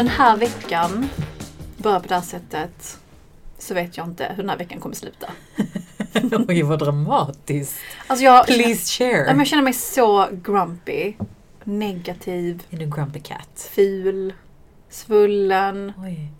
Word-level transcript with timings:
den 0.00 0.08
här 0.08 0.36
veckan 0.36 1.08
börjar 1.76 2.00
på 2.00 2.08
det 2.08 2.14
här 2.14 2.22
sättet 2.22 2.98
så 3.58 3.74
vet 3.74 3.96
jag 3.96 4.06
inte 4.06 4.24
hur 4.30 4.36
den 4.36 4.50
här 4.50 4.56
veckan 4.56 4.80
kommer 4.80 4.94
sluta. 4.94 5.26
Oj, 6.48 6.62
vad 6.62 6.78
dramatiskt. 6.78 7.76
Alltså 8.06 8.24
jag, 8.24 8.46
Please 8.46 8.98
share. 8.98 9.36
jag 9.38 9.46
känner 9.46 9.62
mig 9.62 9.72
så 9.72 10.28
grumpy, 10.42 11.14
negativ, 11.64 12.62
Är 12.70 12.76
du 12.76 12.86
grumpy 12.86 13.20
cat? 13.20 13.70
ful, 13.74 14.34
svullen. 14.90 15.92
Oj. 15.98 16.32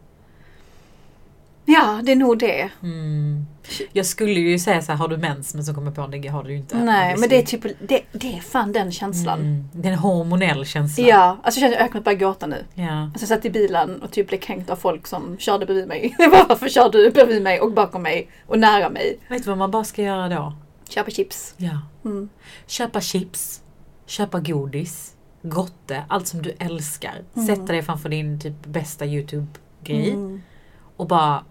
Ja, 1.64 2.00
det 2.04 2.12
är 2.12 2.16
nog 2.16 2.38
det. 2.38 2.70
Mm. 2.82 3.46
Jag 3.92 4.06
skulle 4.06 4.40
ju 4.40 4.58
säga 4.58 4.82
så 4.82 4.92
här, 4.92 4.98
har 4.98 5.08
du 5.08 5.16
mens? 5.16 5.54
Men 5.54 5.64
så 5.64 5.74
kommer 5.74 5.86
jag 5.86 5.94
på 5.94 6.06
det 6.06 6.28
har 6.28 6.44
du 6.44 6.50
ju 6.50 6.56
inte. 6.56 6.76
Nej, 6.78 7.16
men 7.18 7.28
det 7.28 7.36
är 7.38 7.42
typ, 7.42 7.62
det, 7.62 8.02
det 8.12 8.36
är 8.36 8.40
fan 8.40 8.72
den 8.72 8.92
känslan. 8.92 9.40
Mm. 9.40 9.68
Det 9.72 9.88
är 9.88 9.92
en 9.92 9.98
hormonell 9.98 10.66
känsla. 10.66 11.04
Ja, 11.04 11.38
alltså 11.42 11.60
jag 11.60 11.70
känner 11.70 11.84
att 11.84 11.90
ögonen 11.90 12.02
börjar 12.02 12.18
gråta 12.18 12.46
nu. 12.46 12.64
ja. 12.74 13.02
Alltså 13.02 13.20
jag 13.20 13.28
satt 13.28 13.44
i 13.44 13.50
bilen 13.50 14.02
och 14.02 14.10
typ 14.10 14.28
blev 14.28 14.38
kränkt 14.38 14.70
av 14.70 14.76
folk 14.76 15.06
som 15.06 15.36
körde 15.38 15.66
bredvid 15.66 15.88
mig. 15.88 16.16
Varför 16.48 16.68
kör 16.68 16.90
du 16.90 17.10
bredvid 17.10 17.42
mig 17.42 17.60
och 17.60 17.72
bakom 17.72 18.02
mig 18.02 18.28
och 18.46 18.58
nära 18.58 18.90
mig? 18.90 19.18
Vet 19.28 19.42
du 19.44 19.48
vad 19.48 19.58
man 19.58 19.70
bara 19.70 19.84
ska 19.84 20.02
göra 20.02 20.28
då? 20.28 20.52
Köpa 20.88 21.10
chips. 21.10 21.54
Ja. 21.56 21.80
Mm. 22.04 22.28
Köpa 22.66 23.00
chips, 23.00 23.62
köpa 24.06 24.40
godis, 24.40 25.14
gotte, 25.42 26.04
allt 26.08 26.26
som 26.28 26.42
du 26.42 26.54
älskar. 26.58 27.14
Sätta 27.46 27.72
dig 27.72 27.82
framför 27.82 28.08
din 28.08 28.40
typ 28.40 28.66
bästa 28.66 29.06
YouTube-grej 29.06 30.10
Mm. 30.10 30.42
Och 31.00 31.06
bara... 31.06 31.44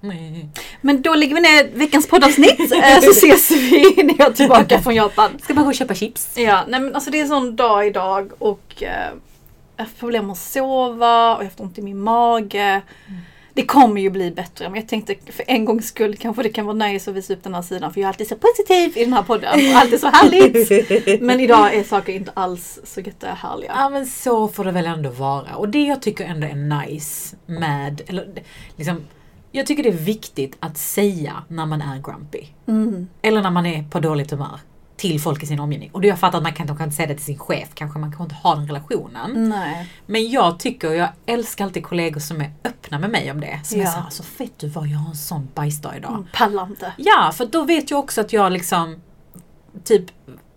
Nej. 0.00 0.48
Men 0.80 1.02
då 1.02 1.14
lägger 1.14 1.34
vi 1.34 1.40
ner 1.40 1.78
veckans 1.78 2.08
poddavsnitt 2.08 2.60
eh, 2.72 3.00
så 3.00 3.10
ses 3.10 3.50
vi 3.50 4.02
när 4.02 4.14
jag 4.18 4.28
är 4.28 4.32
tillbaka 4.32 4.82
från 4.82 4.94
Japan. 4.94 5.30
Ska 5.42 5.54
bara 5.54 5.62
gå 5.62 5.68
och 5.68 5.74
köpa 5.74 5.94
chips. 5.94 6.38
Ja, 6.38 6.64
nej 6.68 6.80
men 6.80 6.94
alltså 6.94 7.10
det 7.10 7.18
är 7.18 7.22
en 7.22 7.28
sån 7.28 7.56
dag 7.56 7.86
idag 7.86 8.32
och 8.38 8.82
eh, 8.82 9.10
jag 9.76 9.84
har 9.84 9.90
problem 9.98 10.30
att 10.30 10.38
sova 10.38 11.24
och 11.24 11.32
jag 11.32 11.36
har 11.36 11.44
haft 11.44 11.60
ont 11.60 11.78
i 11.78 11.82
min 11.82 12.00
mage. 12.00 12.82
Det 13.54 13.66
kommer 13.66 14.00
ju 14.00 14.10
bli 14.10 14.30
bättre 14.30 14.68
men 14.68 14.80
jag 14.80 14.88
tänkte 14.88 15.14
för 15.32 15.44
en 15.48 15.64
gångs 15.64 15.86
skull 15.86 16.16
kanske 16.16 16.42
det 16.42 16.48
kan 16.48 16.66
vara 16.66 16.76
nice 16.76 17.10
att 17.10 17.16
visa 17.16 17.32
upp 17.32 17.42
den 17.42 17.54
här 17.54 17.62
sidan 17.62 17.92
för 17.92 18.00
jag 18.00 18.06
är 18.06 18.08
alltid 18.08 18.28
så 18.28 18.36
positiv 18.36 18.98
i 18.98 19.04
den 19.04 19.12
här 19.12 19.22
podden 19.22 19.72
och 19.72 19.80
alltid 19.80 20.00
så 20.00 20.06
härligt. 20.06 21.20
Men 21.22 21.40
idag 21.40 21.74
är 21.74 21.84
saker 21.84 22.12
inte 22.12 22.30
alls 22.34 22.80
så 22.84 23.00
jättehärliga. 23.00 23.72
Ja 23.76 23.88
men 23.88 24.06
så 24.06 24.48
får 24.48 24.64
det 24.64 24.72
väl 24.72 24.86
ändå 24.86 25.10
vara. 25.10 25.56
Och 25.56 25.68
det 25.68 25.84
jag 25.84 26.02
tycker 26.02 26.24
ändå 26.24 26.46
är 26.46 26.86
nice 26.86 27.36
med, 27.46 28.02
eller 28.06 28.28
liksom, 28.76 29.00
jag 29.52 29.66
tycker 29.66 29.82
det 29.82 29.88
är 29.88 29.92
viktigt 29.92 30.56
att 30.60 30.78
säga 30.78 31.32
när 31.48 31.66
man 31.66 31.82
är 31.82 32.02
grumpy. 32.02 32.46
Mm. 32.66 33.08
Eller 33.22 33.42
när 33.42 33.50
man 33.50 33.66
är 33.66 33.82
på 33.90 34.00
dåligt 34.00 34.30
humör. 34.30 34.60
Till 34.96 35.20
folk 35.20 35.42
i 35.42 35.46
sin 35.46 35.60
omgivning. 35.60 35.90
Och 35.92 36.04
jag 36.04 36.18
fattar 36.18 36.38
att 36.38 36.42
man 36.44 36.52
kan, 36.52 36.66
de 36.66 36.76
kan 36.76 36.84
inte 36.84 36.96
säga 36.96 37.08
det 37.08 37.14
till 37.14 37.24
sin 37.24 37.38
chef, 37.38 37.68
kanske 37.74 37.98
man 37.98 38.12
kan 38.12 38.22
inte 38.22 38.34
ha 38.34 38.54
den 38.54 38.66
relationen. 38.66 39.48
Nej. 39.48 39.90
Men 40.06 40.30
jag 40.30 40.58
tycker, 40.58 40.92
jag 40.92 41.08
älskar 41.26 41.64
alltid 41.64 41.84
kollegor 41.84 42.20
som 42.20 42.40
är 42.40 42.50
öppna 42.64 42.98
med 42.98 43.10
mig 43.10 43.30
om 43.30 43.40
det. 43.40 43.60
Som 43.64 43.80
är 43.80 43.84
Ja. 43.84 43.90
såhär, 43.90 44.10
så 44.10 44.22
fett 44.22 44.52
du 44.58 44.68
var, 44.68 44.86
jag 44.86 44.98
har 44.98 45.08
en 45.10 45.16
sån 45.16 45.48
bajsdag 45.54 45.96
idag. 45.96 46.10
Mm, 46.12 46.26
Pallar 46.34 46.66
inte. 46.66 46.92
Ja, 46.96 47.32
för 47.34 47.46
då 47.46 47.62
vet 47.64 47.90
jag 47.90 48.00
också 48.00 48.20
att 48.20 48.32
jag 48.32 48.52
liksom 48.52 49.00
typ 49.84 50.04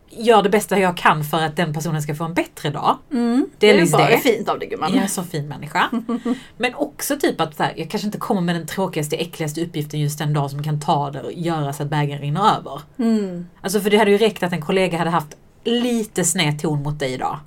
gör 0.09 0.44
det 0.44 0.50
bästa 0.50 0.80
jag 0.80 0.97
kan 0.97 1.23
för 1.23 1.38
att 1.38 1.55
den 1.55 1.73
personen 1.73 2.02
ska 2.02 2.16
få 2.16 2.23
en 2.23 2.33
bättre 2.33 2.69
dag. 2.69 2.97
Mm. 3.11 3.50
Det 3.58 3.69
är 3.69 3.86
ju 3.86 3.91
bara 3.91 4.09
det. 4.09 4.17
fint 4.17 4.50
av 4.50 4.59
dig 4.59 4.69
gumman. 4.69 4.89
Jag 4.89 4.97
är 4.97 5.03
en 5.03 5.09
så 5.09 5.23
fin 5.23 5.47
människa. 5.47 5.89
Men 6.58 6.75
också 6.75 7.17
typ 7.17 7.41
att 7.41 7.59
här, 7.59 7.73
jag 7.77 7.89
kanske 7.89 8.05
inte 8.05 8.17
kommer 8.17 8.41
med 8.41 8.55
den 8.55 8.67
tråkigaste, 8.67 9.16
äckligaste 9.16 9.61
uppgiften 9.61 10.00
just 10.00 10.19
den 10.19 10.33
dag 10.33 10.52
som 10.52 10.63
kan 10.63 10.80
ta 10.80 11.11
det 11.11 11.22
och 11.22 11.33
göra 11.33 11.73
så 11.73 11.83
att 11.83 11.89
bägaren 11.89 12.22
rinner 12.22 12.58
över. 12.58 12.81
Mm. 13.00 13.47
Alltså 13.61 13.80
för 13.81 13.89
det 13.89 13.97
hade 13.97 14.11
ju 14.11 14.17
räckt 14.17 14.44
att 14.44 14.53
en 14.53 14.62
kollega 14.62 14.97
hade 14.97 15.09
haft 15.09 15.38
lite 15.63 16.25
sned 16.25 16.59
ton 16.62 16.84
mot 16.84 17.00
dig 17.00 17.13
idag. 17.13 17.40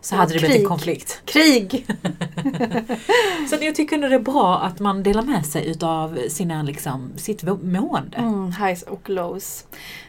Så 0.00 0.16
hade 0.16 0.32
det 0.32 0.38
blivit 0.38 0.60
en 0.60 0.66
konflikt. 0.66 1.22
Krig! 1.24 1.86
Så 3.50 3.56
jag 3.60 3.74
tycker 3.74 3.96
ändå 3.96 4.08
det 4.08 4.14
är 4.14 4.18
bra 4.18 4.58
att 4.58 4.80
man 4.80 5.02
delar 5.02 5.22
med 5.22 5.46
sig 5.46 5.70
utav 5.70 6.18
sina, 6.28 6.62
liksom, 6.62 7.12
sitt 7.16 7.42
mående. 7.62 8.16
Mm, 8.16 8.52
highs 8.52 8.82
och 8.82 9.10
lows. 9.10 9.64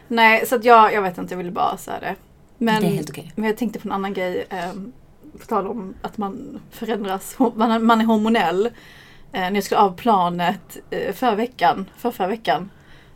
Nej, 0.08 0.46
så 0.46 0.54
att 0.54 0.64
jag, 0.64 0.94
jag 0.94 1.02
vet 1.02 1.18
inte, 1.18 1.34
jag 1.34 1.38
ville 1.38 1.50
bara 1.50 1.76
säga 1.76 2.00
det. 2.00 2.14
Men, 2.58 2.82
Det 2.82 2.88
är 2.88 2.92
helt 2.92 3.10
okej. 3.10 3.32
men 3.34 3.44
jag 3.44 3.56
tänkte 3.56 3.78
på 3.78 3.88
en 3.88 3.92
annan 3.92 4.14
grej. 4.14 4.46
Eh, 4.50 4.72
på 5.40 5.46
tal 5.46 5.66
om 5.66 5.94
att 6.02 6.18
man 6.18 6.60
förändras, 6.70 7.36
man, 7.54 7.84
man 7.86 8.00
är 8.00 8.04
hormonell. 8.04 8.66
Eh, 9.32 9.40
när 9.40 9.54
jag 9.54 9.64
skulle 9.64 9.80
av 9.80 9.96
planet 9.96 10.78
eh, 10.90 11.14
förra 11.14 11.34
veckan, 11.34 11.90
för 11.96 12.10
förra 12.10 12.28
veckan. 12.28 12.70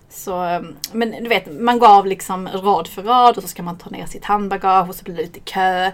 Så, 0.09 0.45
eh, 0.45 0.61
men 0.93 1.11
du 1.11 1.29
vet, 1.29 1.61
man 1.61 1.79
gav 1.79 2.07
liksom 2.07 2.49
rad 2.49 2.89
för 2.89 3.03
rad 3.03 3.37
och 3.37 3.43
så 3.43 3.49
ska 3.49 3.63
man 3.63 3.79
ta 3.79 3.91
ner 3.91 4.07
sitt 4.07 4.25
handbagage 4.25 4.89
och 4.89 4.95
så 4.95 5.05
blir 5.05 5.15
det 5.15 5.23
lite 5.23 5.41
kö. 5.41 5.91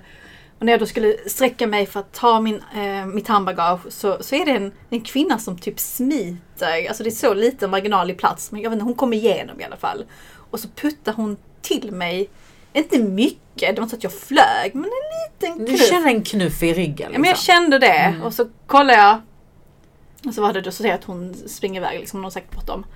Och 0.63 0.67
när 0.67 0.73
jag 0.73 0.81
då 0.81 0.87
skulle 0.87 1.17
sträcka 1.27 1.67
mig 1.67 1.87
för 1.87 2.01
att 2.01 2.13
ta 2.13 2.41
min, 2.41 2.63
eh, 2.77 3.07
mitt 3.07 3.29
handbagage 3.29 3.81
så, 3.93 4.23
så 4.23 4.35
är 4.35 4.45
det 4.47 4.51
en, 4.53 4.73
en 4.91 5.01
kvinna 5.01 5.39
som 5.39 5.59
typ 5.59 5.81
smiter. 5.81 6.89
Alltså 6.89 7.03
det 7.03 7.09
är 7.09 7.11
så 7.11 7.35
liten 7.35 7.71
marginal 7.71 8.11
i 8.11 8.15
plats 8.15 8.53
men 8.53 8.61
jag 8.61 8.71
vet 8.71 8.75
inte, 8.77 8.85
hon 8.85 8.95
kom 8.95 9.13
igenom 9.13 9.61
i 9.61 9.65
alla 9.65 9.77
fall. 9.77 10.05
Och 10.51 10.61
så 10.61 10.69
puttar 10.69 11.13
hon 11.13 11.37
till 11.63 11.93
mig, 11.93 12.29
inte 12.73 12.99
mycket, 12.99 13.41
det 13.57 13.73
var 13.77 13.83
inte 13.83 13.91
så 13.91 13.97
att 13.97 14.03
jag 14.05 14.13
flög, 14.13 14.75
men 14.75 14.85
en 14.85 14.91
liten 15.51 15.59
Du 15.65 15.67
knuff. 15.77 15.89
känner 15.89 16.07
en 16.09 16.23
knuff 16.23 16.63
i 16.63 16.75
ryggen. 16.75 16.97
Ja, 16.99 17.07
Liksom. 17.09 17.21
men 17.23 17.29
jag 17.29 17.39
kände 17.39 17.79
det 17.79 17.87
Mm. 17.93 18.23
och 18.23 18.35
så 18.35 18.49
kollade 18.67 18.99
jag. 18.99 19.21
Och 20.27 20.35
så 20.35 20.43
var 20.43 20.53
det 20.53 20.61
då 20.61 20.71
så 20.71 20.91
att 20.93 21.05
hon 21.05 21.35
springer 21.35 21.81
iväg 21.81 22.01
liksom, 22.01 22.17
hon 22.19 22.25
har 22.25 22.31
säkert 22.31 22.51
bråttom. 22.51 22.87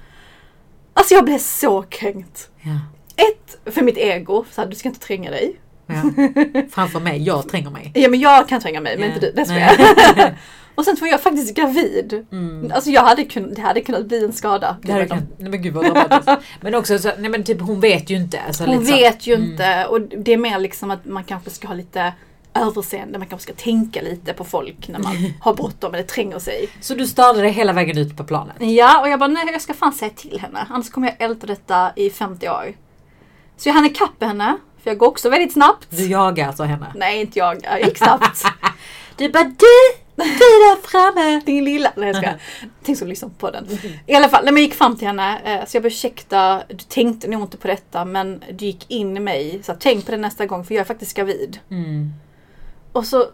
Alltså 0.95 1.15
jag 1.15 1.25
blev 1.25 1.39
så 1.39 1.83
kränkt. 1.83 2.51
ja. 2.63 2.79
Ett, 3.17 3.75
för 3.75 3.83
mitt 3.83 3.97
ego, 3.99 4.45
så 4.51 4.61
här, 4.61 4.69
du 4.69 4.77
ska 4.77 4.89
inte 4.89 5.01
tränga 5.01 5.31
dig. 5.31 5.61
Ja. 5.87 6.03
Framför 6.71 7.01
mig, 7.01 7.23
jag 7.23 7.49
tränger 7.49 7.71
mig. 7.71 7.91
Ja 7.95 8.09
men 8.09 8.21
jag 8.21 8.49
kan 8.49 8.61
tränga 8.61 8.81
mig, 8.81 8.99
men 8.99 9.09
inte 9.09 9.21
du. 9.27 9.33
Det 9.33 9.45
skojar 9.45 9.75
jag. 10.17 10.35
Och 10.75 10.85
sen 10.85 10.97
var 11.01 11.09
jag 11.09 11.21
faktiskt 11.23 11.55
gravid. 11.55 12.27
Mm. 12.33 12.73
Alltså 12.75 12.91
jag 12.91 13.03
hade 13.03 13.25
kunnat, 13.25 13.57
det 13.57 13.63
hade 13.63 13.81
kunnat 13.81 14.07
bli 14.07 14.25
en 14.25 14.33
skada. 14.33 14.77
Det 14.83 14.93
hade 14.93 15.07
kunnat, 15.07 15.25
nej 15.39 15.51
men 15.51 15.63
gud 15.63 15.75
vad 15.75 15.85
dramatiskt. 15.85 16.31
Men 16.61 16.75
också 16.75 16.99
så, 16.99 17.11
nej 17.19 17.31
men 17.31 17.45
typ 17.45 17.61
hon 17.61 17.81
vet 17.81 18.11
ju 18.11 18.17
inte. 18.17 18.41
Alltså, 18.41 18.65
Hon 18.65 18.87
så- 18.87 18.93
vet 18.93 19.27
ju 19.27 19.35
Mm. 19.35 19.51
inte 19.51 19.87
och 19.87 20.01
det 20.01 20.33
är 20.33 20.37
mer 20.37 20.59
liksom 20.59 20.91
att 20.91 21.05
man 21.05 21.25
kanske 21.25 21.51
ska 21.51 21.69
ha 21.69 21.75
lite 21.75 22.13
överseende, 22.55 23.19
man 23.19 23.29
kanske 23.29 23.53
ska 23.53 23.63
tänka 23.65 24.03
lite 24.03 24.33
på 24.33 24.45
folk 24.45 24.89
när 24.89 24.99
man 24.99 25.17
har 25.41 25.55
bråttom 25.55 25.95
eller 25.95 26.05
tränger 26.05 26.39
sig. 26.39 26.69
Så 26.81 26.95
du 26.95 27.07
störde 27.07 27.41
dig 27.41 27.51
hela 27.51 27.73
vägen 27.73 27.99
ut 27.99 28.17
på 28.17 28.25
planet? 28.25 28.57
Ja, 28.59 29.01
och 29.01 29.09
jag 29.09 29.19
bara 29.19 29.29
nej 29.29 29.49
jag 29.53 29.63
ska 29.63 29.75
fan 29.75 29.93
säga 29.93 30.11
till 30.17 30.41
henne, 30.41 30.67
annars 30.71 30.91
kommer 30.91 31.09
jag 31.09 31.17
älta 31.31 31.47
detta 31.47 31.93
i 31.97 32.11
50 32.11 32.49
år. 32.49 32.73
Så 33.57 33.69
jag 33.69 33.75
hann 33.75 33.87
ikapp 33.87 34.23
henne, 34.23 34.57
för 34.87 34.91
jag 34.91 34.99
går 34.99 35.07
också 35.07 35.29
väldigt 35.29 35.53
snabbt. 35.53 35.87
Du 35.91 36.07
jagar 36.07 36.47
alltså 36.47 36.63
henne? 36.63 36.93
Nej, 36.95 37.21
inte 37.21 37.39
jag, 37.39 37.61
jag 37.63 37.83
gick 37.83 37.99
snabbt. 37.99 38.43
Du 39.17 39.29
bara 39.29 39.45
du! 39.45 39.97
Du 40.17 40.25
där 40.25 40.89
framme! 40.89 41.41
Din 41.47 41.65
lilla... 41.65 41.93
Nej 41.97 42.07
jag 42.07 42.17
skojar. 42.17 42.41
Tänk 42.83 42.99
så 42.99 43.05
lyssna 43.05 43.31
på 43.39 43.51
den. 43.51 43.67
I 44.07 44.15
alla 44.15 44.29
fall, 44.29 44.45
när 44.45 44.53
jag 44.53 44.61
gick 44.61 44.75
fram 44.75 44.97
till 44.97 45.07
henne 45.07 45.39
eh, 45.45 45.67
så 45.67 45.77
jag 45.77 45.83
bara 45.83 45.89
ursäkta, 45.89 46.63
du 46.69 46.77
tänkte 46.77 47.29
nog 47.29 47.43
inte 47.43 47.57
på 47.57 47.69
detta 47.69 48.05
men 48.05 48.45
du 48.53 48.67
gick 48.67 48.91
in 48.91 49.17
i 49.17 49.21
mig. 49.21 49.61
Så 49.63 49.75
tänk 49.81 50.05
på 50.05 50.11
det 50.11 50.17
nästa 50.17 50.47
gång 50.47 50.65
för 50.65 50.75
jag 50.75 50.81
är 50.81 50.85
faktiskt 50.85 51.17
gravid. 51.17 51.59
Mm. 51.71 52.13
Och 52.93 53.07
så 53.07 53.25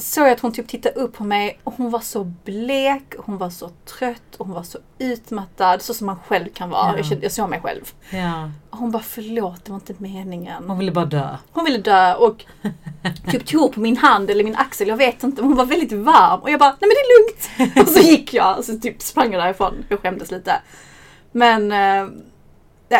såg 0.00 0.26
jag 0.26 0.32
att 0.32 0.40
hon 0.40 0.52
typ 0.52 0.68
tittade 0.68 0.94
upp 0.94 1.12
på 1.12 1.24
mig 1.24 1.60
och 1.64 1.74
hon 1.76 1.90
var 1.90 2.00
så 2.00 2.24
blek, 2.24 3.14
hon 3.18 3.38
var 3.38 3.50
så 3.50 3.68
trött 3.68 4.36
och 4.36 4.46
hon 4.46 4.54
var 4.54 4.62
så 4.62 4.78
utmattad. 4.98 5.82
Så 5.82 5.94
som 5.94 6.06
man 6.06 6.16
själv 6.26 6.48
kan 6.54 6.70
vara. 6.70 6.98
Ja. 6.98 7.16
Jag, 7.22 7.32
såg 7.32 7.50
mig 7.50 7.60
själv. 7.60 7.92
Ja. 8.10 8.50
Och 8.70 8.78
hon 8.78 8.90
bara 8.90 9.02
förlåt, 9.02 9.64
det 9.64 9.70
var 9.70 9.76
inte 9.76 9.94
meningen. 9.98 10.64
Hon 10.66 10.78
ville 10.78 10.92
bara 10.92 11.04
dö. 11.04 11.36
Hon 11.52 11.64
ville 11.64 11.78
dö 11.78 12.14
och 12.14 12.44
typ 13.30 13.46
tog 13.46 13.74
på 13.74 13.80
min 13.80 13.96
hand 13.96 14.30
eller 14.30 14.44
min 14.44 14.56
axel, 14.56 14.88
jag 14.88 14.96
vet 14.96 15.22
inte. 15.22 15.42
Hon 15.42 15.56
var 15.56 15.64
väldigt 15.64 15.92
varm 15.92 16.40
och 16.40 16.50
jag 16.50 16.60
bara, 16.60 16.76
nej 16.80 16.80
men 16.80 16.88
det 16.88 17.00
är 17.00 17.18
lugnt. 17.18 17.78
Och 17.88 17.94
så 17.94 18.00
gick 18.00 18.34
jag 18.34 18.58
och 18.58 18.64
så 18.64 18.78
typ 18.78 19.02
sprang 19.02 19.32
jag 19.32 19.42
därifrån. 19.42 19.84
Jag 19.88 20.00
skämdes 20.00 20.30
lite. 20.30 20.60
Men 21.32 21.72
eh, 21.72 22.10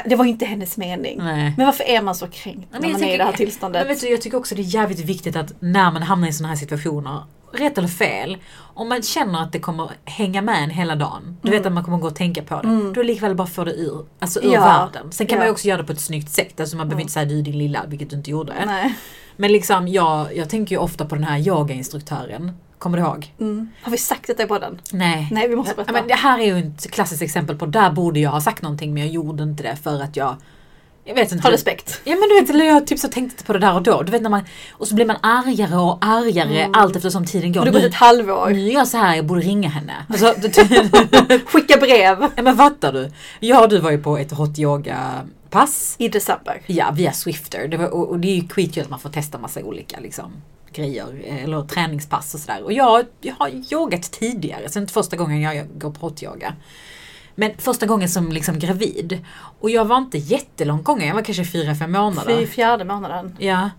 det 0.05 0.17
var 0.17 0.25
inte 0.25 0.45
hennes 0.45 0.77
mening. 0.77 1.19
Nej. 1.19 1.55
Men 1.57 1.67
varför 1.67 1.85
är 1.85 2.03
man 2.03 2.15
så 2.15 2.27
kränkt 2.27 2.69
Men 2.73 2.83
när 2.83 2.89
man 2.93 3.03
är 3.05 3.15
i 3.15 3.17
det 3.17 3.25
här 3.25 3.31
Men 3.31 3.37
tillståndet? 3.39 3.89
vet 3.89 4.01
du, 4.01 4.09
jag 4.09 4.21
tycker 4.21 4.39
också 4.39 4.55
det 4.55 4.63
är 4.63 4.75
jävligt 4.75 5.01
viktigt 5.01 5.37
att 5.37 5.53
när 5.61 5.91
man 5.91 6.03
hamnar 6.03 6.29
i 6.29 6.33
sådana 6.33 6.49
här 6.49 6.57
situationer, 6.57 7.23
rätt 7.53 7.79
eller 7.79 7.89
fel, 7.89 8.37
om 8.75 8.89
man 8.89 9.03
känner 9.03 9.43
att 9.43 9.53
det 9.53 9.59
kommer 9.59 9.91
hänga 10.05 10.43
med 10.43 10.63
en 10.65 10.71
hela 10.71 10.97
dagen, 10.97 11.37
du 11.43 11.51
vet 11.51 11.67
att 11.67 11.73
man 11.73 11.85
kommer 11.85 11.99
gå 11.99 12.07
och 12.07 12.15
tänka 12.15 12.43
på 12.43 12.55
det, 12.63 12.69
då 12.69 12.89
är 12.91 12.95
det 12.95 13.03
likväl 13.03 13.35
bara 13.35 13.47
få 13.49 13.65
det 13.65 13.73
ur, 13.73 14.05
alltså 14.19 14.41
ur 14.41 14.45
Mm. 14.45 14.55
Ja. 14.55 14.67
världen. 14.93 15.13
Sen 15.13 15.27
kan 15.27 15.37
Ja. 15.37 15.41
man 15.41 15.47
ju 15.47 15.53
också 15.53 15.69
göra 15.69 15.79
det 15.79 15.85
på 15.85 15.93
ett 15.93 16.01
snyggt 16.01 16.31
sätt, 16.31 16.61
alltså 16.61 16.77
man 16.77 16.89
behöver 16.89 17.01
inte 17.03 17.13
säga 17.13 17.25
du 17.25 17.43
din 17.43 17.59
lilla, 17.59 17.85
vilket 17.87 18.11
du 18.11 18.17
inte 18.17 18.31
gjorde. 18.31 18.53
Nej. 18.67 18.95
Men 19.37 19.53
liksom, 19.53 19.89
jag, 19.89 20.37
jag 20.37 20.49
tänker 20.49 20.75
ju 20.75 20.79
ofta 20.81 21.05
på 21.05 21.15
den 21.15 21.25
här 21.25 21.39
yogainstruktören, 21.39 22.53
kommer 22.81 22.99
du 22.99 23.05
ihåg? 23.05 23.35
Mm. 23.41 23.71
Har 23.83 23.93
vi 23.93 23.99
sagt 23.99 24.27
detta 24.27 24.43
i 24.43 24.47
podden? 24.47 24.81
Nej. 24.93 25.29
Nej, 25.31 25.49
vi 25.49 25.57
måste 25.57 25.75
berätta. 25.75 25.93
men 25.93 26.09
det 26.09 26.15
här 26.15 26.39
är 26.39 26.45
ju 26.45 26.59
ett 26.59 26.91
klassiskt 26.91 27.23
exempel 27.23 27.57
på, 27.57 27.67
där 27.67 27.91
borde 27.91 28.21
jag 28.21 28.31
ha 28.31 28.41
sagt 28.41 28.63
någonting 28.63 28.95
men 28.95 29.03
jag 29.03 29.13
gjorde 29.13 29.43
inte 29.43 29.63
det 29.63 29.77
för 29.77 30.03
att 30.03 30.17
jag 30.17 30.37
jag 31.05 31.15
vet 31.15 31.33
inte. 31.33 31.47
Ha 31.49 31.53
respekt. 31.53 32.01
Ja 32.05 32.17
men 32.17 32.29
du 32.29 32.41
vet, 32.41 32.51
eller 32.51 32.65
jag 32.65 32.87
typ 32.87 32.99
så 32.99 33.09
tänkte 33.09 33.35
inte 33.35 33.45
på 33.45 33.53
det 33.53 33.59
där 33.59 33.75
och 33.75 33.83
då. 33.83 34.03
Du 34.03 34.13
vet 34.13 34.23
när 34.23 34.31
man, 34.31 34.43
och 34.73 34.89
så 34.89 34.95
blir 34.95 35.07
man 35.07 35.17
argare 35.23 35.77
och 35.77 35.99
argare 36.01 36.69
allt 36.73 36.97
eftersom 36.97 37.27
tiden 37.27 37.53
går. 37.53 37.61
Och 37.61 37.67
det 37.67 37.73
har 37.73 37.81
gått 37.81 37.89
ett 37.89 37.95
halvår. 37.95 38.51
nu 38.51 38.69
är 38.69 38.73
jag 38.73 38.89
så 38.89 38.97
här, 38.97 39.17
jag 39.17 39.27
borde 39.27 39.41
ringa 39.41 39.69
henne. 39.69 39.95
Alltså, 40.09 40.27
Skicka 41.47 41.77
brev. 41.81 42.31
ja, 42.37 42.43
men 42.43 42.57
fattar 42.57 42.93
du? 42.93 43.11
Jag 43.41 43.63
och 43.63 43.69
du 43.69 43.79
var 43.79 43.91
ju 43.91 44.03
på 44.03 44.19
ett 44.19 44.33
hot 44.33 44.59
yoga 44.59 44.99
pass. 45.51 45.95
I 45.99 46.09
december. 46.09 46.63
Ja, 46.67 46.91
via 46.91 47.13
Swifter. 47.13 47.69
Det 47.69 47.77
var, 47.77 47.95
och, 47.95 48.09
och 48.09 48.21
det 48.21 48.29
är 48.29 48.35
ju 48.35 48.49
skitkul 48.49 48.83
att 48.83 48.91
man 48.91 49.01
får 49.01 49.11
testa 49.11 49.39
massa 49.39 49.61
olika 49.61 50.01
liksom, 50.01 50.33
grejer 50.73 51.25
eller 51.45 51.63
träningspass 51.63 52.35
och 52.35 52.41
sådär. 52.41 52.63
Och 52.63 52.73
jag, 52.73 53.07
jag 53.21 53.35
har 53.35 53.73
yogat 53.73 54.03
tidigare, 54.03 54.69
så 54.69 54.73
det 54.73 54.79
är 54.79 54.81
inte 54.81 54.93
första 54.93 55.17
gången 55.17 55.41
jag 55.41 55.67
går 55.79 55.91
på 55.91 56.07
hotyoga. 56.07 56.55
Men 57.35 57.53
första 57.59 57.87
gången 57.87 58.09
som 58.09 58.33
liksom 58.33 58.59
gravid. 58.59 59.25
Och 59.61 59.71
jag 59.71 59.85
var 59.85 59.99
inte 59.99 60.19
jättelång 60.19 60.83
gången, 60.83 61.09
jag 61.09 61.15
var 61.15 61.23
kanske 61.23 61.45
fyra 61.45 61.75
fem 61.75 61.93
månader. 61.93 62.47
Fjärde 62.47 62.85
månaden. 62.85 63.37
Ja. 63.39 63.71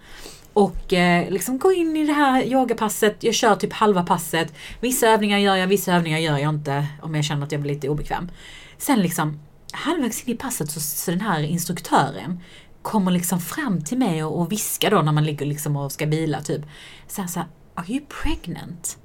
Och 0.54 0.94
eh, 0.94 1.30
liksom 1.30 1.60
gå 1.60 1.72
in 1.72 1.98
i 1.98 2.06
det 2.06 2.14
här 2.14 2.44
yogapasset, 2.44 3.24
jag 3.24 3.36
kör 3.36 3.56
typ 3.56 3.74
halva 3.74 4.04
passet. 4.04 4.54
Vissa 4.80 5.08
övningar 5.08 5.38
gör 5.38 5.56
jag, 5.56 5.68
vissa 5.68 5.94
övningar 5.94 6.20
gör 6.20 6.38
jag 6.38 6.50
inte 6.50 6.86
om 7.02 7.16
jag 7.16 7.26
känner 7.26 7.46
att 7.46 7.52
jag 7.52 7.62
blir 7.62 7.74
lite 7.74 7.90
obekväm. 7.90 8.32
Sen 8.78 9.02
liksom 9.02 9.40
halvvägs 9.72 10.24
in 10.24 10.36
i 10.36 10.38
passet 10.38 10.72
så, 10.72 10.80
så 10.80 11.12
den 11.12 11.22
här 11.22 11.44
instruktören 11.44 12.40
kommer 12.82 13.12
liksom 13.12 13.40
fram 13.40 13.82
till 13.84 13.98
mig 13.98 14.24
och, 14.24 14.40
och 14.42 14.52
viskar 14.52 14.92
då 14.92 15.02
när 15.02 15.12
man 15.12 15.26
ligger 15.26 15.46
liksom 15.46 15.76
och 15.76 15.92
ska 15.92 16.06
bila 16.06 16.42
typ. 16.42 16.62
Så 17.08 17.22
här, 17.22 17.30
så 17.30 17.40
här, 17.40 17.48
Are 17.76 17.86
you 17.88 18.02
pregnant? 18.24 18.98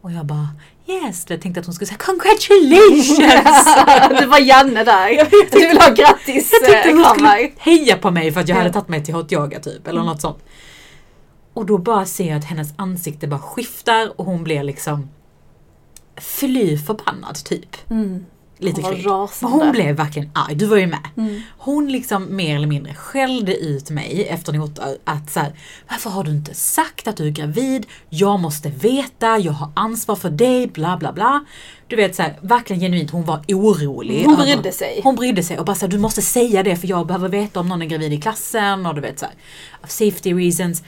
Och 0.00 0.12
jag 0.12 0.26
bara 0.26 0.48
Yes, 0.86 1.24
jag 1.28 1.40
tänkte 1.42 1.60
att 1.60 1.66
hon 1.66 1.74
skulle 1.74 1.86
säga 1.88 1.98
Congratulations! 1.98 3.18
det 4.20 4.26
var 4.26 4.38
Janne 4.38 4.84
där. 4.84 5.30
Du 5.52 5.68
vill 5.68 5.78
ha 5.80 5.88
grattis 5.88 6.50
Jag 6.62 6.70
tänkte 6.72 6.92
hon 6.92 7.04
skulle 7.14 7.50
heja 7.58 7.96
på 7.96 8.10
mig 8.10 8.32
för 8.32 8.40
att 8.40 8.48
jag 8.48 8.56
Ja. 8.56 8.60
hade 8.60 8.72
tagit 8.72 8.88
mig 8.88 9.04
till 9.04 9.14
hot 9.14 9.32
yoga 9.32 9.60
typ, 9.60 9.86
eller 9.86 10.02
något 10.02 10.20
sånt. 10.20 10.38
Och 11.54 11.66
då 11.66 11.78
bara 11.78 12.06
ser 12.06 12.28
jag 12.28 12.38
att 12.38 12.44
hennes 12.44 12.68
ansikte 12.76 13.28
bara 13.28 13.40
skiftar 13.40 14.20
och 14.20 14.24
hon 14.24 14.44
blir 14.44 14.62
liksom 14.62 15.10
fly 16.16 16.78
förbannad 16.78 17.34
typ. 17.44 17.90
Mm. 17.90 18.26
Lite 18.62 18.80
Hon 18.82 18.90
var 18.90 19.20
rasande. 19.20 19.56
Hon 19.56 19.72
blev 19.72 19.96
verkligen 19.96 20.30
arg, 20.34 20.54
du 20.54 20.66
var 20.66 20.76
ju 20.76 20.86
med. 20.86 21.08
Mm. 21.16 21.40
Hon 21.58 21.92
liksom 21.92 22.36
mer 22.36 22.56
eller 22.56 22.66
mindre 22.66 22.94
skällde 22.94 23.56
ut 23.56 23.90
mig 23.90 24.26
efter 24.28 24.52
noter 24.52 24.96
att 25.04 25.30
så 25.32 25.40
här, 25.40 25.52
varför 25.90 26.10
har 26.10 26.24
du 26.24 26.30
inte 26.30 26.54
sagt 26.54 27.08
att 27.08 27.16
du 27.16 27.26
är 27.26 27.30
gravid? 27.30 27.86
Jag 28.08 28.40
måste 28.40 28.68
veta, 28.68 29.38
jag 29.38 29.52
har 29.52 29.70
ansvar 29.74 30.16
för 30.16 30.30
dig, 30.30 30.66
bla 30.66 30.96
bla 30.96 31.12
bla. 31.12 31.44
Du 31.86 31.96
vet 31.96 32.16
så 32.16 32.22
här, 32.22 32.38
verkligen 32.42 32.80
genuint, 32.80 33.10
hon 33.10 33.24
var 33.24 33.44
orolig. 33.48 34.24
Hon 34.24 34.34
över- 34.34 34.44
brydde 34.44 34.72
sig. 34.72 35.00
Hon 35.04 35.14
brydde 35.14 35.42
sig 35.42 35.58
och 35.58 35.64
bara 35.64 35.76
så 35.76 35.86
här, 35.86 35.90
du 35.90 35.98
måste 35.98 36.22
säga 36.22 36.62
det 36.62 36.76
för 36.76 36.88
jag 36.88 37.06
behöver 37.06 37.28
veta 37.28 37.60
om 37.60 37.68
någon 37.68 37.82
är 37.82 37.86
gravid 37.86 38.12
i 38.12 38.20
klassen 38.20 38.86
och 38.86 38.94
du 38.94 39.00
vet 39.00 39.18
så 39.18 39.26
här, 39.26 39.34
of 39.84 39.90
safety 39.90 40.34
reasons. 40.34 40.82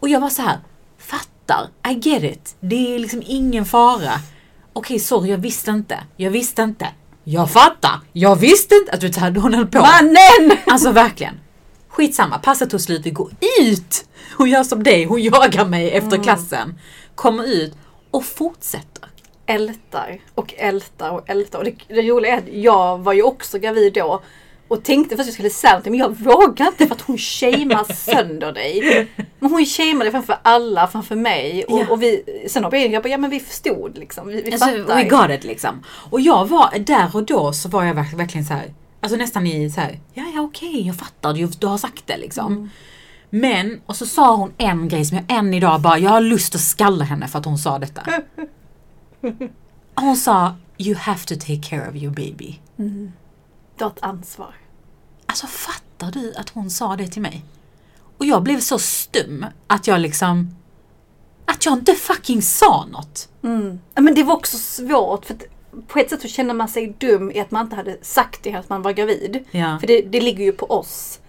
Och 0.00 0.08
jag 0.08 0.20
var 0.20 0.30
så 0.30 0.42
här, 0.42 0.58
fattar, 0.98 1.68
I 1.90 2.08
get 2.08 2.22
it, 2.22 2.56
det 2.60 2.94
är 2.94 2.98
liksom 2.98 3.22
ingen 3.26 3.64
fara. 3.64 4.12
Okej, 4.72 4.98
sorry, 4.98 5.30
jag 5.30 5.38
visste 5.38 5.70
inte, 5.70 5.98
jag 6.16 6.30
visste 6.30 6.62
inte. 6.62 6.86
Jag 7.24 7.50
fattar, 7.50 8.00
jag 8.12 8.36
visste 8.36 8.74
inte 8.74 8.92
att 8.92 9.00
du 9.00 9.12
så 9.12 9.20
här, 9.20 9.30
hon 9.34 9.54
höll 9.54 9.66
på. 9.66 9.78
Mannen! 9.78 10.58
Alltså 10.66 10.92
verkligen. 10.92 11.40
Skitsamma, 11.88 12.38
passet 12.38 12.70
tog 12.70 12.80
slut, 12.80 13.06
vi 13.06 13.10
går 13.10 13.30
ut! 13.60 14.04
Hon 14.36 14.50
gör 14.50 14.62
som 14.64 14.82
dig, 14.82 15.04
hon 15.04 15.22
jagar 15.22 15.64
mig 15.64 15.90
efter 15.90 16.12
Mm. 16.12 16.22
klassen. 16.22 16.78
Kommer 17.14 17.44
ut 17.44 17.74
och 18.10 18.24
fortsätter. 18.24 19.04
ältar 19.46 20.20
och 20.34 20.54
ältar 20.58 21.10
och 21.10 21.30
ältar. 21.30 21.58
Och 21.58 21.64
det, 21.64 21.74
det 21.88 22.02
roliga 22.02 22.32
är 22.34 22.38
att 22.38 22.48
jag 22.52 22.98
var 22.98 23.12
ju 23.12 23.22
också 23.22 23.58
gravid 23.58 23.92
då. 23.92 24.22
Och 24.70 24.82
tänkte 24.84 25.16
först 25.16 25.20
att 25.20 25.26
jag 25.26 25.34
skulle 25.34 25.50
säga 25.50 25.72
någonting 25.72 25.90
men 25.92 26.00
jag 26.00 26.16
vågade 26.16 26.64
inte 26.70 26.86
för 26.86 26.94
att 26.94 27.00
hon 27.00 27.18
shamear 27.18 27.92
sönder 27.94 28.52
dig. 28.52 29.08
Men 29.38 29.50
hon 29.50 29.66
shameade 29.66 30.10
framför 30.10 30.36
alla, 30.42 30.86
framför 30.88 31.16
mig. 31.16 31.64
Och, 31.64 31.78
Ja. 31.80 31.86
och 31.90 32.02
vi, 32.02 32.22
sen 32.48 32.64
har 32.64 32.74
jag 32.74 33.02
bara, 33.02 33.08
ja 33.08 33.18
men 33.18 33.30
vi 33.30 33.40
förstod 33.40 33.98
liksom. 33.98 34.28
Vi, 34.28 34.42
vi 34.42 34.52
Alltså, 34.52 34.66
fattar. 34.68 34.96
we 34.96 35.04
got 35.08 35.30
it 35.30 35.44
liksom. 35.44 35.82
Och 36.10 36.20
jag 36.20 36.48
var, 36.48 36.78
där 36.78 37.16
och 37.16 37.24
då 37.24 37.52
så 37.52 37.68
var 37.68 37.84
jag 37.84 37.94
verk- 37.94 38.16
verkligen 38.16 38.44
så 38.46 38.54
här, 38.54 38.74
alltså 39.00 39.16
nästan 39.18 39.46
i 39.46 39.70
så 39.70 39.80
här, 39.80 40.00
ja 40.14 40.24
ja 40.34 40.40
okej 40.40 40.86
jag 40.86 40.96
fattar, 40.96 41.32
du, 41.34 41.46
du 41.46 41.66
har 41.66 41.78
sagt 41.78 42.06
det 42.06 42.16
liksom. 42.16 42.52
Mm. 42.52 42.68
Men, 43.30 43.80
och 43.86 43.96
så 43.96 44.06
sa 44.06 44.36
hon 44.36 44.52
en 44.58 44.88
grej 44.88 45.04
som 45.04 45.16
jag 45.16 45.38
än 45.38 45.54
idag 45.54 45.80
bara, 45.80 45.98
jag 45.98 46.10
har 46.10 46.20
lust 46.20 46.54
att 46.54 46.60
skalla 46.60 47.04
henne 47.04 47.28
för 47.28 47.38
att 47.38 47.44
hon 47.44 47.58
sa 47.58 47.78
detta. 47.78 48.02
Hon 49.94 50.16
sa, 50.16 50.54
you 50.78 50.94
have 50.96 51.18
to 51.26 51.34
take 51.34 51.60
care 51.62 51.88
of 51.90 51.94
your 51.96 52.12
baby. 52.12 52.58
Du 53.80 53.84
har 53.84 53.90
ett 53.90 54.02
ansvar. 54.02 54.54
Alltså 55.26 55.46
fattar 55.46 56.10
du 56.10 56.34
att 56.34 56.48
hon 56.48 56.70
sa 56.70 56.96
det 56.96 57.06
till 57.06 57.22
mig? 57.22 57.44
Och 58.18 58.26
jag 58.26 58.42
blev 58.42 58.60
så 58.60 58.78
stum 58.78 59.46
att 59.66 59.86
jag 59.86 60.00
liksom, 60.00 60.56
att 61.44 61.66
jag 61.66 61.74
inte 61.74 61.94
fucking 61.94 62.42
sa 62.42 62.86
något. 62.92 63.28
Mm. 63.42 63.80
Men 63.94 64.14
det 64.14 64.22
var 64.22 64.34
också 64.34 64.58
svårt 64.58 65.24
för 65.24 65.34
att 65.34 65.42
på 65.88 65.98
ett 65.98 66.10
sätt 66.10 66.22
så 66.22 66.28
känner 66.28 66.54
man 66.54 66.68
sig 66.68 66.94
dum 66.98 67.30
i 67.30 67.40
att 67.40 67.50
man 67.50 67.64
inte 67.64 67.76
hade 67.76 67.98
sagt 68.02 68.42
det 68.42 68.54
att 68.54 68.68
man 68.68 68.82
var 68.82 68.92
gravid. 68.92 69.44
Ja. 69.50 69.78
För 69.80 69.86
det, 69.86 70.02
det 70.02 70.20
ligger 70.20 70.44
ju 70.44 70.52
på 70.52 70.66
oss. 70.66 71.20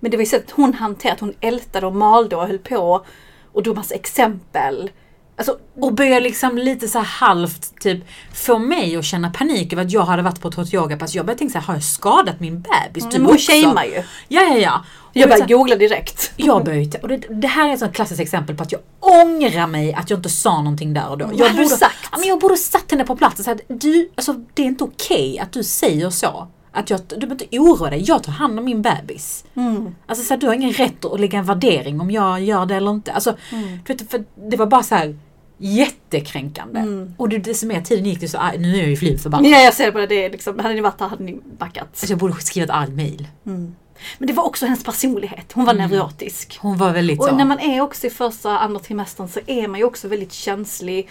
Men 0.00 0.10
det 0.10 0.16
var 0.16 0.22
ju 0.22 0.30
så 0.30 0.36
att 0.36 0.50
hon 0.50 0.74
hanterade, 0.74 1.20
hon 1.20 1.34
ältade 1.40 1.86
och 1.86 1.94
malde 1.94 2.36
och 2.36 2.46
höll 2.46 2.58
på 2.58 3.04
och 3.52 3.62
drog 3.62 3.76
massa 3.76 3.94
exempel. 3.94 4.90
Alltså, 5.38 5.56
Och 5.80 5.94
började 5.94 6.20
liksom 6.20 6.58
lite 6.58 6.88
så 6.88 6.98
halvt 6.98 7.80
typ 7.80 8.04
få 8.34 8.58
mig 8.58 8.96
att 8.96 9.04
känna 9.04 9.30
panik 9.30 9.72
över 9.72 9.82
att 9.84 9.92
jag 9.92 10.02
hade 10.04 10.22
varit 10.22 10.40
på 10.40 10.48
ett 10.48 10.54
hot 10.54 10.74
yoga-pass. 10.74 11.14
Jag 11.14 11.26
började 11.26 11.38
tänka 11.38 11.52
så 11.52 11.58
här, 11.58 11.66
har 11.66 11.74
jag 11.74 11.82
skadat 11.82 12.40
min 12.40 12.60
bebis? 12.62 13.04
Typ 13.04 13.12
men 13.12 13.22
hon 13.26 13.34
också? 13.34 13.52
shamear 13.52 13.84
ju. 13.84 14.02
Ja, 14.28 14.42
ja, 14.42 14.56
ja. 14.56 14.84
Och 15.00 15.16
Jag 15.16 15.28
började 15.28 15.54
googla 15.54 15.76
direkt. 15.76 16.32
jag 16.36 16.64
började, 16.64 16.98
och 16.98 17.08
det, 17.08 17.16
det 17.16 17.48
här 17.48 17.68
är 17.68 17.72
ett 17.72 17.78
sånt 17.78 17.94
klassiskt 17.94 18.20
exempel 18.20 18.56
på 18.56 18.62
att 18.62 18.72
jag 18.72 18.80
ångrar 19.00 19.66
mig 19.66 19.94
att 19.94 20.10
jag 20.10 20.18
inte 20.18 20.28
sa 20.30 20.56
någonting 20.62 20.94
där 20.94 21.08
och 21.08 21.18
då. 21.18 21.26
Vad 21.26 21.34
Jag 21.38 21.50
du 21.50 21.56
borde, 21.56 21.68
sagt? 21.68 21.96
Ja, 22.12 22.18
men 22.18 22.28
jag 22.28 22.40
borde 22.40 22.56
satt 22.56 22.90
henne 22.90 23.04
på 23.04 23.16
plats 23.16 23.38
och 23.38 23.44
sagt, 23.44 23.60
du, 23.68 24.10
alltså 24.14 24.32
det 24.54 24.62
är 24.62 24.66
inte 24.66 24.84
okej 24.84 25.38
att 25.38 25.52
du 25.52 25.62
säger 25.64 26.10
så. 26.10 26.48
Att 26.72 26.90
jag, 26.90 27.00
du 27.08 27.16
behöver 27.26 27.42
inte 27.44 27.58
oroa 27.58 27.90
dig, 27.90 28.02
jag 28.06 28.22
tar 28.22 28.32
hand 28.32 28.58
om 28.58 28.64
min 28.64 28.82
bebis. 28.82 29.44
Mm. 29.54 29.94
Alltså 30.06 30.24
så 30.24 30.34
här, 30.34 30.40
du 30.40 30.46
har 30.46 30.54
ingen 30.54 30.72
rätt 30.72 31.04
att 31.04 31.20
lägga 31.20 31.38
en 31.38 31.44
värdering 31.44 32.00
om 32.00 32.10
jag 32.10 32.40
gör 32.40 32.66
det 32.66 32.74
eller 32.74 32.90
inte. 32.90 33.12
Alltså, 33.12 33.36
Mm. 33.52 33.78
du 33.86 33.92
vet, 33.92 34.10
för 34.10 34.24
det 34.50 34.56
var 34.56 34.66
bara 34.66 34.82
så 34.82 34.94
här 34.94 35.18
jättekränkande. 35.58 36.80
Mm. 36.80 37.14
Och 37.16 37.28
det, 37.28 37.54
som 37.54 37.70
är, 37.70 37.80
tiden 37.80 38.04
gick 38.04 38.20
det 38.20 38.28
så, 38.28 38.38
aj, 38.40 38.58
nu 38.58 38.74
är 38.74 38.78
jag 38.80 38.88
ju 38.88 38.96
fly 38.96 39.18
förbannad. 39.18 39.50
Ja, 39.50 39.58
jag 39.58 39.74
ser 39.74 39.90
på 39.92 39.98
det. 39.98 40.06
det 40.06 40.24
är 40.24 40.30
liksom, 40.30 40.58
hade 40.58 40.74
ni 40.74 40.80
varit 40.80 40.98
där 40.98 41.06
hade 41.08 41.24
ni 41.24 41.40
backat. 41.58 41.84
Alltså 41.90 42.06
jag 42.06 42.18
borde 42.18 42.34
skriva 42.40 42.64
ett 42.64 42.70
argt 42.70 42.92
mail. 42.92 43.28
Mm. 43.46 43.74
Men 44.18 44.26
det 44.26 44.32
var 44.32 44.44
också 44.44 44.66
hennes 44.66 44.84
personlighet. 44.84 45.52
Hon 45.52 45.64
var 45.64 45.72
Mm. 45.74 45.90
neurotisk. 45.90 46.58
Hon 46.60 46.76
var 46.76 46.92
väldigt 46.92 47.18
Och 47.20 47.24
så. 47.26 47.36
när 47.36 47.44
man 47.44 47.58
är 47.60 47.80
också 47.80 48.06
i 48.06 48.10
första, 48.10 48.58
andra 48.58 48.80
trimestern 48.80 49.28
så 49.28 49.40
är 49.46 49.68
man 49.68 49.78
ju 49.80 49.84
också 49.86 50.08
väldigt 50.08 50.32
känslig. 50.32 51.08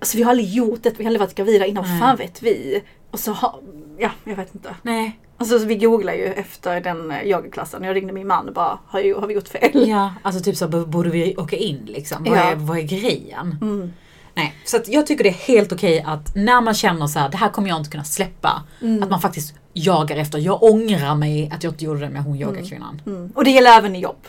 Alltså 0.00 0.16
vi 0.16 0.22
har 0.22 0.30
aldrig 0.30 0.48
gjort 0.48 0.82
det, 0.82 0.90
vi 0.98 1.04
har 1.04 1.08
aldrig 1.08 1.20
varit 1.20 1.34
gravida 1.34 1.66
innan, 1.66 1.84
Nej. 1.84 2.00
fan 2.00 2.16
vet 2.16 2.42
vi? 2.42 2.82
Och 3.10 3.20
så 3.20 3.32
har, 3.32 3.60
ja 3.98 4.10
jag 4.24 4.36
vet 4.36 4.54
inte. 4.54 4.74
Nej. 4.82 5.18
Alltså 5.38 5.58
så 5.58 5.64
vi 5.64 5.74
googlade 5.74 6.18
ju 6.18 6.24
efter 6.26 6.80
den 6.80 7.10
eh, 7.10 7.22
yogaklassen. 7.22 7.82
Jag 7.84 7.96
ringde 7.96 8.12
min 8.12 8.26
man 8.26 8.48
och 8.48 8.54
bara, 8.54 8.78
har, 8.86 9.00
ju, 9.00 9.14
har 9.14 9.26
vi 9.26 9.34
gjort 9.34 9.48
fel? 9.48 9.88
Ja, 9.88 10.14
alltså 10.22 10.42
typ 10.42 10.56
så 10.56 10.68
borde 10.68 11.10
vi 11.10 11.36
åka 11.36 11.56
in 11.56 11.84
liksom? 11.86 12.24
Vad, 12.24 12.38
Ja. 12.38 12.42
är, 12.42 12.54
vad 12.56 12.78
är 12.78 12.82
grejen? 12.82 13.58
Mm. 13.62 13.92
Nej, 14.36 14.54
så 14.64 14.78
jag 14.86 15.06
tycker 15.06 15.24
det 15.24 15.30
är 15.30 15.34
helt 15.48 15.72
okej 15.72 16.02
att 16.06 16.34
när 16.36 16.60
man 16.60 16.74
känner 16.74 17.06
så 17.06 17.18
här, 17.18 17.28
det 17.28 17.36
här 17.36 17.48
kommer 17.48 17.68
jag 17.68 17.78
inte 17.78 17.90
kunna 17.90 18.04
släppa. 18.04 18.62
Mm. 18.82 19.02
Att 19.02 19.10
man 19.10 19.20
faktiskt 19.20 19.54
jagar 19.72 20.16
efter. 20.16 20.38
Jag 20.38 20.62
ångrar 20.62 21.14
mig 21.14 21.50
att 21.54 21.64
jag 21.64 21.72
inte 21.72 21.84
gjorde 21.84 22.00
det 22.00 22.08
med 22.10 22.22
hon 22.22 22.36
yoga-kvinnan. 22.36 23.02
Mm. 23.06 23.32
Och 23.34 23.44
det 23.44 23.50
gäller 23.50 23.70
även 23.78 23.96
i 23.96 24.00
jobb. 24.00 24.26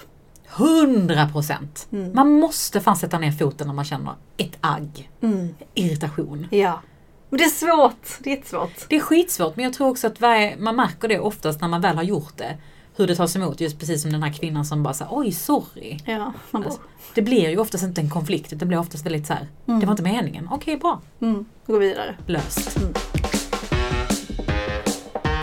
100 0.57 1.29
procent. 1.31 1.87
Mm. 1.91 2.11
Man 2.15 2.31
måste 2.31 2.81
fan 2.81 2.95
sätta 2.95 3.19
ner 3.19 3.31
foten 3.31 3.67
när 3.67 3.73
man 3.73 3.85
känner 3.85 4.13
ett 4.37 4.57
agg, 4.61 5.09
Mm. 5.21 5.55
irritation. 5.73 6.47
Ja. 6.51 6.81
Men 7.29 7.37
det 7.37 7.43
är 7.43 7.49
svårt, 7.49 8.07
det 8.19 8.29
är 8.31 8.35
jättesvårt. 8.35 8.89
Det 8.89 8.95
är 8.95 8.99
skitsvårt 8.99 9.55
men 9.55 9.65
jag 9.65 9.73
tror 9.73 9.89
också 9.89 10.07
att 10.07 10.21
varje, 10.21 10.57
man 10.57 10.75
märker 10.75 11.07
det 11.07 11.19
oftast 11.19 11.61
när 11.61 11.67
man 11.67 11.81
väl 11.81 11.95
har 11.95 12.03
gjort 12.03 12.37
det. 12.37 12.57
Hur 12.97 13.07
det 13.07 13.15
tas 13.15 13.35
emot, 13.35 13.61
just 13.61 13.79
precis 13.79 14.01
som 14.01 14.11
den 14.11 14.23
här 14.23 14.33
kvinnan 14.33 14.65
som 14.65 14.83
bara 14.83 14.93
säger 14.93 15.09
oj 15.13 15.31
sorry. 15.31 15.99
Ja, 16.05 16.33
man 16.51 16.61
bara, 16.61 16.65
Alltså, 16.65 16.81
det 17.15 17.21
blir 17.21 17.49
ju 17.49 17.57
oftast 17.57 17.83
inte 17.83 18.01
en 18.01 18.09
konflikt, 18.09 18.53
det 18.55 18.65
blir 18.65 18.77
oftast 18.79 19.05
väldigt 19.05 19.27
så 19.27 19.33
här. 19.33 19.47
Mm. 19.67 19.79
det 19.79 19.85
var 19.85 19.93
inte 19.93 20.03
meningen. 20.03 20.49
Okej, 20.51 20.77
bra. 20.77 21.01
mm, 21.21 21.45
gå 21.65 21.77
vidare. 21.77 22.15
Löst. 22.25 22.77
Mm. 22.77 22.93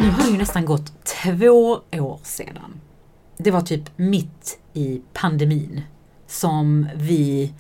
Nu 0.00 0.10
har 0.10 0.24
det 0.24 0.30
ju 0.30 0.38
nästan 0.38 0.64
gått 0.64 1.04
två 1.04 1.80
år 1.92 2.20
sedan. 2.22 2.80
Det 3.36 3.50
var 3.50 3.60
typ 3.60 3.98
mitt 3.98 4.58
i 4.72 5.00
pandemin 5.12 5.80
som 6.26 6.88
vi 6.96 7.52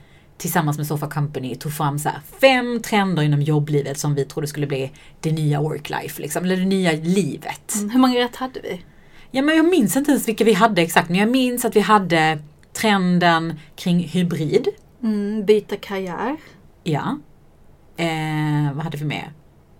tillsammans 0.42 0.78
med 0.78 0.86
Sofa 0.86 1.06
Company 1.06 1.54
tog 1.54 1.72
fram 1.72 1.98
så 1.98 2.10
fem 2.40 2.80
trender 2.82 3.22
inom 3.22 3.42
jobblivet 3.42 3.98
som 3.98 4.14
vi 4.14 4.24
trodde 4.24 4.46
skulle 4.46 4.66
bli 4.66 4.92
det 5.20 5.32
nya 5.32 5.60
work-life, 5.60 6.20
liksom, 6.20 6.44
eller 6.44 6.56
det 6.56 6.64
nya 6.64 6.92
livet. 6.92 7.74
Mm. 7.74 7.90
Hur 7.90 8.00
många 8.00 8.18
rätt 8.18 8.36
hade 8.36 8.60
vi? 8.60 8.82
Ja, 9.30 9.42
men 9.42 9.56
jag 9.56 9.68
minns 9.70 9.96
inte 9.96 10.10
ens 10.10 10.28
vilka 10.28 10.44
vi 10.44 10.52
hade 10.52 10.82
exakt, 10.82 11.08
men 11.08 11.18
jag 11.18 11.30
minns 11.30 11.64
att 11.64 11.76
vi 11.76 11.80
hade 11.80 12.38
trenden 12.72 13.54
kring 13.76 13.98
hybrid. 13.98 14.68
Mm, 15.02 15.44
byta 15.46 15.76
karriär. 15.76 16.36
Ja. 16.84 17.18
Eh, 17.96 18.72
vad 18.74 18.84
hade 18.84 18.96
vi 18.96 19.04
mer? 19.04 19.32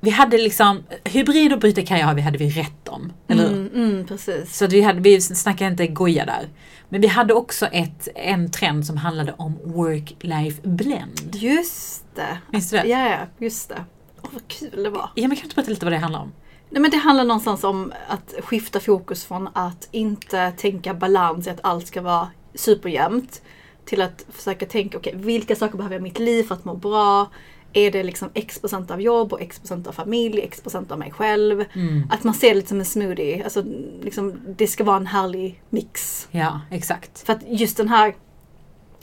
Vi 0.04 0.10
hade 0.10 0.38
liksom, 0.38 0.82
hybrid 1.04 1.52
och 1.52 1.58
byta 1.58 1.82
karriär 1.82 2.20
hade 2.20 2.38
vi 2.38 2.50
rätt 2.50 2.88
om. 2.88 3.12
Eller? 3.28 3.46
Mm, 3.46 3.70
mm, 3.74 4.06
precis. 4.06 4.56
Så 4.56 4.64
att 4.64 4.72
vi, 4.72 4.82
hade, 4.82 5.00
vi 5.00 5.20
snackade 5.20 5.70
inte 5.70 5.86
goja 5.86 6.24
där. 6.24 6.48
Men 6.88 7.00
vi 7.00 7.06
hade 7.06 7.34
också 7.34 7.66
ett, 7.66 8.08
en 8.14 8.50
trend 8.50 8.86
som 8.86 8.96
handlade 8.96 9.34
om 9.38 9.58
work-life 9.64 10.68
blend. 10.68 11.34
Just 11.34 12.04
det. 12.14 12.38
Minns 12.50 12.70
du 12.70 12.76
det? 12.76 12.86
Ja, 12.86 13.08
ja, 13.08 13.18
just 13.38 13.68
det. 13.68 13.84
Åh, 14.22 14.30
vad 14.32 14.48
kul 14.48 14.82
det 14.82 14.90
var. 14.90 15.10
Ja, 15.14 15.28
men 15.28 15.36
kan 15.36 15.42
du 15.42 15.44
inte 15.44 15.54
berätta 15.54 15.70
lite 15.70 15.86
vad 15.86 15.92
det 15.92 15.98
handlar 15.98 16.20
om? 16.20 16.32
Nej, 16.70 16.82
men 16.82 16.90
det 16.90 16.96
handlar 16.96 17.24
någonstans 17.24 17.64
om 17.64 17.92
att 18.08 18.34
skifta 18.44 18.80
fokus 18.80 19.24
från 19.24 19.48
att 19.52 19.88
inte 19.90 20.52
tänka 20.56 20.94
balans 20.94 21.46
i 21.46 21.50
att 21.50 21.60
allt 21.62 21.86
ska 21.86 22.02
vara 22.02 22.28
superjämnt. 22.54 23.42
till 23.84 24.02
att 24.02 24.26
försöka 24.32 24.66
tänka, 24.66 24.98
okej 24.98 25.12
vilka 25.16 25.56
saker 25.56 25.76
behöver 25.76 25.94
jag 25.94 26.00
i 26.00 26.02
mitt 26.02 26.18
liv 26.18 26.42
för 26.44 26.54
att 26.54 26.64
må 26.64 26.74
bra? 26.74 27.30
Är 27.72 27.90
det 27.90 28.02
liksom 28.02 28.30
x 28.34 28.58
procent 28.58 28.90
av 28.90 29.00
jobb 29.00 29.32
och 29.32 29.40
x 29.40 29.58
procent 29.58 29.86
av 29.86 29.92
familj, 29.92 30.40
x 30.40 30.60
procent 30.60 30.92
av 30.92 30.98
mig 30.98 31.10
själv? 31.10 31.64
Mm. 31.74 32.02
Att 32.10 32.24
man 32.24 32.34
ser 32.34 32.48
det 32.48 32.54
lite 32.54 32.68
som 32.68 32.78
en 32.78 32.84
smoothie. 32.84 33.44
Alltså, 33.44 33.64
liksom, 34.02 34.40
det 34.56 34.66
ska 34.66 34.84
vara 34.84 34.96
en 34.96 35.06
härlig 35.06 35.62
mix. 35.70 36.28
Ja, 36.30 36.60
exakt. 36.70 37.26
För 37.26 37.32
att 37.32 37.40
just 37.46 37.76
den 37.76 37.88
här 37.88 38.14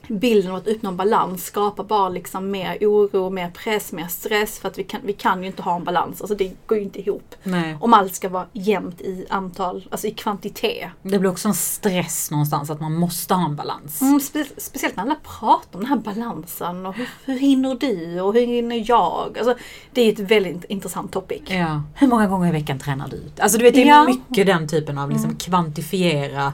bilden 0.09 0.51
av 0.51 0.57
att 0.57 0.67
uppnå 0.67 0.89
en 0.89 0.97
balans 0.97 1.45
skapar 1.45 1.83
bara 1.83 2.09
liksom 2.09 2.51
mer 2.51 2.77
oro, 2.81 3.29
mer 3.29 3.49
press, 3.49 3.91
mer 3.91 4.07
stress. 4.07 4.59
För 4.59 4.67
att 4.67 4.77
vi 4.77 4.83
kan, 4.83 5.01
vi 5.03 5.13
kan 5.13 5.41
ju 5.41 5.47
inte 5.47 5.61
ha 5.61 5.75
en 5.75 5.83
balans. 5.83 6.21
Alltså 6.21 6.35
det 6.35 6.51
går 6.65 6.77
ju 6.77 6.83
inte 6.83 6.99
ihop. 6.99 7.35
Nej. 7.43 7.77
Om 7.81 7.93
allt 7.93 8.15
ska 8.15 8.29
vara 8.29 8.45
jämnt 8.53 9.01
i 9.01 9.25
antal, 9.29 9.87
alltså 9.91 10.07
i 10.07 10.11
kvantitet. 10.11 10.89
Det 11.01 11.19
blir 11.19 11.29
också 11.29 11.47
en 11.47 11.53
stress 11.53 12.31
någonstans 12.31 12.69
att 12.69 12.81
man 12.81 12.93
måste 12.95 13.33
ha 13.33 13.45
en 13.45 13.55
balans. 13.55 14.01
Mm, 14.01 14.19
spe, 14.19 14.45
speciellt 14.57 14.95
när 14.95 15.03
alla 15.03 15.15
pratar 15.39 15.79
om 15.79 15.79
den 15.79 15.85
här 15.85 15.97
balansen 15.97 16.85
och 16.85 16.95
hur, 16.95 17.09
hur 17.25 17.39
hinner 17.39 17.75
du 17.75 18.21
och 18.21 18.33
hur 18.33 18.45
hinner 18.47 18.89
jag? 18.89 19.37
Alltså, 19.37 19.55
det 19.93 20.01
är 20.01 20.13
ett 20.13 20.19
väldigt 20.19 20.63
intressant 20.65 21.11
topic. 21.11 21.41
Ja. 21.47 21.81
Hur 21.95 22.07
många 22.07 22.27
gånger 22.27 22.49
i 22.49 22.51
veckan 22.51 22.79
tränar 22.79 23.07
du? 23.07 23.23
Alltså 23.39 23.57
du 23.57 23.63
vet 23.63 23.73
det 23.73 23.81
är 23.83 23.87
Ja. 23.87 24.03
mycket 24.03 24.45
den 24.47 24.67
typen 24.67 24.97
av 24.97 25.09
liksom 25.09 25.35
kvantifiera 25.35 26.53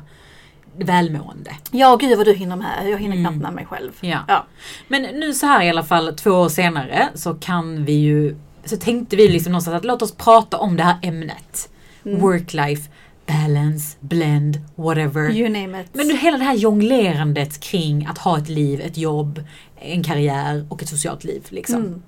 välmående. 0.78 1.52
Ja, 1.72 1.96
gud 1.96 2.18
vad 2.18 2.26
du 2.28 2.34
hinner 2.34 2.56
med. 2.56 2.90
Jag 2.90 2.98
hinner 3.00 3.16
Mm. 3.16 3.24
knappt 3.26 3.42
med 3.44 3.54
mig 3.54 3.66
själv. 3.66 3.92
Ja. 4.02 4.20
Ja. 4.28 4.46
Men 4.88 5.02
nu 5.02 5.34
så 5.34 5.46
här 5.46 5.64
i 5.64 5.70
alla 5.70 5.84
fall 5.84 6.16
två 6.16 6.32
år 6.32 6.50
senare 6.50 7.10
så 7.14 7.34
kan 7.34 7.86
vi 7.86 7.94
ju 7.94 8.36
så 8.66 8.78
tänkte 8.78 9.16
vi 9.16 9.28
liksom 9.28 9.52
någonstans 9.52 9.76
att 9.78 9.86
låt 9.86 10.02
oss 10.02 10.16
prata 10.16 10.58
om 10.58 10.78
det 10.78 10.84
här 10.84 10.96
ämnet. 11.02 11.70
Mm. 12.06 12.22
Work-life, 12.22 12.90
balance, 13.28 13.98
blend, 14.00 14.60
whatever. 14.76 15.32
You 15.32 15.50
name 15.50 15.82
it. 15.82 15.88
Men 15.94 16.18
hela 16.18 16.38
det 16.38 16.44
här 16.44 16.54
jonglerandet 16.56 17.60
kring 17.60 18.06
att 18.06 18.18
ha 18.18 18.38
ett 18.38 18.50
liv, 18.50 18.82
ett 18.82 18.98
jobb, 18.98 19.44
en 19.80 20.04
karriär 20.04 20.66
och 20.70 20.82
ett 20.84 20.90
socialt 20.90 21.24
liv. 21.24 21.44
Liksom. 21.50 21.76
Mm. 21.76 22.02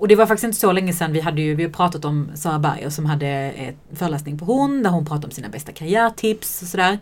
Och 0.00 0.08
det 0.08 0.16
var 0.16 0.26
faktiskt 0.26 0.44
inte 0.44 0.58
så 0.58 0.72
länge 0.72 0.92
sedan 0.92 1.12
vi 1.12 1.20
hade 1.20 1.42
ju, 1.42 1.54
vi 1.54 1.62
har 1.62 1.70
pratat 1.70 2.04
om 2.04 2.30
Sara 2.34 2.58
Berger 2.58 2.90
som 2.90 3.06
hade 3.06 3.26
en 3.26 3.96
föreläsning 3.96 4.38
på 4.38 4.44
hon 4.44 4.82
där 4.82 4.90
hon 4.90 5.06
pratade 5.06 5.26
om 5.26 5.30
sina 5.30 5.48
bästa 5.48 5.72
karriärtips 5.72 6.62
och 6.62 6.68
sådär. 6.68 6.98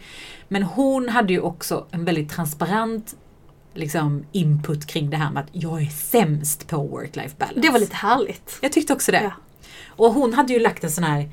Men 0.48 0.62
hon 0.62 1.08
hade 1.08 1.32
ju 1.32 1.40
också 1.40 1.86
en 1.90 2.04
väldigt 2.04 2.30
transparent 2.30 3.16
liksom 3.74 4.24
input 4.32 4.86
kring 4.86 5.10
det 5.10 5.16
här 5.16 5.30
med 5.30 5.42
att 5.42 5.48
jag 5.52 5.82
är 5.82 5.86
sämst 5.86 6.68
på 6.68 6.76
work-life 6.76 7.38
balance. 7.38 7.60
Det 7.60 7.70
var 7.70 7.78
lite 7.78 7.96
härligt. 7.96 8.58
Jag 8.62 8.72
tyckte 8.72 8.92
också 8.92 9.12
det. 9.12 9.22
Ja. 9.22 9.32
Och 9.88 10.12
hon 10.12 10.34
hade 10.34 10.52
ju 10.52 10.58
lagt 10.58 10.84
en 10.84 10.90
sån 10.90 11.04
här 11.04 11.28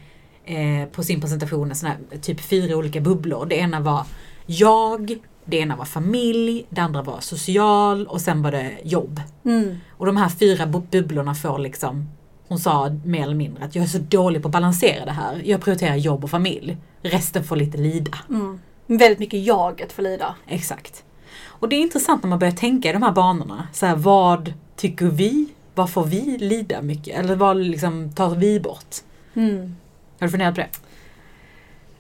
eh, 0.45 0.89
på 0.89 1.03
sin 1.03 1.21
presentation, 1.21 1.69
en 1.69 1.75
sån 1.75 1.89
här 1.89 1.97
typ 2.21 2.41
fyra 2.41 2.77
olika 2.77 3.01
bubblor. 3.01 3.45
Det 3.45 3.55
ena 3.55 3.79
var 3.79 4.05
jag, 4.45 5.17
det 5.45 5.57
ena 5.57 5.75
var 5.75 5.85
familj, 5.85 6.65
det 6.69 6.81
andra 6.81 7.01
var 7.01 7.19
social 7.19 8.07
och 8.07 8.21
sen 8.21 8.41
var 8.41 8.51
det 8.51 8.71
jobb. 8.83 9.21
Mm. 9.45 9.77
Och 9.91 10.05
de 10.05 10.17
här 10.17 10.29
fyra 10.29 10.65
bu- 10.65 10.87
bubblorna 10.91 11.35
får 11.35 11.59
liksom, 11.59 12.09
hon 12.47 12.59
sa 12.59 12.89
mer 13.05 13.23
eller 13.23 13.35
mindre 13.35 13.65
att 13.65 13.75
jag 13.75 13.83
är 13.83 13.87
så 13.89 13.97
dålig 13.97 14.41
på 14.41 14.47
att 14.47 14.51
balansera 14.51 15.05
det 15.05 15.11
här. 15.11 15.41
Jag 15.45 15.61
prioriterar 15.61 15.95
jobb 15.95 16.23
och 16.23 16.29
familj. 16.29 16.77
Resten 17.01 17.43
får 17.43 17.55
lite 17.55 17.77
lida. 17.77 18.17
Mm. 18.29 18.59
Väldigt 18.87 19.19
mycket 19.19 19.45
jaget 19.45 19.93
får 19.93 20.03
lida. 20.03 20.35
Exakt. 20.47 21.03
Och 21.45 21.69
det 21.69 21.75
är 21.75 21.81
intressant 21.81 22.23
när 22.23 22.29
man 22.29 22.39
börjar 22.39 22.53
tänka 22.53 22.89
i 22.89 22.93
de 22.93 23.03
här 23.03 23.11
banorna. 23.11 23.67
Så 23.73 23.85
här, 23.85 23.95
vad 23.95 24.53
tycker 24.75 25.05
vi? 25.05 25.47
Vad 25.75 25.89
får 25.89 26.03
vi 26.03 26.37
lida 26.37 26.81
mycket? 26.81 27.19
Eller 27.19 27.35
vad 27.35 27.57
liksom 27.57 28.11
tar 28.11 28.35
vi 28.35 28.59
bort? 28.59 28.95
Mm. 29.33 29.75
Har 30.19 30.27
du 30.27 30.31
funderat 30.31 30.55
på 30.55 30.61
det? 30.61 30.69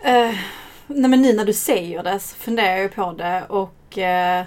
Eh, 0.09 0.35
nej 0.87 1.09
men 1.09 1.21
nu 1.21 1.33
när 1.33 1.45
du 1.45 1.53
säger 1.53 2.03
det 2.03 2.19
så 2.19 2.35
funderar 2.35 2.77
jag 2.77 2.95
på 2.95 3.11
det 3.11 3.45
och 3.49 3.97
eh, 3.97 4.45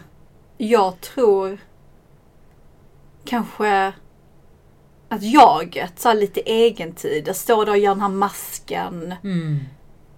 jag 0.59 1.01
tror 1.01 1.59
kanske 3.25 3.93
att 5.09 5.23
jaget, 5.23 5.99
så 5.99 6.13
lite 6.13 6.51
egentid. 6.51 7.29
Jag 7.29 7.37
står 7.37 7.67
där 7.67 7.73
och 7.73 7.79
gör 7.79 7.95
den 7.95 8.01
här 8.01 8.09
masken. 8.09 9.15
Mm. 9.25 9.59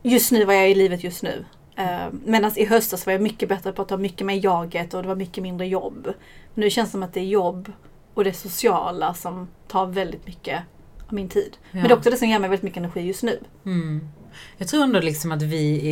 Just 0.03 0.33
nu 0.33 0.45
var 0.45 0.55
jag 0.55 0.71
i 0.71 0.75
livet 0.75 1.05
just 1.05 1.23
nu. 1.23 1.45
Eh, 1.77 2.07
Medan 2.25 2.53
i 2.57 2.65
höstas 2.65 3.07
var 3.07 3.13
jag 3.13 3.23
mycket 3.23 3.49
bättre 3.49 3.73
på 3.73 3.83
att 3.83 3.89
ta 3.89 3.97
mycket 3.97 4.27
mer 4.27 4.45
jaget 4.45 4.95
och 4.95 5.03
det 5.03 5.09
var 5.09 5.17
mycket 5.17 5.43
mindre 5.43 5.67
jobb. 5.67 6.13
Nu 6.55 6.71
känns 6.71 6.89
det 6.89 6.93
som 6.93 7.03
att 7.03 7.15
det 7.15 7.21
är 7.21 7.25
jobb 7.25 7.73
och 8.15 8.25
det 8.25 8.33
sociala 8.33 9.15
som 9.15 9.49
tar 9.69 9.87
väldigt 9.87 10.27
mycket 10.27 10.63
av 11.07 11.15
min 11.15 11.29
tid. 11.29 11.57
Men 11.71 11.83
det 11.83 11.91
är 11.91 11.97
också 11.97 12.11
det 12.11 12.17
som 12.17 12.29
ger 12.29 12.39
mig 12.39 12.51
väldigt 12.51 12.63
mycket 12.65 12.79
energi 12.79 13.01
just 13.01 13.23
nu. 13.23 13.41
Mm. 13.65 14.09
Jag 14.59 14.69
tror 14.69 14.83
ändå 14.83 15.01
liksom 15.01 15.33
att 15.33 15.43
vi 15.43 15.89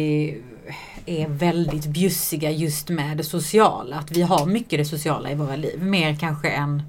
är, 1.06 1.22
är 1.22 1.28
väldigt 1.28 1.86
bjussiga 1.86 2.50
just 2.50 2.88
med 2.88 3.16
det 3.16 3.24
sociala. 3.24 3.96
Att 3.96 4.10
vi 4.10 4.22
har 4.22 4.46
mycket 4.46 4.78
det 4.78 4.84
sociala 4.84 5.30
i 5.30 5.34
våra 5.34 5.56
liv. 5.56 5.82
Mer 5.82 6.16
kanske 6.20 6.48
än 6.48 6.82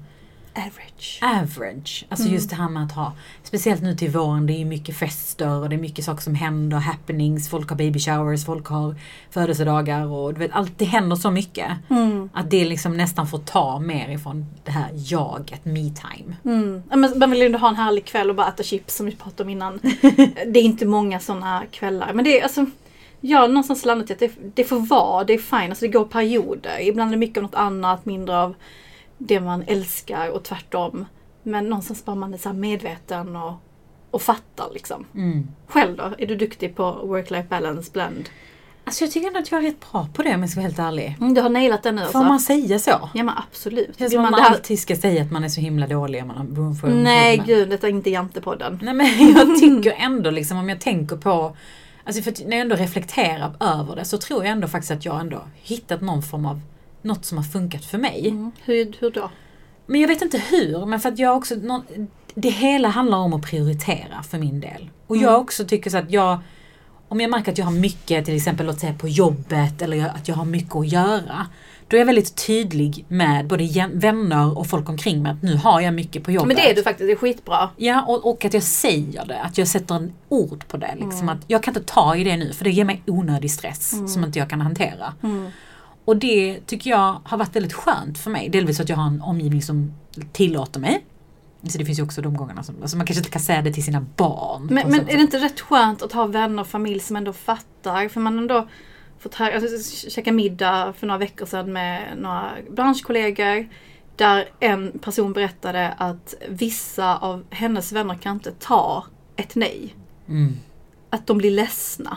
Average. 0.54 1.18
average. 1.22 2.04
Alltså 2.08 2.24
Mm. 2.24 2.34
just 2.34 2.50
det 2.50 2.56
här 2.56 2.68
med 2.68 2.82
att 2.84 2.92
ha, 2.92 3.12
speciellt 3.42 3.82
nu 3.82 3.94
till 3.94 4.10
våren, 4.10 4.46
det 4.46 4.52
är 4.52 4.64
mycket 4.64 4.96
fester 4.96 5.48
och 5.60 5.68
det 5.68 5.76
är 5.76 5.80
mycket 5.80 6.04
saker 6.04 6.22
som 6.22 6.34
händer, 6.34 6.76
happenings, 6.76 7.48
folk 7.48 7.68
har 7.68 7.76
baby 7.76 7.98
showers, 7.98 8.44
folk 8.44 8.66
har 8.66 8.94
födelsedagar 9.30 10.06
och 10.06 10.34
du 10.34 10.38
vet, 10.40 10.50
allt, 10.52 10.78
det 10.78 10.84
händer 10.84 11.16
så 11.16 11.30
mycket. 11.30 11.70
Mm. 11.90 12.30
Att 12.32 12.50
det 12.50 12.64
liksom 12.64 12.96
nästan 12.96 13.26
får 13.26 13.38
ta 13.38 13.78
mer 13.78 14.08
ifrån 14.08 14.46
det 14.64 14.70
här 14.70 14.90
jaget, 14.94 15.64
me 15.64 15.90
time. 15.90 16.36
Mm. 16.44 16.82
Men 16.88 17.18
Man 17.18 17.30
vill 17.30 17.40
ju 17.40 17.56
ha 17.56 17.68
en 17.68 17.76
härlig 17.76 18.04
kväll 18.04 18.30
och 18.30 18.36
bara 18.36 18.48
äta 18.48 18.62
chips 18.62 18.96
som 18.96 19.06
vi 19.06 19.12
pratade 19.16 19.42
om 19.42 19.48
innan. 19.50 19.80
det 20.46 20.60
är 20.60 20.62
inte 20.62 20.86
många 20.86 21.20
sådana 21.20 21.62
kvällar. 21.70 22.12
Men 22.12 22.24
det 22.24 22.38
är 22.40 22.42
alltså 22.42 22.66
jag 23.20 23.38
har 23.38 23.48
någonstans 23.48 23.84
landat 23.84 24.10
i 24.10 24.12
att 24.12 24.18
det, 24.18 24.30
det 24.54 24.64
får 24.64 24.78
vara, 24.78 25.24
det 25.24 25.34
är 25.34 25.38
fine. 25.38 25.70
Alltså 25.70 25.84
det 25.84 25.92
går 25.92 26.04
perioder. 26.04 26.80
Ibland 26.80 27.08
är 27.10 27.12
det 27.12 27.18
mycket 27.18 27.36
av 27.36 27.42
något 27.42 27.54
annat, 27.54 28.06
mindre 28.06 28.38
av 28.38 28.54
det 29.22 29.40
man 29.40 29.62
älskar 29.66 30.28
och 30.30 30.42
tvärtom. 30.44 31.04
Men 31.42 31.68
någonstans 31.68 32.04
bara 32.04 32.16
man 32.16 32.34
är 32.34 32.38
så 32.38 32.52
medveten 32.52 33.36
och, 33.36 33.52
och 34.10 34.22
fattar 34.22 34.66
liksom. 34.74 35.06
Mm. 35.14 35.48
Själv 35.66 35.96
då? 35.96 36.10
Är 36.18 36.26
du 36.26 36.36
duktig 36.36 36.76
på 36.76 36.82
work-life 36.82 37.48
balance 37.48 37.90
blend? 37.92 38.28
Alltså 38.84 39.04
jag 39.04 39.12
tycker 39.12 39.26
ändå 39.26 39.38
att 39.38 39.50
jag 39.50 39.64
är 39.64 39.66
rätt 39.66 39.92
bra 39.92 40.08
på 40.14 40.22
det 40.22 40.34
om 40.34 40.40
jag 40.40 40.50
ska 40.50 40.60
vara 40.60 40.66
helt 40.68 40.78
ärlig. 40.78 41.16
Mm, 41.20 41.34
du 41.34 41.40
har 41.40 41.48
nailat 41.50 41.82
det 41.82 41.92
nu 41.92 41.98
Får 42.00 42.04
alltså? 42.06 42.22
man 42.22 42.40
säga 42.40 42.78
så? 42.78 43.10
Ja 43.14 43.22
men 43.24 43.34
absolut. 43.48 43.98
Det 43.98 44.04
Vill 44.04 44.10
som 44.10 44.22
man 44.22 44.30
man 44.30 44.40
här... 44.40 44.50
alltid 44.50 44.80
ska 44.80 44.96
säga 44.96 45.22
att 45.22 45.30
man 45.30 45.44
är 45.44 45.48
så 45.48 45.60
himla 45.60 45.86
dålig 45.86 46.26
man 46.26 46.36
har 46.36 46.74
for 46.74 46.88
Nej 46.88 47.34
improvement. 47.34 47.46
gud, 47.46 47.68
detta 47.70 47.86
är 47.86 47.90
inte 47.90 48.10
Jantepodden. 48.10 48.78
Nej 48.82 48.94
men 48.94 49.06
jag 49.34 49.56
tycker 49.60 49.92
ändå 49.98 50.30
liksom 50.30 50.58
om 50.58 50.68
jag 50.68 50.80
tänker 50.80 51.16
på 51.16 51.56
Alltså 52.04 52.22
för 52.22 52.44
när 52.44 52.56
jag 52.56 52.60
ändå 52.60 52.76
reflekterar 52.76 53.52
över 53.60 53.96
det 53.96 54.04
så 54.04 54.18
tror 54.18 54.44
jag 54.44 54.52
ändå 54.52 54.68
faktiskt 54.68 54.90
att 54.90 55.04
jag 55.04 55.20
ändå 55.20 55.42
hittat 55.54 56.00
någon 56.00 56.22
form 56.22 56.46
av 56.46 56.60
något 57.02 57.24
som 57.24 57.38
har 57.38 57.44
funkat 57.44 57.84
för 57.84 57.98
mig. 57.98 58.28
Mm. 58.28 58.52
Hur, 58.64 58.96
hur 59.00 59.10
då? 59.10 59.30
Men 59.86 60.00
jag 60.00 60.08
vet 60.08 60.22
inte 60.22 60.38
hur, 60.38 60.86
men 60.86 61.00
för 61.00 61.08
att 61.08 61.18
jag 61.18 61.36
också 61.36 61.54
Det 62.34 62.50
hela 62.50 62.88
handlar 62.88 63.18
om 63.18 63.32
att 63.34 63.42
prioritera 63.42 64.22
för 64.22 64.38
min 64.38 64.60
del. 64.60 64.90
Och 65.06 65.16
jag 65.16 65.28
Mm. 65.32 65.40
också 65.40 65.64
tycker 65.64 65.90
så 65.90 65.98
att 65.98 66.10
jag 66.10 66.38
Om 67.12 67.20
jag 67.20 67.30
märker 67.30 67.52
att 67.52 67.58
jag 67.58 67.64
har 67.64 67.72
mycket 67.72 68.24
till 68.24 68.36
exempel 68.36 68.66
låt 68.66 68.80
säga 68.80 68.94
på 68.94 69.08
jobbet 69.08 69.82
eller 69.82 69.96
jag- 69.96 70.08
att 70.10 70.28
jag 70.28 70.34
har 70.36 70.44
mycket 70.44 70.76
att 70.76 70.88
göra. 70.92 71.46
Då 71.88 71.96
är 71.96 71.98
jag 71.98 72.06
väldigt 72.06 72.46
tydlig 72.46 73.04
med 73.08 73.46
både 73.46 73.88
vänner 73.94 74.58
och 74.58 74.66
folk 74.66 74.88
omkring 74.88 75.22
mig 75.22 75.32
att 75.32 75.42
nu 75.42 75.56
har 75.56 75.80
jag 75.80 75.94
mycket 75.94 76.24
på 76.24 76.30
jobbet. 76.30 76.46
Men 76.48 76.56
det 76.56 76.70
är 76.70 76.74
du 76.74 76.82
faktiskt, 76.82 77.06
det 77.08 77.12
är 77.12 77.16
skitbra. 77.16 77.70
Ja, 77.76 78.02
och, 78.08 78.30
och 78.30 78.44
att 78.44 78.54
jag 78.54 78.62
säger 78.62 79.24
det. 79.26 79.40
Att 79.42 79.58
jag 79.58 79.68
sätter 79.68 79.94
en 79.94 80.12
ord 80.28 80.68
på 80.68 80.76
det. 80.76 80.94
Liksom, 80.94 81.12
Mm. 81.22 81.28
att 81.28 81.44
jag 81.46 81.62
kan 81.62 81.76
inte 81.76 81.92
ta 81.92 82.16
i 82.16 82.24
det 82.24 82.36
nu 82.36 82.52
för 82.52 82.64
det 82.64 82.70
ger 82.70 82.84
mig 82.84 83.02
onödig 83.06 83.50
stress 83.50 84.12
som 84.14 84.24
inte 84.24 84.38
jag 84.38 84.50
kan 84.50 84.60
hantera. 84.60 85.12
Mm. 85.22 85.46
Och 86.10 86.16
det 86.16 86.60
tycker 86.66 86.90
jag 86.90 87.20
har 87.24 87.38
varit 87.38 87.56
väldigt 87.56 87.72
skönt 87.72 88.18
för 88.18 88.30
mig. 88.30 88.48
Delvis 88.48 88.76
för 88.76 88.84
att 88.84 88.88
jag 88.88 88.96
har 88.96 89.06
en 89.06 89.22
omgivning 89.22 89.62
som 89.62 89.92
tillåter 90.32 90.80
mig. 90.80 91.04
Så 91.68 91.78
det 91.78 91.84
finns 91.84 91.98
ju 91.98 92.02
också 92.02 92.22
de 92.22 92.36
gångerna 92.36 92.62
som 92.62 92.74
alltså 92.82 92.96
man 92.96 93.06
kanske 93.06 93.20
inte 93.20 93.30
kan 93.30 93.42
säga 93.42 93.62
det 93.62 93.72
till 93.72 93.84
sina 93.84 94.00
barn. 94.16 94.68
Men, 94.70 94.90
men 94.90 95.00
är 95.00 95.16
det 95.16 95.20
inte 95.20 95.38
rätt 95.38 95.60
skönt 95.60 96.02
att 96.02 96.12
ha 96.12 96.26
vänner 96.26 96.62
och 96.62 96.68
familj 96.68 97.00
som 97.00 97.16
ändå 97.16 97.32
fattar? 97.32 98.08
För 98.08 98.20
man 98.20 98.38
ändå 98.38 98.68
fått 99.18 99.34
här, 99.34 99.52
alltså, 99.52 100.10
käka 100.10 100.32
middag 100.32 100.92
för 100.98 101.06
några 101.06 101.18
veckor 101.18 101.46
sedan 101.46 101.72
med 101.72 102.18
några 102.18 102.50
branschkollegor. 102.70 103.68
Där 104.16 104.48
en 104.60 104.98
person 104.98 105.32
berättade 105.32 105.94
att 105.98 106.34
vissa 106.48 107.16
av 107.16 107.44
hennes 107.50 107.92
vänner 107.92 108.14
kan 108.14 108.34
inte 108.36 108.52
ta 108.52 109.04
ett 109.36 109.54
nej. 109.54 109.94
Mm. 110.28 110.56
Att 111.10 111.26
de 111.26 111.38
blir 111.38 111.50
ledsna. 111.50 112.16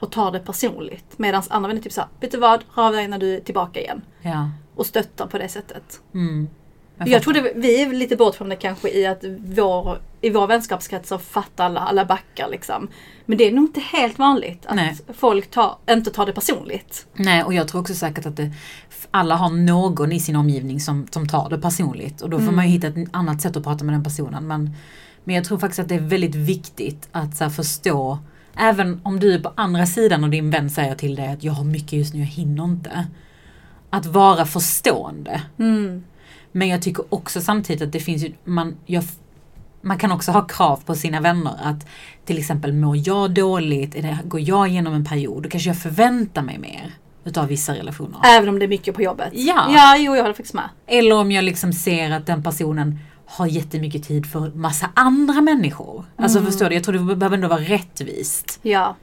Och 0.00 0.12
tar 0.12 0.32
det 0.32 0.38
personligt. 0.38 1.18
Medan 1.18 1.42
andra 1.48 1.68
vänner 1.68 1.82
typ 1.82 1.92
såhär, 1.92 2.10
vet 2.20 2.32
du 2.32 2.38
vad, 2.38 2.64
hör 2.74 2.86
av 2.86 2.92
dig 2.92 3.08
när 3.08 3.18
du 3.18 3.34
är 3.34 3.40
tillbaka 3.40 3.80
igen. 3.80 4.02
Ja. 4.22 4.50
Och 4.74 4.86
stöttar 4.86 5.26
på 5.26 5.38
det 5.38 5.48
sättet. 5.48 6.00
Mm. 6.14 6.48
Jag, 7.06 7.22
tror 7.22 7.34
det, 7.34 7.52
vi 7.56 7.82
är 7.82 7.92
lite 7.92 8.16
bortskämda 8.16 8.56
kanske 8.56 8.90
i 8.90 9.06
att 9.06 9.24
vår, 9.38 9.98
i 10.20 10.30
vår 10.30 10.46
vänskapskrets 10.46 11.08
så 11.08 11.18
fattar 11.18 11.64
alla, 11.64 11.80
alla 11.80 12.04
backar 12.04 12.48
liksom. 12.48 12.88
Men 13.26 13.38
det 13.38 13.44
är 13.48 13.52
nog 13.52 13.64
inte 13.64 13.80
helt 13.80 14.18
vanligt 14.18 14.66
att 14.66 14.76
Nej. 14.76 14.96
folk 15.14 15.50
tar, 15.50 15.76
inte 15.90 16.10
tar 16.10 16.26
det 16.26 16.32
personligt. 16.32 17.06
Nej, 17.14 17.44
och 17.44 17.54
jag 17.54 17.68
tror 17.68 17.80
också 17.80 17.94
säkert 17.94 18.26
att 18.26 18.36
det, 18.36 18.52
alla 19.10 19.36
har 19.36 19.50
någon 19.50 20.12
i 20.12 20.20
sin 20.20 20.36
omgivning 20.36 20.80
som, 20.80 21.06
som 21.10 21.28
tar 21.28 21.50
det 21.50 21.58
personligt. 21.58 22.22
Och 22.22 22.30
då 22.30 22.36
får 22.36 22.42
Mm. 22.42 22.56
man 22.56 22.64
ju 22.66 22.70
hitta 22.70 22.86
ett 22.86 23.08
annat 23.12 23.40
sätt 23.42 23.56
att 23.56 23.64
prata 23.64 23.84
med 23.84 23.94
den 23.94 24.04
personen. 24.04 24.46
Men, 24.46 24.70
men 25.24 25.34
jag 25.34 25.44
tror 25.44 25.58
faktiskt 25.58 25.78
att 25.78 25.88
det 25.88 25.94
är 25.94 26.00
väldigt 26.00 26.34
viktigt 26.34 27.08
att 27.12 27.36
så 27.36 27.50
förstå, 27.50 28.18
även 28.56 29.00
om 29.02 29.20
du 29.20 29.34
är 29.34 29.38
på 29.38 29.52
andra 29.54 29.86
sidan 29.86 30.24
och 30.24 30.30
din 30.30 30.50
vän 30.50 30.70
säger 30.70 30.94
till 30.94 31.14
dig 31.14 31.28
att 31.28 31.44
jag 31.44 31.52
har 31.52 31.64
mycket 31.64 31.92
just 31.92 32.14
nu, 32.14 32.20
jag 32.20 32.26
hinner 32.26 32.64
inte. 32.64 33.06
att 33.90 34.06
vara 34.06 34.46
förstående. 34.46 35.42
Mm. 35.58 36.04
Men 36.52 36.68
jag 36.68 36.82
tycker 36.82 37.04
också 37.08 37.40
samtidigt 37.40 37.82
att 37.82 37.92
det 37.92 38.00
finns 38.00 38.24
ju, 38.24 38.32
man, 38.44 38.76
jag, 38.86 39.04
man 39.80 39.98
kan 39.98 40.12
också 40.12 40.32
ha 40.32 40.46
krav 40.46 40.82
på 40.86 40.94
sina 40.94 41.20
vänner 41.20 41.54
att 41.62 41.86
till 42.24 42.38
exempel 42.38 42.72
mår 42.72 42.96
jag 43.08 43.30
dåligt, 43.30 43.92
det, 43.92 44.18
går 44.24 44.40
jag 44.40 44.68
igenom 44.68 44.94
en 44.94 45.04
period, 45.04 45.42
då 45.42 45.48
kanske 45.48 45.70
jag 45.70 45.78
förväntar 45.78 46.42
mig 46.42 46.58
mer 46.58 46.94
utav 47.24 47.46
vissa 47.46 47.74
relationer. 47.74 48.18
Även 48.24 48.48
om 48.48 48.58
det 48.58 48.64
är 48.64 48.68
mycket 48.68 48.94
på 48.94 49.02
jobbet. 49.02 49.28
Ja. 49.32 49.66
Ja, 49.74 49.96
jo 49.98 50.16
jag 50.16 50.22
håller 50.22 50.34
faktiskt 50.34 50.54
med. 50.54 50.68
Eller 50.86 51.16
om 51.16 51.32
jag 51.32 51.44
liksom 51.44 51.72
ser 51.72 52.10
att 52.10 52.26
den 52.26 52.42
personen 52.42 52.98
har 53.26 53.46
jättemycket 53.46 54.02
tid 54.08 54.26
för 54.26 54.50
massa 54.54 54.90
andra 54.94 55.40
människor. 55.40 56.04
Alltså 56.16 56.38
Mm. 56.38 56.50
förstår 56.50 56.68
du, 56.68 56.74
jag 56.74 56.84
tror 56.84 57.08
det 57.08 57.14
behöver 57.16 57.36
ändå 57.36 57.48
vara 57.48 57.60
rättvist. 57.60 58.58
Ja. 58.62 58.96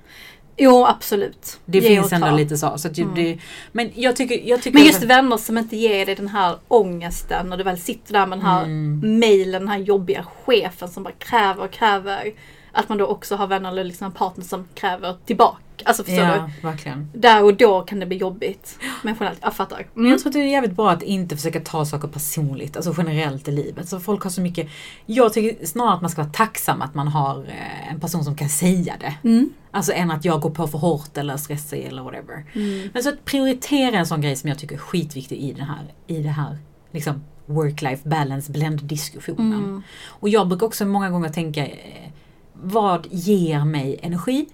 Jo 0.58 0.86
absolut. 0.86 1.60
Det 1.66 1.78
Ge 1.80 1.88
finns 1.88 2.13
ändå 2.13 2.28
ta. 2.28 2.36
lite 2.36 2.58
så. 2.58 2.78
så 2.78 2.88
att 2.88 2.98
ju- 2.98 3.08
det, 3.16 3.38
men 3.72 3.90
jag 3.96 4.16
tycker, 4.16 4.42
jag 4.50 4.62
tycker 4.62 4.78
Men 4.78 4.88
just 4.88 5.04
vänner 5.04 5.38
som 5.38 5.58
inte 5.58 5.75
ger 5.78 6.06
dig 6.06 6.16
den 6.16 6.28
här 6.28 6.56
ångesten 6.68 7.50
när 7.50 7.58
du 7.58 7.63
väl 7.63 7.78
sitter 7.80 8.13
där 8.13 8.28
med 8.28 8.38
den 8.38 8.46
här 8.46 8.63
Mm. 8.63 9.20
mailen, 9.20 9.62
den 9.62 9.68
här 9.68 9.78
jobbiga 9.78 10.25
chefen 10.46 10.90
som 10.90 11.04
bara 11.04 11.13
kräver 11.13 11.63
och 11.63 11.72
kräver. 11.72 12.32
Att 12.72 12.90
man 12.90 12.98
då 12.98 13.06
också 13.06 13.36
har 13.36 13.48
vänner 13.48 13.70
eller 13.70 13.84
liksom 13.84 14.06
en 14.06 14.12
partner 14.12 14.46
som 14.46 14.68
kräver 14.75 15.16
tillbaka. 15.25 15.58
Alltså 15.86 16.04
förstår 16.04 16.24
Ja, 16.24 16.50
du? 16.62 16.68
verkligen. 16.68 17.10
Där 17.14 17.44
och 17.44 17.58
då 17.58 17.82
kan 17.82 18.00
det 18.00 18.06
bli 18.06 18.18
jobbigt. 18.18 18.80
Men 19.04 19.16
generellt, 19.20 19.40
jag 19.42 19.54
fattar. 19.54 19.88
Men 19.94 20.12
jag 20.12 20.20
tror 20.20 20.30
att 20.30 20.34
det 20.34 20.40
är 20.40 20.48
jävligt 20.48 20.76
bra 20.76 20.92
att 20.92 21.04
inte 21.04 21.36
försöka 21.36 21.60
ta 21.60 21.86
saker 21.86 22.08
personligt, 22.08 22.76
alltså 22.76 22.94
generellt 22.98 23.48
i 23.48 23.52
livet. 23.52 23.90
Så 23.90 24.00
folk 24.00 24.24
har 24.24 24.30
så 24.30 24.42
mycket... 24.42 24.70
Jag 25.06 25.34
tycker 25.34 25.66
snarare 25.66 25.94
att 25.96 26.02
man 26.02 26.10
ska 26.10 26.22
vara 26.22 26.32
tacksam 26.34 26.82
att 26.82 26.96
man 26.96 27.08
har 27.08 27.38
eh, 27.48 27.92
en 27.92 28.00
person 28.00 28.24
som 28.24 28.36
kan 28.36 28.50
säga 28.50 28.94
det. 29.00 29.30
Mm. 29.30 29.50
Alltså 29.72 29.92
än 29.94 30.12
att 30.12 30.26
jag 30.26 30.42
går 30.42 30.50
på 30.50 30.68
för 30.68 30.78
hårt 30.78 31.18
eller 31.18 31.38
stressar 31.38 31.78
eller 31.78 32.02
whatever. 32.02 32.46
Mm. 32.54 32.90
Men 32.94 33.04
så 33.04 33.10
att 33.10 33.26
prioritera 33.26 33.98
en 33.98 34.06
sån 34.06 34.22
grej 34.22 34.36
som 34.36 34.50
jag 34.50 34.60
tycker 34.60 34.76
är 34.76 34.80
skitviktig 34.80 35.38
i 35.38 35.54
den 35.54 35.66
här, 35.66 35.94
i 36.08 36.22
det 36.24 36.30
här 36.30 36.58
liksom 36.92 37.24
work-life 37.46 38.10
balance 38.10 38.52
blend 38.52 38.84
diskussionen. 38.84 39.54
Mm. 39.54 39.84
Och 40.08 40.30
jag 40.30 40.48
brukar 40.48 40.66
också 40.68 40.86
många 40.86 41.10
gånger 41.10 41.30
tänka, 41.30 41.68
eh, 41.68 42.10
vad 42.54 43.08
ger 43.12 43.66
mig 43.66 44.00
energi? 44.02 44.46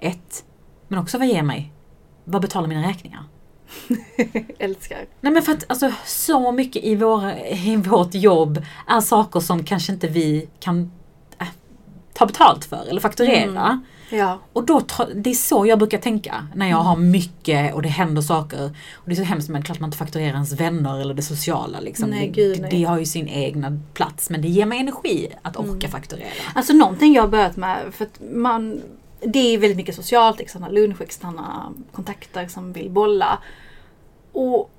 Ett. 0.00 0.44
Men 0.88 0.98
också 0.98 1.18
vad 1.18 1.26
ger 1.26 1.42
mig, 1.42 1.72
vad 2.24 2.42
betalar 2.42 2.68
mina 2.68 2.88
räkningar? 2.88 3.24
Älskar. 4.58 5.06
Nej 5.20 5.32
men 5.32 5.42
för 5.42 5.52
att 5.52 5.64
alltså, 5.68 5.92
så 6.06 6.52
mycket 6.52 6.84
i, 6.84 6.94
våra, 6.94 7.38
i 7.48 7.76
vårt 7.76 8.14
jobb 8.14 8.62
är 8.88 9.00
saker 9.00 9.40
som 9.40 9.64
kanske 9.64 9.92
inte 9.92 10.08
vi 10.08 10.48
kan 10.60 10.92
äh, 11.38 11.46
ta 12.14 12.26
betalt 12.26 12.64
för 12.64 12.86
eller 12.88 13.00
fakturera. 13.00 13.66
Mm. 13.66 13.80
Ja. 14.10 14.38
Och 14.52 14.66
då, 14.66 14.82
det 15.14 15.30
är 15.30 15.34
så 15.34 15.66
jag 15.66 15.78
brukar 15.78 15.98
tänka 15.98 16.46
när 16.54 16.70
jag 16.70 16.76
har 16.76 16.96
mycket 16.96 17.74
och 17.74 17.82
det 17.82 17.88
händer 17.88 18.22
saker. 18.22 18.64
Och 18.94 19.08
det 19.08 19.12
är 19.12 19.16
så 19.16 19.22
hemskt 19.22 19.48
men 19.48 19.62
klart 19.62 19.80
man 19.80 19.88
inte 19.88 19.98
fakturerar 19.98 20.32
ens 20.32 20.52
vänner 20.52 21.00
eller 21.00 21.14
det 21.14 21.22
sociala. 21.22 21.80
Liksom. 21.80 22.10
Nej, 22.10 22.28
gud, 22.28 22.56
det, 22.56 22.62
nej. 22.62 22.70
det 22.70 22.84
har 22.84 22.98
ju 22.98 23.04
sin 23.04 23.28
egna 23.28 23.80
plats 23.94 24.30
men 24.30 24.42
det 24.42 24.48
ger 24.48 24.66
mig 24.66 24.78
energi 24.78 25.28
att 25.42 25.56
orka 25.56 25.86
Mm. 25.86 25.90
fakturera. 25.90 26.28
Alltså 26.54 26.72
någonting 26.72 27.14
jag 27.14 27.22
har 27.22 27.28
börjat 27.28 27.56
med, 27.56 27.78
för 27.92 28.04
att 28.04 28.20
man, 28.34 28.82
det 29.26 29.54
är 29.54 29.58
väldigt 29.58 29.76
mycket 29.76 29.94
socialt, 29.94 30.40
externa 30.40 30.68
lunch, 30.68 31.00
externa 31.00 31.72
kontakter 31.92 32.46
som 32.46 32.72
vill 32.72 32.90
bolla. 32.90 33.38
Och 34.32 34.70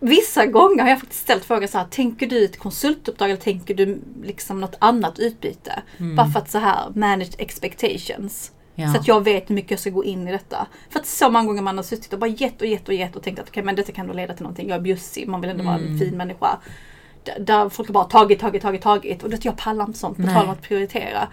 vissa 0.00 0.46
gånger 0.46 0.82
har 0.82 0.90
jag 0.90 1.00
faktiskt 1.00 1.22
ställt 1.22 1.44
frågan 1.44 1.68
så 1.68 1.78
här, 1.78 1.86
tänker 1.90 2.26
du 2.26 2.44
ett 2.44 2.58
konsultuppdrag 2.58 3.30
eller 3.30 3.40
tänker 3.40 3.74
du 3.74 4.00
liksom 4.22 4.60
något 4.60 4.76
annat 4.78 5.18
utbyte? 5.18 5.82
Bara 6.16 6.30
för 6.30 6.38
att 6.40 6.50
så 6.50 6.58
här, 6.58 6.90
manage 6.94 7.34
expectations. 7.38 8.52
Ja. 8.74 8.92
Så 8.92 9.00
att 9.00 9.08
jag 9.08 9.24
vet 9.24 9.50
hur 9.50 9.54
mycket 9.54 9.70
jag 9.70 9.80
ska 9.80 9.90
gå 9.90 10.04
in 10.04 10.28
i 10.28 10.32
detta. 10.32 10.66
För 10.90 11.00
att 11.00 11.06
så 11.06 11.30
många 11.30 11.46
gånger 11.46 11.62
man 11.62 11.76
har 11.76 11.84
suttit 11.84 12.12
och 12.12 12.18
bara 12.18 12.30
gett 12.30 12.60
och 12.60 12.66
gett 12.66 12.88
och 12.88 12.94
gett 12.94 13.16
och 13.16 13.22
tänkt 13.22 13.38
att 13.38 13.48
okej 13.48 13.62
men 13.62 13.76
detta 13.76 13.92
kan 13.92 14.06
då 14.06 14.12
leda 14.12 14.34
till 14.34 14.42
någonting. 14.42 14.68
Jag 14.68 14.76
är 14.76 14.80
bjussig, 14.80 15.28
man 15.28 15.40
vill 15.40 15.50
ändå 15.50 15.64
vara 15.64 15.74
en 15.74 15.98
fin 15.98 16.16
människa. 16.16 16.58
Där, 17.24 17.40
där 17.40 17.68
folk 17.68 17.88
har 17.88 17.94
bara 17.94 18.04
tagit, 18.04 18.40
tagit, 18.40 18.62
tagit, 18.62 18.82
tagit. 18.82 19.22
Och 19.22 19.30
det, 19.30 19.44
jag 19.44 19.56
pallar 19.56 19.84
inte 19.84 19.98
sånt, 19.98 20.16
på 20.16 20.22
tal 20.22 20.44
om 20.44 20.50
att 20.50 20.62
prioritera. 20.62 21.28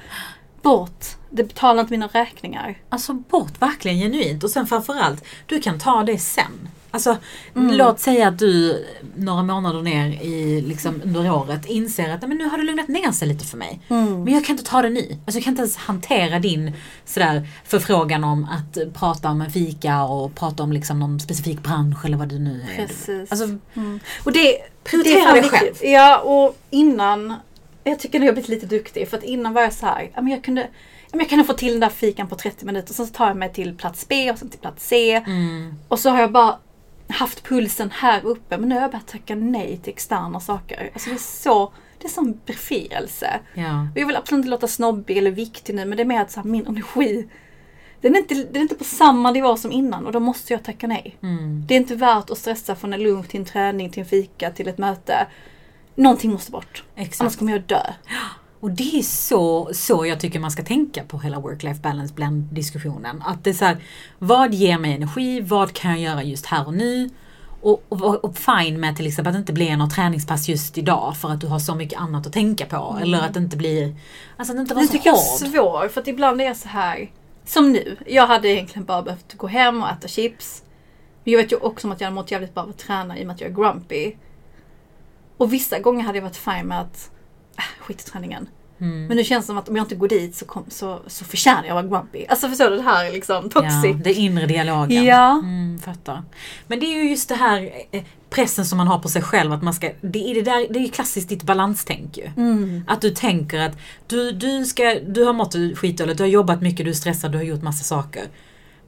Bort. 0.67 1.05
Det 1.29 1.43
betalar 1.43 1.81
inte 1.81 1.93
mina 1.93 2.07
räkningar. 2.07 2.77
Alltså 2.89 3.13
bort 3.13 3.61
verkligen 3.61 3.97
genuint 3.99 4.43
och 4.43 4.49
sen 4.49 4.67
framförallt, 4.67 5.23
du 5.45 5.59
kan 5.61 5.79
ta 5.79 6.03
det 6.03 6.17
sen. 6.17 6.69
Alltså 6.91 7.17
Mm. 7.55 7.73
låt 7.77 7.99
säga 7.99 8.27
att 8.27 8.39
du 8.39 8.85
några 9.15 9.43
månader 9.43 9.81
ner 9.81 10.07
i, 10.21 10.61
liksom, 10.61 11.01
under 11.05 11.31
året 11.31 11.65
inser 11.65 12.09
att 12.13 12.21
"Nej, 12.21 12.29
men 12.29 12.37
nu 12.37 12.45
har 12.49 12.57
det 12.57 12.63
lugnat 12.63 12.87
ner 12.87 13.11
sig 13.11 13.27
lite 13.27 13.45
för 13.45 13.57
mig. 13.57 13.79
Mm. 13.87 14.23
Men 14.23 14.33
jag 14.33 14.45
kan 14.45 14.53
inte 14.57 14.69
ta 14.69 14.81
det 14.81 14.89
nu. 14.89 15.17
Alltså 15.25 15.37
jag 15.37 15.43
kan 15.43 15.51
inte 15.53 15.61
ens 15.61 15.75
hantera 15.77 16.39
din 16.39 16.73
sådär, 17.05 17.47
förfrågan 17.65 18.23
om 18.23 18.43
att 18.51 18.93
prata 18.93 19.29
om 19.29 19.41
en 19.41 19.51
fika 19.51 20.03
och 20.03 20.35
prata 20.35 20.63
om 20.63 20.71
liksom, 20.71 20.99
någon 20.99 21.19
specifik 21.19 21.63
bransch 21.63 22.05
eller 22.05 22.17
vad 22.17 22.27
det 22.27 22.39
nu 22.39 22.65
är. 22.71 22.75
Precis. 22.87 23.31
Alltså, 23.31 23.45
Mm. 23.73 23.99
Och 24.23 24.31
det, 24.31 24.57
Prioritera 24.83 25.33
det 25.33 25.41
viktigt. 25.41 25.59
själv. 25.59 25.75
Ja, 25.93 26.17
och 26.17 26.57
innan, 26.69 27.33
jag 27.89 27.99
tycker 27.99 28.19
nu 28.19 28.23
har 28.25 28.27
jag 28.27 28.35
blivit 28.35 28.49
lite 28.49 28.65
duktig. 28.75 29.07
För 29.09 29.17
att 29.17 29.23
innan 29.23 29.53
var 29.53 29.61
jag 29.61 29.73
så 29.73 29.85
här, 29.85 30.11
ja, 30.15 30.21
men 30.21 30.31
jag 30.33 30.43
kunde, 30.43 30.67
jag 31.11 31.29
kunde 31.29 31.43
få 31.45 31.53
till 31.53 31.71
den 31.71 31.79
där 31.79 31.89
fikan 31.89 32.27
på 32.27 32.35
30 32.35 32.65
minuter. 32.65 32.93
Sen 32.93 33.07
så 33.07 33.13
tar 33.13 33.27
jag 33.27 33.37
mig 33.37 33.53
till 33.53 33.77
plats 33.77 34.07
B 34.07 34.31
och 34.31 34.37
sen 34.37 34.49
till 34.49 34.59
plats 34.59 34.87
C. 34.87 35.13
mm, 35.13 35.73
Och 35.87 35.99
så 35.99 36.09
har 36.09 36.19
jag 36.21 36.31
bara 36.31 36.57
haft 37.09 37.43
pulsen 37.43 37.91
här 37.93 38.25
uppe. 38.25 38.57
Men 38.57 38.69
nu 38.69 38.75
har 38.75 38.81
jag 38.81 38.91
börjat 38.91 39.07
tacka 39.07 39.35
nej 39.35 39.79
till 39.83 39.93
externa 39.93 40.39
saker. 40.39 40.89
Alltså 40.93 41.09
det 41.09 41.15
är 41.15 41.19
så, 41.19 41.73
det 42.01 42.07
är 42.07 42.09
sån 42.09 42.39
befrielse. 42.45 43.39
ja. 43.53 43.87
Och 43.93 43.97
jag 43.99 44.07
vill 44.07 44.15
absolut 44.15 44.39
inte 44.39 44.49
låta 44.49 44.67
snobbig 44.67 45.17
eller 45.17 45.31
viktig 45.31 45.75
nu. 45.75 45.85
Men 45.85 45.97
det 45.97 46.03
är 46.03 46.05
mer 46.05 46.21
att 46.21 46.31
så 46.31 46.39
här, 46.39 46.47
min 46.47 46.67
energi, 46.67 47.27
den 48.01 48.15
är, 48.15 48.19
inte, 48.19 48.35
den 48.35 48.55
är 48.55 48.59
inte 48.59 48.75
på 48.75 48.83
samma 48.83 49.31
nivå 49.31 49.57
som 49.57 49.71
innan. 49.71 50.05
Och 50.05 50.11
då 50.11 50.19
måste 50.19 50.53
jag 50.53 50.63
tacka 50.63 50.87
nej. 50.87 51.17
Mm. 51.23 51.63
Det 51.67 51.73
är 51.73 51.77
inte 51.77 51.95
värt 51.95 52.29
att 52.29 52.37
stressa 52.37 52.75
från 52.75 52.93
en 52.93 53.03
lunch 53.03 53.27
till 53.27 53.39
en 53.39 53.45
träning, 53.45 53.89
till 53.89 53.99
en 54.03 54.09
fika, 54.09 54.51
till 54.51 54.67
ett 54.67 54.77
möte. 54.77 55.27
Någonting 55.97 56.31
måste 56.31 56.51
bort. 56.51 56.83
Exakt. 56.95 57.21
Annars 57.21 57.35
kommer 57.35 57.51
jag 57.51 57.61
dö. 57.61 57.81
Och 58.59 58.71
det 58.71 58.99
är 58.99 59.01
så, 59.01 59.69
så 59.73 60.05
jag 60.05 60.19
tycker 60.19 60.39
man 60.39 60.51
ska 60.51 60.63
tänka 60.63 61.03
på 61.03 61.19
hela 61.19 61.37
work-life 61.39 61.81
balance 61.81 62.13
blend 62.13 62.43
diskussionen. 62.43 63.23
Att 63.25 63.43
det 63.43 63.49
är 63.49 63.53
så 63.53 63.65
här, 63.65 63.77
vad 64.19 64.53
ger 64.53 64.77
mig 64.77 64.93
energi? 64.93 65.41
Vad 65.41 65.73
kan 65.73 65.91
jag 65.91 65.99
göra 65.99 66.23
just 66.23 66.45
här 66.45 66.67
och 66.67 66.73
nu? 66.73 67.09
Och, 67.61 67.83
och, 67.89 68.25
och 68.25 68.37
fine 68.37 68.79
med 68.79 68.95
till 68.95 69.07
exempel 69.07 69.29
att 69.29 69.33
det 69.35 69.39
inte 69.39 69.53
blir 69.53 69.77
något 69.77 69.93
träningspass 69.95 70.49
just 70.49 70.77
idag 70.77 71.17
för 71.17 71.29
att 71.29 71.41
du 71.41 71.47
har 71.47 71.59
så 71.59 71.75
mycket 71.75 71.99
annat 71.99 72.27
att 72.27 72.33
tänka 72.33 72.65
på. 72.65 72.97
Eller 73.01 73.21
att 73.21 73.33
det 73.33 73.39
inte 73.39 73.57
blir, 73.57 73.95
alltså 74.37 74.53
att 74.53 74.57
det 74.57 74.61
inte 74.61 74.73
var 74.73 74.81
Det 74.81 74.87
så 74.87 74.93
tycker 74.93 75.09
jag 75.09 75.15
hård. 75.15 75.41
är 75.41 75.45
svårt 75.49 75.91
för 75.91 76.01
att 76.01 76.07
ibland 76.07 76.41
är 76.41 76.45
jag 76.45 76.57
så 76.57 76.67
här. 76.67 77.11
Som 77.45 77.71
nu. 77.71 77.97
Jag 78.07 78.27
hade 78.27 78.47
egentligen 78.49 78.85
bara 78.85 79.01
behövt 79.01 79.33
gå 79.33 79.47
hem 79.47 79.83
och 79.83 79.89
äta 79.89 80.07
chips. 80.07 80.63
Men 81.23 81.33
jag 81.33 81.41
vet 81.41 81.51
ju 81.51 81.55
också 81.55 81.87
om 81.87 81.91
att 81.91 82.01
jag 82.01 82.05
hade 82.05 82.15
mått 82.15 82.31
jävligt 82.31 82.53
bra 82.53 82.63
av 82.63 82.69
att 82.69 82.77
träna 82.77 83.17
i 83.17 83.21
och 83.23 83.27
med 83.27 83.33
att 83.33 83.41
jag 83.41 83.49
är 83.49 83.55
grumpy. 83.55 84.11
Och 85.37 85.53
vissa 85.53 85.79
gånger 85.79 86.03
hade 86.03 86.17
jag 86.17 86.23
varit 86.23 86.37
fine 86.37 86.67
med 86.67 86.81
att 86.81 87.11
äh, 87.57 87.63
skit 87.83 88.01
i 88.01 88.09
träningen. 88.11 88.47
Mm. 88.79 89.05
Men 89.05 89.17
nu 89.17 89.23
känns 89.23 89.45
det 89.45 89.47
som 89.47 89.57
att 89.57 89.69
om 89.69 89.75
jag 89.75 89.83
inte 89.83 89.95
går 89.95 90.07
dit 90.07 90.35
så, 90.35 90.45
kom, 90.45 90.65
så, 90.67 90.99
så 91.07 91.25
förtjänar 91.25 91.65
jag 91.65 91.77
att 91.77 91.85
vara 91.85 92.01
grumpy. 92.01 92.25
Alltså 92.29 92.49
förstår 92.49 92.69
du 92.69 92.77
det 92.77 92.83
här 92.83 93.05
är 93.05 93.11
liksom 93.11 93.49
toxic. 93.49 93.85
Ja, 93.85 93.93
det 94.03 94.13
inre 94.13 94.45
dialogen. 94.45 95.03
Ja. 95.03 95.31
Mm, 95.31 95.79
fattar. 95.79 96.23
Men 96.67 96.79
det 96.79 96.85
är 96.85 97.03
ju 97.03 97.09
just 97.09 97.29
det 97.29 97.35
här 97.35 97.71
eh, 97.91 98.03
pressen 98.29 98.65
som 98.65 98.77
man 98.77 98.87
har 98.87 98.99
på 98.99 99.09
sig 99.09 99.21
själv. 99.21 99.53
Att 99.53 99.63
man 99.63 99.73
ska, 99.73 99.91
det, 100.01 100.31
är 100.31 100.35
det, 100.35 100.41
där, 100.41 100.67
det 100.69 100.79
är 100.79 100.83
ju 100.83 100.89
klassiskt 100.89 101.29
ditt 101.29 101.43
balanstänk 101.43 102.17
ju. 102.17 102.29
Mm. 102.37 102.83
Att 102.87 103.01
du 103.01 103.09
tänker 103.09 103.59
att 103.59 103.77
du, 104.07 104.31
du, 104.31 104.65
ska, 104.65 104.99
du 105.07 105.23
har 105.23 105.33
mått 105.33 105.55
skitdåligt, 105.75 106.17
du 106.17 106.23
har 106.23 106.29
jobbat 106.29 106.61
mycket, 106.61 106.85
du 106.85 106.89
är 106.89 106.95
stressad, 106.95 107.31
du 107.31 107.37
har 107.37 107.45
gjort 107.45 107.61
massa 107.61 107.83
saker. 107.83 108.23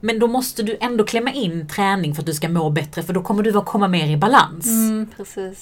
Men 0.00 0.18
då 0.18 0.26
måste 0.26 0.62
du 0.62 0.76
ändå 0.80 1.04
klämma 1.04 1.32
in 1.32 1.68
träning 1.68 2.14
för 2.14 2.22
att 2.22 2.26
du 2.26 2.34
ska 2.34 2.48
må 2.48 2.70
bättre 2.70 3.02
för 3.02 3.12
då 3.12 3.22
kommer 3.22 3.42
du 3.42 3.58
att 3.58 3.66
komma 3.66 3.88
mer 3.88 4.06
i 4.10 4.16
balans. 4.16 4.66
Mm. 4.66 5.08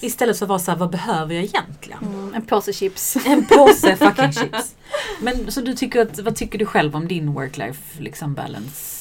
Istället 0.01 0.37
för 0.37 0.45
att 0.45 0.49
vara 0.49 0.59
så 0.59 0.71
här, 0.71 0.77
vad 0.77 0.89
behöver 0.89 1.35
jag 1.35 1.43
egentligen? 1.43 1.99
Mm, 2.03 2.33
en 2.33 2.41
påse 2.45 2.73
chips. 2.73 3.17
En 3.25 3.45
påse 3.45 3.95
fucking 3.99 4.31
chips. 4.33 4.75
Men 5.21 5.51
så 5.51 5.61
du 5.61 5.73
tycker 5.73 6.01
att, 6.01 6.19
vad 6.19 6.35
tycker 6.35 6.59
du 6.59 6.65
själv 6.65 6.95
om 6.95 7.07
din 7.07 7.29
work-life 7.33 8.01
liksom 8.01 8.33
balance? 8.33 8.95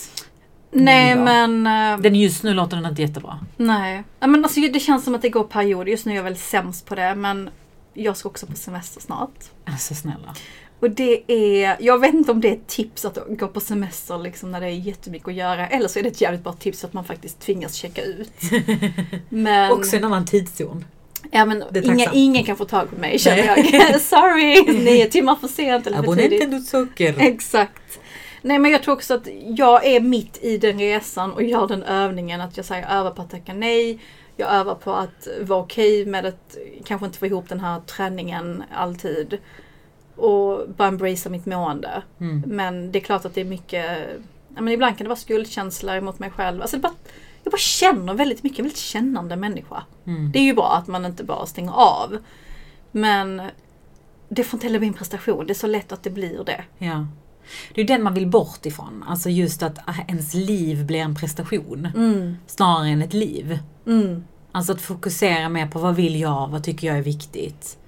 Nej 0.71 1.11
Ja. 1.11 1.25
men... 1.25 1.67
eh, 1.67 1.99
Den 2.03 2.15
just 2.15 2.43
nu 2.43 2.55
låter 2.55 2.77
den 2.77 2.87
inte 2.87 3.03
jättebra. 3.03 3.39
Nej. 3.57 4.05
Men 4.21 4.45
alltså, 4.45 4.61
det 4.61 4.81
känns 4.81 5.05
som 5.05 5.15
att 5.15 5.23
det 5.23 5.29
går 5.29 5.45
perioder. 5.45 5.91
Just 5.91 6.07
nu 6.07 6.13
är 6.13 6.17
jag 6.17 6.23
väl 6.25 6.37
sämst 6.37 6.87
på 6.87 6.95
det 6.95 7.15
men 7.15 7.51
jag 7.95 8.17
ska 8.17 8.29
också 8.29 8.47
på 8.47 8.57
semester 8.57 9.01
snart. 9.01 9.35
Alltså 9.65 9.95
snälla. 9.95 10.35
Och 10.81 10.91
det 10.91 11.23
är, 11.27 11.77
jag 11.81 11.99
vet 11.99 12.15
inte 12.15 12.33
om 12.33 12.41
det 12.41 12.49
är 12.49 12.53
ett 12.53 12.67
tips 12.67 13.05
att 13.05 13.19
gå 13.29 13.49
på 13.49 13.61
semester 13.61 14.19
liksom 14.19 14.51
när 14.51 14.61
det 14.61 14.67
är 14.67 14.71
jättemycket 14.71 15.29
att 15.29 15.35
göra. 15.35 15.69
Eller 15.69 15.89
så 15.89 15.99
är 15.99 16.03
det 16.03 16.09
ett 16.09 16.21
jävligt 16.21 16.45
bra 16.45 16.53
tips 16.53 16.85
att 16.85 16.93
man 16.93 17.05
faktiskt 17.05 17.41
tvingas 17.41 17.75
checka 17.75 18.03
ut. 18.03 18.33
Men, 19.29 19.73
Också 19.73 19.97
en 19.97 20.05
annan 20.05 20.25
tidszon. 20.25 20.85
ja, 21.31 21.45
men 21.45 21.63
är 21.63 22.11
ingen, 22.13 22.45
kan 22.45 22.57
få 22.57 22.65
tag 22.65 22.91
på 22.91 23.01
mig 23.01 23.19
känner 23.19 23.45
jag. 23.45 24.01
Sorry! 24.01 24.79
Nio 24.85 25.11
timmar 25.11 25.35
för 25.35 25.49
sent 25.49 25.87
eller 25.87 26.03
för 26.03 26.15
tidigt. 26.15 26.67
Socker. 26.67 27.15
Exakt. 27.19 28.01
Nej 28.43 28.59
men 28.59 28.71
jag 28.71 28.83
tror 28.83 28.95
också 28.95 29.15
att 29.15 29.29
jag 29.47 29.87
är 29.87 30.01
mitt 30.01 30.39
i 30.43 30.59
den 30.59 30.79
resan 30.79 31.33
och 31.33 31.43
gör 31.43 31.69
den 31.69 31.83
övningen 31.83 32.41
att 32.41 32.57
jag 32.57 32.67
säger 32.67 32.99
övar 32.99 33.11
på 33.11 33.23
att 33.23 33.31
tacka 33.31 33.55
nej. 33.55 33.99
Jag 34.37 34.53
övar 34.53 34.75
på 34.75 34.93
att 34.93 35.29
vara 35.41 35.61
okej 35.61 36.07
med 36.07 36.27
att 36.27 36.57
kanske 36.85 37.07
inte 37.07 37.19
få 37.19 37.27
ihop 37.27 37.49
den 37.49 37.61
här 37.61 37.81
träningen 37.81 38.63
alltid. 38.75 39.39
Och 40.19 40.69
bara 40.69 40.89
embracea 40.89 41.31
mitt 41.31 41.47
mående. 41.47 42.03
Mm. 42.21 42.43
Men 42.47 42.93
det 42.93 42.99
är 42.99 43.01
klart 43.01 43.25
att 43.25 43.35
det 43.35 43.41
är 43.41 43.45
mycket, 43.45 44.09
ja, 44.55 44.61
men 44.61 44.69
ibland 44.69 44.97
kan 44.99 45.05
det 45.05 45.09
vara 45.09 45.17
skuldkänslor 45.19 46.01
mot 46.01 46.19
mig 46.19 46.31
själv. 46.31 46.63
Alltså 46.63 46.79
bara, 46.79 46.93
jag 47.45 47.51
bara 47.51 47.59
känner 47.59 48.15
väldigt 48.15 48.43
mycket, 48.43 48.59
jag 48.59 48.65
är 48.65 48.67
en 48.67 48.69
väldigt 48.69 48.83
kännande 48.83 49.37
människa. 49.37 49.83
Mm. 50.07 50.33
Det 50.33 50.39
är 50.39 50.43
ju 50.43 50.55
bra 50.55 50.75
att 50.75 50.87
man 50.87 51.05
inte 51.05 51.25
bara 51.25 51.47
stänger 51.47 51.73
av. 51.73 52.19
Men 52.91 53.43
det 54.29 54.45
får 54.45 54.57
inte 54.57 54.67
heller 54.67 54.79
bli 54.79 54.89
en 54.89 54.95
prestation. 54.95 55.47
Det 55.47 55.53
är 55.53 55.55
så 55.55 55.67
lätt 55.67 55.93
att 55.93 56.03
det 56.03 56.11
blir 56.11 56.45
det. 56.45 56.65
Ja. 56.79 57.07
Det 57.75 57.81
är 57.81 57.87
den 57.87 58.03
man 58.03 58.15
vill 58.15 58.27
bort 58.27 58.67
ifrån. 58.67 59.05
Alltså 59.09 59.31
just 59.31 59.63
att 59.63 59.79
ens 60.09 60.35
liv 60.35 60.87
blir 60.87 61.01
en 61.01 61.15
prestation. 61.15 61.89
Snarare 62.47 62.89
än 62.89 63.03
ett 63.03 63.15
liv. 63.15 63.59
Mm. 63.87 64.25
Alltså 64.53 64.73
att 64.73 64.81
fokusera 64.81 65.49
mer 65.49 65.67
på 65.67 65.79
vad 65.79 65.97
vill 65.97 66.21
jag, 66.21 66.49
vad 66.49 66.65
tycker 66.65 66.87
jag 66.87 66.99
är 66.99 67.03
viktigt. 67.03 67.79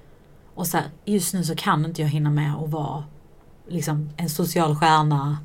Och 0.61 0.67
så 0.67 0.77
här, 0.77 0.85
just 1.05 1.33
nu 1.33 1.43
så 1.43 1.55
kan 1.55 1.85
inte 1.85 2.01
jag 2.01 2.09
hinna 2.09 2.29
med 2.29 2.55
att 2.55 2.69
vara 2.69 3.03
liksom 3.67 4.09
en 4.17 4.29
social 4.29 4.75
stjärna. 4.75 5.37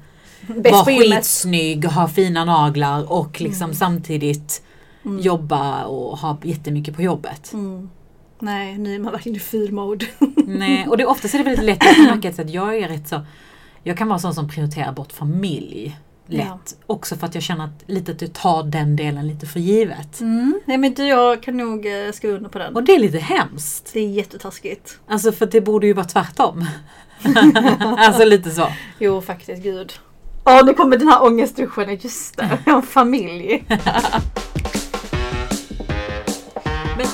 Vara 0.46 0.84
skitsnygg, 0.84 1.84
ha 1.84 2.08
fina 2.08 2.44
naglar 2.44 3.12
och 3.12 3.40
liksom 3.40 3.64
Mm. 3.64 3.74
samtidigt 3.74 4.62
jobba 5.20 5.84
och 5.84 6.18
ha 6.18 6.38
jättemycket 6.42 6.96
på 6.96 7.02
jobbet. 7.02 7.52
Mm. 7.52 7.90
Nej, 8.38 8.78
nu 8.78 8.94
är 8.94 8.98
man 8.98 9.12
verkligen 9.12 9.36
i 9.36 9.40
ful-mode. 9.40 10.06
Nej, 10.46 10.86
och 10.88 10.96
det, 10.96 11.06
oftast 11.06 11.34
är 11.34 11.38
det 11.38 11.44
väldigt 11.44 11.64
lätt 11.64 11.82
att 11.90 11.98
märka 11.98 12.42
att 12.42 12.50
jag 12.50 12.78
är 12.78 12.88
rätt 12.88 13.08
så 13.08 13.20
Jag 13.82 13.98
kan 13.98 14.08
vara 14.08 14.18
sån 14.18 14.34
som 14.34 14.48
prioriterar 14.48 14.92
bort 14.92 15.12
familj 15.12 15.98
lätt. 16.26 16.46
Ja. 16.46 16.58
Också 16.86 17.16
för 17.16 17.26
att 17.26 17.34
jag 17.34 17.42
känner 17.42 17.64
att 17.64 17.84
lite 17.86 18.12
att 18.12 18.18
du 18.18 18.26
tar 18.26 18.62
den 18.62 18.96
delen 18.96 19.28
lite 19.28 19.46
för 19.46 19.60
givet. 19.60 20.20
Mm. 20.20 20.60
Nej 20.64 20.78
men 20.78 20.94
du, 20.94 21.06
jag 21.06 21.42
kan 21.42 21.56
nog 21.56 21.86
eh, 21.86 22.12
skriva 22.12 22.36
under 22.36 22.50
på 22.50 22.58
den. 22.58 22.76
Och 22.76 22.84
det 22.84 22.94
är 22.94 22.98
lite 22.98 23.18
hemskt. 23.18 23.90
Det 23.92 24.00
är 24.00 24.08
jättetaskigt. 24.08 24.98
Alltså 25.08 25.32
för 25.32 25.46
det 25.46 25.60
borde 25.60 25.86
ju 25.86 25.92
vara 25.92 26.06
tvärtom. 26.06 26.66
alltså 27.98 28.24
lite 28.24 28.50
så. 28.50 28.68
Jo 28.98 29.20
faktiskt, 29.20 29.62
gud. 29.62 29.92
Åh, 30.44 30.64
nu 30.64 30.74
kommer 30.74 30.96
den 30.96 31.08
här 31.08 31.24
ångestduschen. 31.24 31.98
Just 32.00 32.36
det, 32.36 32.58
jag 32.66 32.72
har 32.72 32.82
familj. 32.82 33.64
Men 36.96 37.06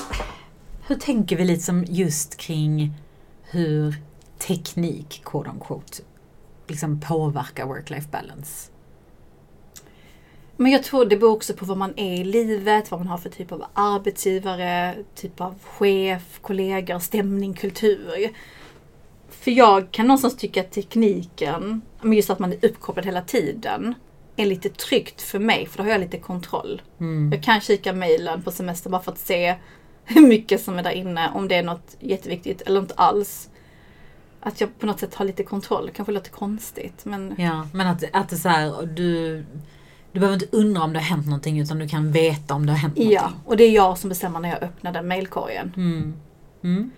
hur 0.87 0.95
tänker 0.95 1.35
vi 1.35 1.45
lite 1.45 1.63
som 1.63 1.85
just 1.87 2.37
kring 2.37 2.93
hur 3.43 3.95
teknik, 4.39 5.21
quote 5.25 5.49
on 5.49 5.59
quote, 5.59 6.03
liksom 6.67 6.99
påverkar 6.99 7.65
work-life 7.65 8.11
balance? 8.11 8.72
Men 10.57 10.71
jag 10.71 10.83
tror 10.83 11.05
det 11.05 11.17
beror 11.17 11.31
också 11.31 11.53
på 11.53 11.65
vad 11.65 11.77
man 11.77 11.93
är 11.95 12.13
i 12.21 12.23
livet, 12.23 12.91
vad 12.91 12.99
man 12.99 13.07
har 13.07 13.17
för 13.17 13.29
typ 13.29 13.51
av 13.51 13.65
arbetsgivare, 13.73 14.95
typ 15.15 15.41
av 15.41 15.55
chef, 15.63 16.39
kollegor, 16.41 16.99
stämning, 16.99 17.53
kultur. 17.53 18.31
För 19.29 19.51
jag 19.51 19.91
kan 19.91 20.07
någonstans 20.07 20.37
tycka 20.37 20.61
att 20.61 20.71
tekniken, 20.71 21.81
men 22.01 22.13
just 22.13 22.29
att 22.29 22.39
man 22.39 22.53
är 22.53 22.65
uppkopplad 22.65 23.05
hela 23.05 23.21
tiden, 23.21 23.95
är 24.35 24.45
lite 24.45 24.69
tryggt 24.69 25.21
för 25.21 25.39
mig 25.39 25.65
för 25.67 25.77
då 25.77 25.83
har 25.83 25.91
jag 25.91 26.01
lite 26.01 26.17
kontroll. 26.17 26.81
Mm. 26.99 27.31
Jag 27.31 27.43
kan 27.43 27.61
kika 27.61 27.93
mejlen 27.93 28.41
på 28.41 28.51
semester 28.51 28.89
bara 28.89 29.01
för 29.01 29.11
att 29.11 29.19
se 29.19 29.55
hur 30.05 30.27
mycket 30.27 30.61
som 30.61 30.79
är 30.79 30.83
där 30.83 30.91
inne, 30.91 31.31
om 31.33 31.47
det 31.47 31.55
är 31.55 31.63
något 31.63 31.97
jätteviktigt 31.99 32.61
eller 32.61 32.79
inte 32.79 32.93
alls. 32.93 33.49
Att 34.39 34.61
jag 34.61 34.79
på 34.79 34.85
något 34.85 34.99
sätt 34.99 35.15
har 35.15 35.25
lite 35.25 35.43
kontroll, 35.43 35.89
kanske 35.93 36.11
låter 36.11 36.31
konstigt 36.31 37.05
men 37.05 37.35
Ja, 37.37 37.67
men 37.73 37.87
att, 37.87 38.03
att 38.13 38.29
det 38.29 38.35
är 38.35 38.37
så 38.37 38.49
här, 38.49 38.85
du, 38.85 39.45
du 40.13 40.19
behöver 40.19 40.33
inte 40.33 40.57
undra 40.57 40.83
om 40.83 40.93
det 40.93 40.99
har 40.99 41.05
hänt 41.05 41.25
någonting 41.25 41.59
utan 41.59 41.79
du 41.79 41.87
kan 41.87 42.11
veta 42.11 42.53
om 42.53 42.65
det 42.65 42.71
har 42.71 42.79
hänt 42.79 42.93
ja. 42.97 43.21
någonting. 43.21 43.41
Och 43.45 43.57
det 43.57 43.63
är 43.63 43.71
jag 43.71 43.97
som 43.97 44.09
bestämmer 44.09 44.39
när 44.39 44.49
jag 44.49 44.63
öppnar 44.63 44.93
den 44.93 45.07
mejlkorgen. 45.07 45.73
Mm. 45.75 46.13
Mm. 46.63 46.91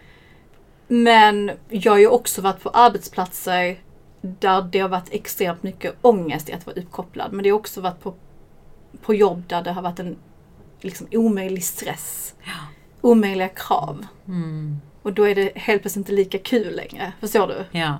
Men 0.87 1.51
jag 1.69 1.91
har 1.91 1.99
ju 1.99 2.07
också 2.07 2.41
varit 2.41 2.63
på 2.63 2.69
arbetsplatser 2.69 3.79
där 4.21 4.61
det 4.61 4.79
har 4.79 4.89
varit 4.89 5.09
extremt 5.11 5.63
mycket 5.63 5.95
ångest 6.01 6.49
i 6.49 6.53
att 6.53 6.65
vara 6.65 6.75
uppkopplad. 6.75 7.33
Men 7.33 7.43
det 7.43 7.49
har 7.49 7.59
också 7.59 7.81
varit 7.81 7.99
på, 7.99 8.13
på 9.01 9.13
jobb 9.13 9.43
där 9.47 9.63
det 9.63 9.71
har 9.71 9.81
varit 9.81 9.99
en 9.99 10.15
liksom, 10.81 11.07
omöjlig 11.11 11.63
stress. 11.63 12.33
Omöjliga 13.01 13.49
krav. 13.49 14.05
Mm. 14.27 14.77
Och 15.01 15.13
då 15.13 15.27
är 15.27 15.35
det 15.35 15.51
helt 15.55 15.81
plötsligt 15.81 16.05
inte 16.05 16.11
lika 16.11 16.37
kul 16.37 16.75
längre. 16.75 17.13
Förstår 17.19 17.47
du? 17.47 17.79
Ja. 17.79 17.97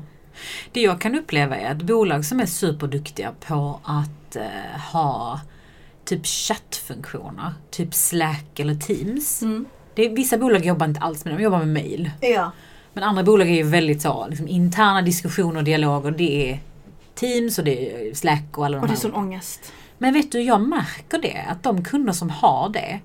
Det 0.72 0.82
jag 0.82 1.02
kan 1.02 1.16
uppleva 1.16 1.56
är 1.58 1.72
att 1.72 1.82
bolag 1.82 2.26
som 2.26 2.40
är 2.40 2.46
superduktiga 2.46 3.32
på 3.48 3.80
att 3.84 4.36
eh, 4.36 4.80
ha 4.94 5.40
typ 6.06 6.26
chattfunktioner, 6.26 7.54
typ 7.72 7.94
Slack 7.94 8.60
eller 8.60 8.76
Teams. 8.76 9.42
Mm. 9.42 9.66
Det 9.96 10.06
är, 10.06 10.10
vissa 10.10 10.38
bolag 10.38 10.66
jobbar 10.66 10.86
inte 10.86 11.00
alls 11.00 11.26
med 11.26 11.34
det, 11.34 11.38
de 11.38 11.44
jobbar 11.44 11.58
med 11.60 11.68
mail. 11.68 12.12
Ja. 12.22 12.52
Men 12.94 13.04
andra 13.04 13.24
bolag 13.24 13.50
är 13.50 13.54
ju 13.56 13.64
väldigt 13.64 14.02
så, 14.02 14.28
liksom, 14.28 14.48
interna 14.48 15.02
diskussioner 15.02 15.58
och 15.58 15.64
dialoger, 15.64 16.12
det 16.12 16.52
är 16.52 16.60
Teams 17.16 17.58
och 17.60 17.66
det 17.66 18.10
är 18.10 18.14
Slack 18.14 18.58
och 18.58 18.66
alla 18.66 18.78
de 18.78 18.82
Och 18.82 18.88
det 18.88 18.92
är 18.92 18.96
här. 18.96 19.02
sån 19.02 19.14
ångest. 19.14 19.74
Men 19.98 20.14
vet 20.14 20.32
du, 20.32 20.42
jag 20.42 20.62
märker 20.62 21.18
det, 21.18 21.46
att 21.50 21.64
de 21.64 21.84
kunder 21.84 22.14
som 22.14 22.30
har 22.30 22.70
det, 22.70 23.00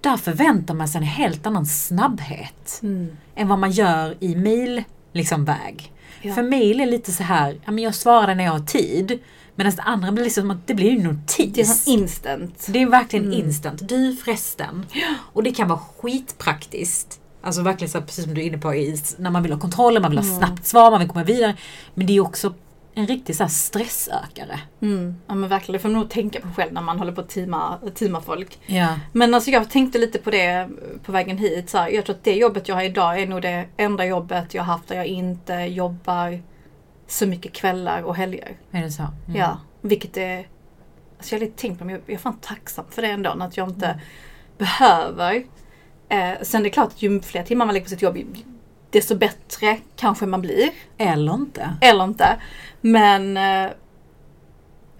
där 0.00 0.16
förväntar 0.16 0.74
man 0.74 0.88
sig 0.88 0.98
en 0.98 1.04
helt 1.06 1.46
annan 1.46 1.66
snabbhet 1.66 2.80
Mm. 2.82 3.16
än 3.34 3.48
vad 3.48 3.58
man 3.58 3.70
gör 3.70 4.16
i 4.20 4.34
mail 4.36 4.84
liksom 5.12 5.44
väg. 5.44 5.92
Ja. 6.22 6.34
För 6.34 6.42
är 6.82 6.86
lite 6.86 7.12
så 7.12 7.22
här, 7.22 7.56
ja 7.64 7.70
men 7.72 7.84
jag 7.84 7.94
svarar 7.94 8.34
när 8.34 8.44
jag 8.44 8.52
har 8.52 8.58
tid. 8.60 9.18
Medan 9.54 9.72
det 9.76 9.82
andra 9.82 10.12
blir 10.12 10.24
liksom 10.24 10.50
att 10.50 10.66
det 10.66 10.74
blir 10.74 10.90
ju 10.90 11.02
notis. 11.02 11.52
Det 11.54 11.60
är 11.60 11.64
sån 11.64 11.92
instant. 11.94 12.66
Det 12.68 12.82
är 12.82 12.86
verkligen 12.86 13.26
Mm. 13.26 13.38
instant. 13.38 13.88
Du 13.88 14.16
förresten. 14.16 14.86
Och 15.32 15.42
det 15.42 15.50
kan 15.52 15.68
vara 15.68 15.80
skitpraktiskt. 16.38 17.20
Alltså 17.42 17.62
verkligen 17.62 17.90
så 17.90 17.98
här, 17.98 18.06
precis 18.06 18.24
som 18.24 18.34
du 18.34 18.40
är 18.40 18.46
inne 18.46 18.58
på, 18.58 18.72
när 19.18 19.30
man 19.30 19.42
vill 19.42 19.52
ha 19.52 19.60
kontroll, 19.60 20.00
man 20.00 20.10
vill 20.10 20.18
ha 20.18 20.26
Mm. 20.26 20.38
snabbt 20.38 20.66
svar, 20.66 20.90
man 20.90 21.00
vill 21.00 21.08
komma 21.08 21.24
vidare. 21.24 21.56
Men 21.94 22.06
det 22.06 22.16
är 22.16 22.20
också 22.20 22.54
en 22.98 23.06
riktig 23.06 23.36
så 23.36 23.48
stressökare. 23.48 24.60
Mm. 24.82 25.14
Ja 25.26 25.34
men 25.34 25.48
verkligen, 25.48 25.72
det 25.72 25.78
får 25.78 25.88
man 25.88 26.00
nog 26.00 26.10
tänka 26.10 26.40
på 26.40 26.48
själv 26.48 26.72
när 26.72 26.82
man 26.82 26.98
håller 26.98 27.12
på 27.12 27.20
att 27.20 27.28
teama, 27.28 27.78
teama 27.94 28.20
folk. 28.20 28.58
Ja. 28.66 28.88
Men 29.12 29.34
alltså 29.34 29.50
jag 29.50 29.70
tänkte 29.70 29.98
lite 29.98 30.18
på 30.18 30.30
det 30.30 30.68
på 31.04 31.12
vägen 31.12 31.38
hit. 31.38 31.70
Så 31.70 31.78
här, 31.78 31.88
jag 31.88 32.04
tror 32.04 32.16
att 32.16 32.24
det 32.24 32.32
jobbet 32.34 32.68
jag 32.68 32.74
har 32.74 32.82
idag 32.82 33.20
är 33.20 33.26
nog 33.26 33.42
det 33.42 33.64
enda 33.76 34.04
jobbet 34.06 34.54
jag 34.54 34.62
har 34.62 34.72
haft 34.72 34.88
där 34.88 34.96
jag 34.96 35.06
inte 35.06 35.52
jobbar 35.54 36.42
så 37.06 37.26
mycket 37.26 37.52
kvällar 37.52 38.02
och 38.02 38.16
helger. 38.16 38.56
Är 38.70 38.82
det 38.82 38.90
så? 38.90 39.02
Mm. 39.02 39.40
Ja, 39.40 39.58
vilket 39.80 40.16
är... 40.16 40.46
Alltså 41.18 41.34
jag 41.34 41.40
har 41.40 41.46
lite 41.46 41.60
tänkt 41.60 41.78
på 41.78 41.84
men 41.84 41.94
jag 41.94 42.02
jag 42.06 42.14
är 42.14 42.18
fan 42.18 42.38
tacksam 42.40 42.84
för 42.90 43.02
det 43.02 43.08
ändå. 43.08 43.30
Att 43.30 43.56
jag 43.56 43.68
inte 43.68 43.86
Mm. 43.86 43.98
behöver. 44.58 45.44
Eh, 46.08 46.32
sen 46.42 46.62
det 46.62 46.68
är 46.68 46.70
klart 46.70 46.86
att 46.88 47.02
ju 47.02 47.20
fler 47.22 47.42
timmar 47.42 47.66
man 47.66 47.72
lägger 47.72 47.84
på 47.86 47.90
sitt 47.90 48.02
jobb 48.02 48.16
desto 48.90 49.14
bättre 49.14 49.78
kanske 49.96 50.26
man 50.26 50.40
blir. 50.40 50.70
Eller 50.98 51.34
inte. 51.34 51.70
Eller 51.80 52.04
inte. 52.04 52.36
Men, 52.80 53.36
eh, 53.36 53.70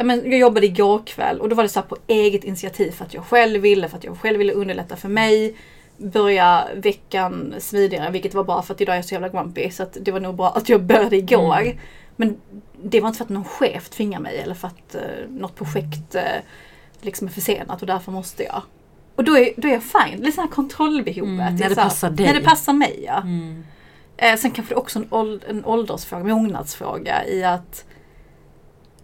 men 0.03 0.31
jag 0.31 0.39
jobbade 0.41 0.67
igår 0.67 1.03
kväll 1.07 1.41
och 1.41 1.49
då 1.49 1.57
var 1.57 1.63
det 1.63 1.69
så 1.69 1.83
på 1.83 1.97
eget 2.07 2.45
initiativ 2.45 2.91
för 2.91 3.05
att 3.05 3.15
jag 3.15 3.25
själv 3.25 3.61
ville, 3.61 3.89
för 3.89 3.97
att 3.99 4.05
jag 4.05 4.19
själv 4.19 4.39
ville 4.39 4.53
underlätta 4.53 4.97
för 4.97 5.09
mig. 5.09 5.57
Börja 5.97 6.69
veckan 6.77 7.55
smidigare, 7.59 8.11
vilket 8.11 8.35
var 8.35 8.45
bra 8.45 8.63
för 8.63 8.75
att 8.75 8.81
idag 8.81 8.93
är 8.93 8.99
jag 8.99 9.05
så 9.05 9.15
jävla 9.15 9.29
grumpy. 9.29 9.71
Så 9.71 9.83
att 9.83 9.97
det 10.01 10.13
var 10.13 10.21
nog 10.21 10.35
bra 10.35 10.51
att 10.51 10.69
jag 10.69 10.83
började 10.83 11.17
igår. 11.17 11.61
Mm. 11.61 11.77
Men 12.17 12.37
det 12.83 13.01
var 13.01 13.09
inte 13.09 13.17
för 13.17 13.25
att 13.25 13.29
någon 13.31 13.45
chef 13.45 13.89
tvingar 13.89 14.21
mig 14.21 14.39
eller 14.39 14.55
för 14.55 14.69
att 14.69 14.95
eh, 14.95 15.01
något 15.29 15.55
projekt 15.57 16.15
eh, 16.15 16.23
liksom 17.01 17.27
är 17.27 17.33
försenat 17.33 17.81
och 17.81 17.87
därför 17.87 18.13
måste 18.13 18.43
jag. 18.43 18.63
Och 19.15 19.25
då 19.25 19.39
är, 19.39 19.51
då 19.57 19.69
är 19.69 19.73
jag 19.73 19.83
fine. 19.83 20.21
Det 20.23 20.29
är 20.29 20.33
sån 20.33 20.45
här 20.45 20.51
kontrollbehovet. 20.51 21.29
Mm, 21.41 21.57
Det 21.57 21.65
är 21.65 21.69
när 21.69 21.69
det 21.69 21.75
så 21.75 21.81
här- 21.81 21.89
passar 21.89 22.11
dig. 22.11 22.27
När 22.27 22.35
det 22.35 22.41
passar 22.41 22.73
mig 22.73 23.03
ja. 23.07 23.17
Mm. 23.21 23.65
Eh, 24.19 24.37
sen 24.37 24.51
kanske 24.51 24.75
det 24.75 24.77
är 24.77 24.79
också 24.79 24.99
en, 24.99 25.09
åld- 25.11 25.45
en 25.49 25.65
åldersfråga, 25.65 26.25
mognadsfråga 26.25 27.27
i 27.27 27.45
att 27.45 27.85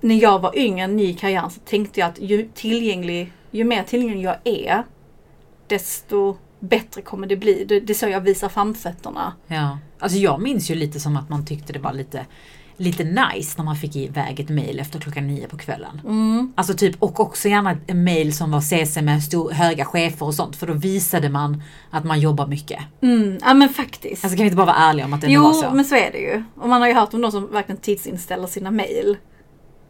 när 0.00 0.14
jag 0.14 0.38
var 0.38 0.58
yngre, 0.58 0.86
ny 0.86 1.04
i 1.04 1.14
karriären, 1.14 1.50
så 1.50 1.60
tänkte 1.60 2.00
jag 2.00 2.08
att 2.08 2.18
ju, 2.20 2.48
tillgänglig, 2.54 3.32
ju 3.50 3.64
mer 3.64 3.82
tillgänglig 3.82 4.24
jag 4.24 4.36
är, 4.44 4.82
desto 5.66 6.36
bättre 6.60 7.02
kommer 7.02 7.26
det 7.26 7.36
bli. 7.36 7.64
Det, 7.64 7.80
det 7.80 7.92
är 7.92 7.94
så 7.94 8.08
jag 8.08 8.20
visar 8.20 8.48
framfötterna. 8.48 9.32
Ja. 9.46 9.78
Alltså 9.98 10.18
jag 10.18 10.40
minns 10.42 10.70
ju 10.70 10.74
lite 10.74 11.00
som 11.00 11.16
att 11.16 11.28
man 11.28 11.46
tyckte 11.46 11.72
det 11.72 11.78
var 11.78 11.92
lite, 11.92 12.26
lite 12.76 13.04
nice 13.04 13.54
när 13.56 13.64
man 13.64 13.76
fick 13.76 13.96
iväg 13.96 14.40
ett 14.40 14.48
mail 14.48 14.80
efter 14.80 15.00
klockan 15.00 15.26
nio 15.26 15.48
på 15.48 15.56
kvällen. 15.56 16.00
Mm. 16.04 16.52
Alltså 16.56 16.74
typ, 16.74 17.02
och 17.02 17.20
också 17.20 17.48
gärna 17.48 17.76
en 17.86 18.04
mail 18.04 18.36
som 18.36 18.50
var 18.50 18.60
CC 18.60 19.02
med 19.02 19.22
stor, 19.22 19.50
höga 19.50 19.84
chefer 19.84 20.26
och 20.26 20.34
sånt 20.34 20.56
för 20.56 20.66
då 20.66 20.72
visade 20.72 21.28
man 21.28 21.62
att 21.90 22.04
man 22.04 22.20
jobbar 22.20 22.46
mycket. 22.46 22.80
Mm. 23.00 23.38
Ja 23.42 23.54
men 23.54 23.68
faktiskt. 23.68 24.24
Alltså 24.24 24.36
kan 24.36 24.44
vi 24.44 24.48
inte 24.48 24.56
bara 24.56 24.66
vara 24.66 24.76
ärliga 24.76 25.06
om 25.06 25.12
att 25.12 25.20
det 25.20 25.26
ändå 25.26 25.42
var 25.42 25.54
jo, 25.54 25.62
så? 25.62 25.70
men 25.70 25.84
så 25.84 25.94
är 25.94 26.12
det 26.12 26.18
ju. 26.18 26.44
Och 26.56 26.68
man 26.68 26.80
har 26.80 26.88
ju 26.88 26.94
hört 26.94 27.14
om 27.14 27.20
de 27.20 27.32
som 27.32 27.52
verkligen 27.52 27.80
tidsinställer 27.80 28.46
sina 28.46 28.70
mail 28.70 29.16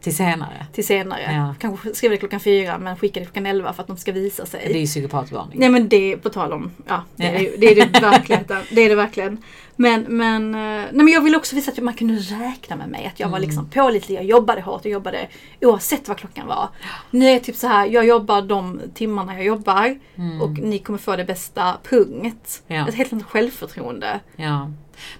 Till 0.05 0.15
senare. 0.15 0.65
till 0.73 0.85
senare. 0.85 1.21
Ja. 1.33 1.55
Kanske 1.59 1.93
skriver 1.95 2.15
det 2.15 2.19
klockan 2.19 2.39
fyra 2.39 2.77
men 2.77 2.95
skickar 2.97 3.21
det 3.21 3.25
klockan 3.25 3.45
elva 3.45 3.73
för 3.73 3.81
att 3.81 3.87
de 3.87 3.97
ska 3.97 4.11
visa 4.11 4.45
sig. 4.45 4.61
Det 4.67 4.73
är 4.77 4.79
ju 4.79 4.85
psykopatvarning. 4.85 5.59
Nej 5.59 5.69
men 5.69 5.89
det, 5.89 6.17
på 6.17 6.29
tal 6.29 6.53
om, 6.53 6.71
ja 6.87 7.03
det 7.15 7.23
är 7.25 7.51
det, 7.57 7.67
är 7.71 7.75
det 7.75 7.99
verkligen. 7.99 8.43
Det 8.71 8.81
är 8.81 8.89
det 8.89 8.95
verkligen. 8.95 9.37
Men, 9.75 10.01
men, 10.07 10.55
eh, 10.55 10.61
nej 10.61 10.89
men 10.93 11.07
jag 11.07 11.21
vill 11.21 11.35
också 11.35 11.55
visa 11.55 11.71
att 11.71 11.77
man 11.83 11.93
kunde 11.93 12.13
räkna 12.15 12.75
med 12.75 12.89
mig. 12.89 13.05
Att 13.13 13.19
jag 13.19 13.27
var 13.29 13.37
Mm. 13.37 13.47
liksom 13.47 13.69
pålitlig, 13.69 14.15
jag 14.15 14.23
jobbade 14.25 14.61
hårt, 14.61 14.85
jag 14.85 14.91
jobbade 14.91 15.27
oavsett 15.61 16.07
vad 16.07 16.17
klockan 16.17 16.47
var. 16.47 16.69
Nu 17.11 17.25
är 17.27 17.31
jag 17.33 17.43
typ 17.43 17.55
så 17.55 17.67
här, 17.67 17.85
jag 17.87 18.05
jobbar 18.05 18.41
de 18.41 18.81
timmarna 18.93 19.33
jag 19.35 19.45
jobbar 19.45 19.99
Mm. 20.17 20.41
och 20.41 20.49
ni 20.49 20.79
kommer 20.79 20.99
få 20.99 21.15
det 21.15 21.25
bästa, 21.25 21.73
punkt. 21.89 22.63
Ja. 22.67 22.87
Ett 22.87 22.95
helt 22.95 23.13
annat 23.13 23.25
självförtroende. 23.25 24.19
Ja. 24.35 24.71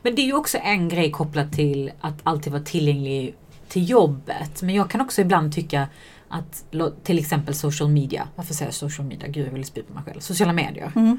Men 0.01 0.15
det 0.15 0.21
är 0.21 0.25
ju 0.25 0.33
också 0.33 0.57
en 0.63 0.89
grej 0.89 1.11
kopplat 1.11 1.53
till 1.53 1.91
att 2.01 2.13
alltid 2.23 2.53
vara 2.53 2.63
tillgänglig 2.63 3.35
till 3.75 3.89
jobbet. 3.89 4.61
Men 4.61 4.75
jag 4.75 4.89
kan 4.89 5.01
också 5.01 5.21
ibland 5.21 5.53
tycka 5.53 5.87
att 6.29 6.65
till 7.03 7.19
exempel 7.19 7.55
social 7.55 7.89
media, 7.89 8.27
varför 8.35 8.53
säger 8.53 8.67
jag 8.67 8.73
social 8.73 9.07
media? 9.07 9.27
Gud 9.27 9.47
jag 9.47 9.51
vill 9.51 9.65
spy 9.65 9.81
på 9.81 9.93
mig 9.93 10.03
själv. 10.03 10.19
Sociala 10.19 10.53
medier. 10.53 10.91
Mm. 10.95 11.17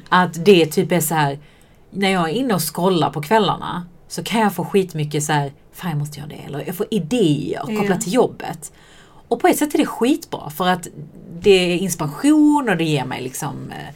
att 0.08 0.44
det 0.44 0.66
typ 0.66 0.92
är 0.92 1.00
så 1.00 1.14
här 1.14 1.38
när 1.90 2.10
jag 2.10 2.28
är 2.28 2.32
inne 2.32 2.54
och 2.54 2.74
scrollar 2.74 3.10
på 3.10 3.22
kvällarna 3.22 3.86
så 4.08 4.22
kan 4.22 4.40
jag 4.40 4.54
få 4.54 4.64
skitmycket 4.64 5.24
så 5.24 5.32
här, 5.32 5.52
fan 5.72 5.90
jag 5.90 5.98
måste 5.98 6.18
göra 6.18 6.28
det, 6.28 6.42
eller 6.46 6.64
jag 6.66 6.76
får 6.76 6.86
idéer 6.90 7.76
kopplat 7.78 8.00
till 8.00 8.14
jobbet. 8.14 8.72
Och 9.28 9.40
på 9.40 9.48
ett 9.48 9.58
sätt 9.58 9.74
är 9.74 9.78
det 9.78 9.86
skitbra 9.86 10.50
för 10.50 10.68
att 10.68 10.88
det 11.40 11.50
är 11.50 11.76
inspiration 11.76 12.68
och 12.68 12.76
det 12.76 12.84
ger 12.84 13.04
mig 13.04 13.22
liksom 13.22 13.70
eh, 13.70 13.94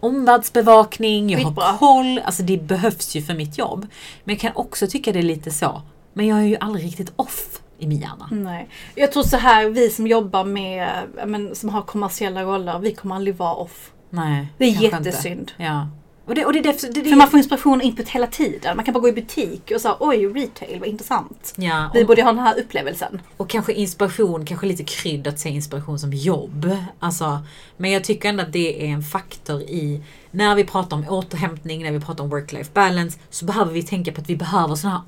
omvärldsbevakning, 0.00 1.30
jag 1.30 1.44
Skitbra. 1.44 1.64
har 1.64 1.78
koll, 1.78 2.18
alltså 2.18 2.42
det 2.42 2.58
behövs 2.58 3.16
ju 3.16 3.22
för 3.22 3.34
mitt 3.34 3.58
jobb. 3.58 3.86
Men 4.24 4.34
jag 4.34 4.40
kan 4.40 4.52
också 4.54 4.86
tycka 4.86 5.12
det 5.12 5.18
är 5.18 5.22
lite 5.22 5.50
så, 5.50 5.82
men 6.14 6.26
jag 6.26 6.38
är 6.38 6.44
ju 6.44 6.56
aldrig 6.60 6.84
riktigt 6.84 7.12
off 7.16 7.60
i 7.78 7.86
min 7.86 8.00
hjärna. 8.00 8.28
Nej. 8.30 8.68
Jag 8.94 9.12
tror 9.12 9.22
så 9.22 9.36
här, 9.36 9.68
vi 9.68 9.90
som 9.90 10.06
jobbar 10.06 10.44
med, 10.44 10.88
men, 11.26 11.54
som 11.54 11.68
har 11.68 11.82
kommersiella 11.82 12.42
roller, 12.42 12.78
vi 12.78 12.94
kommer 12.94 13.14
aldrig 13.16 13.36
vara 13.36 13.54
off. 13.54 13.90
Nej, 14.10 14.48
Det 14.58 14.64
är 14.64 14.68
kanske 14.72 14.96
inte. 14.96 15.08
jättesynd. 15.08 15.52
Ja. 15.56 15.88
Och 16.26 16.34
det, 16.34 16.44
och 16.44 16.52
det, 16.52 16.60
det, 16.60 16.94
det, 16.94 17.04
För 17.10 17.16
man 17.16 17.28
får 17.30 17.38
inspiration 17.38 17.78
och 17.78 17.84
input 17.84 18.08
hela 18.08 18.26
tiden. 18.26 18.76
Man 18.76 18.84
kan 18.84 18.94
bara 18.94 19.00
gå 19.00 19.08
i 19.08 19.12
butik 19.12 19.72
och 19.74 19.80
säga 19.80 19.96
oj, 20.00 20.26
retail, 20.26 20.80
vad 20.80 20.88
intressant. 20.88 21.54
ja, 21.56 21.90
Vi 21.94 22.02
och- 22.02 22.06
borde 22.06 22.22
ha 22.22 22.32
den 22.32 22.38
här 22.42 22.58
upplevelsen. 22.60 23.20
Och 23.36 23.48
kanske 23.50 23.72
inspiration, 23.72 24.44
kanske 24.46 24.66
lite 24.66 24.84
krydd 24.84 25.26
att 25.26 25.38
se 25.38 25.48
inspiration 25.48 25.98
som 25.98 26.12
jobb. 26.12 26.70
Alltså, 26.98 27.38
men 27.76 27.90
jag 27.90 28.04
tycker 28.04 28.28
ändå 28.28 28.42
att 28.42 28.52
det 28.52 28.86
är 28.86 28.88
en 28.88 29.02
faktor 29.02 29.60
i, 29.62 30.02
när 30.30 30.54
vi 30.54 30.64
pratar 30.64 30.96
om 30.96 31.08
återhämtning, 31.08 31.82
när 31.82 31.92
vi 31.92 32.00
pratar 32.00 32.24
om 32.24 32.30
work-life 32.34 32.70
balance, 32.74 33.18
så 33.30 33.44
behöver 33.44 33.72
vi 33.72 33.82
tänka 33.82 34.12
på 34.12 34.20
att 34.20 34.30
vi 34.30 34.36
behöver 34.36 34.74
sådana 34.74 34.96
här 34.96 35.04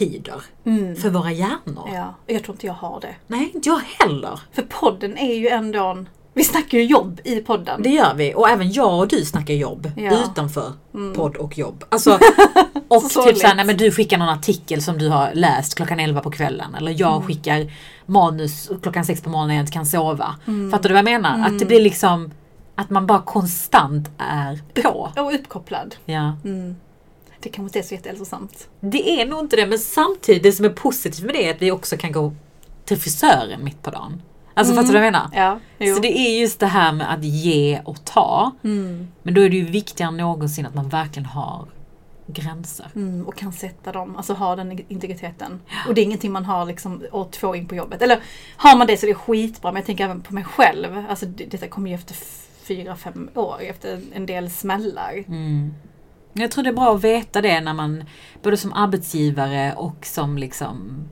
off-tider 0.00 0.42
för 0.94 1.10
våra 1.10 1.32
hjärnor. 1.32 1.88
Ja, 1.94 2.14
jag 2.26 2.44
tror 2.44 2.54
inte 2.54 2.66
jag 2.66 2.74
har 2.74 3.00
det. 3.00 3.14
Nej, 3.26 3.50
inte 3.54 3.68
jag 3.68 3.80
heller. 3.98 4.40
För 4.52 4.62
podden 4.62 5.18
är 5.18 5.34
ju 5.34 5.48
ändå 5.48 5.84
en... 5.86 6.08
Vi 6.34 6.44
snackar 6.44 6.78
ju 6.78 6.84
jobb 6.84 7.20
i 7.24 7.40
podden. 7.40 7.82
Det 7.82 7.88
gör 7.88 8.14
vi. 8.14 8.34
Och 8.34 8.48
även 8.48 8.72
jag 8.72 8.98
och 8.98 9.08
du 9.08 9.24
snackar 9.24 9.54
jobb 9.54 9.90
Ja. 9.96 10.02
Mm. 10.02 10.14
utanför 10.24 10.72
podd 11.14 11.36
och 11.36 11.58
jobb. 11.58 11.84
Alltså, 11.88 12.18
och 12.88 13.02
Så 13.02 13.22
typ 13.24 13.36
såhär, 13.38 13.54
nej 13.54 13.64
men 13.64 13.76
du 13.76 13.90
skickar 13.90 14.18
någon 14.18 14.28
artikel 14.28 14.82
som 14.82 14.98
du 14.98 15.08
har 15.08 15.30
läst 15.34 15.74
klockan 15.74 16.00
11 16.00 16.20
på 16.20 16.30
kvällen. 16.30 16.74
Eller 16.74 16.94
jag 17.00 17.12
Mm. 17.16 17.26
skickar 17.26 17.72
manus 18.06 18.70
klockan 18.82 19.04
6 19.04 19.20
på 19.22 19.30
morgonen 19.30 19.48
när 19.48 19.54
jag 19.54 19.62
inte 19.62 19.72
kan 19.72 19.86
sova. 19.86 20.34
Mm. 20.46 20.70
Fattar 20.70 20.88
du 20.88 20.92
vad 20.92 20.98
jag 20.98 21.04
menar? 21.22 21.46
Att 21.48 21.58
det 21.58 21.64
blir 21.66 21.80
liksom 21.80 22.30
att 22.74 22.90
man 22.90 23.06
bara 23.06 23.20
konstant 23.22 24.08
är 24.18 24.60
på. 24.82 25.10
Och 25.16 25.34
uppkopplad. 25.34 25.94
Ja. 26.04 26.36
Det 27.46 27.50
kanske 27.50 27.78
inte 27.78 27.78
är 27.78 27.88
så 27.88 27.94
jättehälsosamt. 27.94 28.68
Det 28.80 29.20
är 29.20 29.26
nog 29.26 29.40
inte 29.40 29.56
det 29.56 29.66
men 29.66 29.78
samtidigt 29.78 30.42
det 30.42 30.52
som 30.52 30.64
är 30.64 30.70
positivt 30.70 31.24
med 31.24 31.34
det 31.34 31.46
är 31.46 31.54
att 31.54 31.62
vi 31.62 31.70
också 31.70 31.96
kan 31.96 32.12
gå 32.12 32.32
till 32.84 32.96
frisören 32.96 33.64
mitt 33.64 33.82
på 33.82 33.90
dagen. 33.90 34.22
Alltså 34.54 34.74
fattar 34.74 34.88
du 34.88 34.92
vad 34.92 35.06
jag 35.06 35.12
menar? 35.12 35.30
Ja, 35.34 35.58
jo. 35.78 35.94
Så 35.94 36.02
det 36.02 36.18
är 36.18 36.40
just 36.40 36.60
det 36.60 36.66
här 36.66 36.92
med 36.92 37.12
att 37.12 37.24
ge 37.24 37.80
och 37.84 38.04
ta. 38.04 38.52
Mm. 38.64 39.08
Men 39.22 39.34
då 39.34 39.40
är 39.40 39.50
det 39.50 39.56
ju 39.56 39.64
viktigare 39.64 40.08
än 40.08 40.16
någonsin 40.16 40.66
att 40.66 40.74
man 40.74 40.88
verkligen 40.88 41.26
har 41.26 41.68
gränser. 42.26 42.86
Mm, 42.94 43.26
och 43.26 43.36
kan 43.36 43.52
sätta 43.52 43.92
dem, 43.92 44.16
alltså 44.16 44.34
ha 44.34 44.56
den 44.56 44.80
integriteten. 44.88 45.60
Och 45.88 45.94
det 45.94 46.00
är 46.00 46.04
ingenting 46.04 46.32
man 46.32 46.44
har 46.44 46.66
liksom 46.66 47.02
år 47.12 47.28
två 47.30 47.54
in 47.54 47.68
på 47.68 47.74
jobbet. 47.74 48.02
Eller 48.02 48.20
har 48.56 48.78
man 48.78 48.86
det 48.86 48.96
så 48.96 49.06
är 49.06 49.08
det 49.08 49.14
skitbra, 49.14 49.72
men 49.72 49.80
jag 49.80 49.86
tänker 49.86 50.04
även 50.04 50.20
på 50.20 50.34
mig 50.34 50.44
själv. 50.44 51.04
Alltså 51.08 51.26
det, 51.26 51.44
detta 51.44 51.68
kommer 51.68 51.90
ju 51.90 51.94
efter 51.94 52.16
fyra, 52.62 52.96
fem 52.96 53.30
år, 53.34 53.56
efter 53.60 54.00
en 54.12 54.26
del 54.26 54.50
smällar. 54.50 55.24
Mm. 55.28 55.74
Jag 56.38 56.50
tror 56.50 56.64
det 56.64 56.70
är 56.70 56.74
bra 56.74 56.94
att 56.94 57.04
veta 57.04 57.40
det 57.42 57.60
när 57.60 57.74
man, 57.74 58.04
både 58.42 58.56
som 58.56 58.72
arbetsgivare 58.72 59.74
och 59.74 60.06
som 60.06 60.38
liksom 60.38 61.04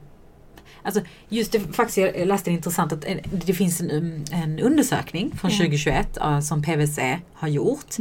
Alltså 0.86 1.00
just 1.28 1.52
det, 1.52 1.60
faktiskt 1.60 1.98
jag 1.98 2.26
läste 2.28 2.50
det 2.50 2.54
intressant 2.54 2.92
att 2.92 3.04
en- 3.04 3.20
det 3.46 3.52
finns 3.54 3.80
en, 3.80 3.90
um, 3.90 4.24
en 4.32 4.58
undersökning 4.60 5.36
från 5.36 5.50
Ja. 5.50 5.56
2021 5.56 6.18
uh, 6.24 6.40
som 6.40 6.62
PWC 6.62 7.18
har 7.34 7.48
gjort. 7.48 7.94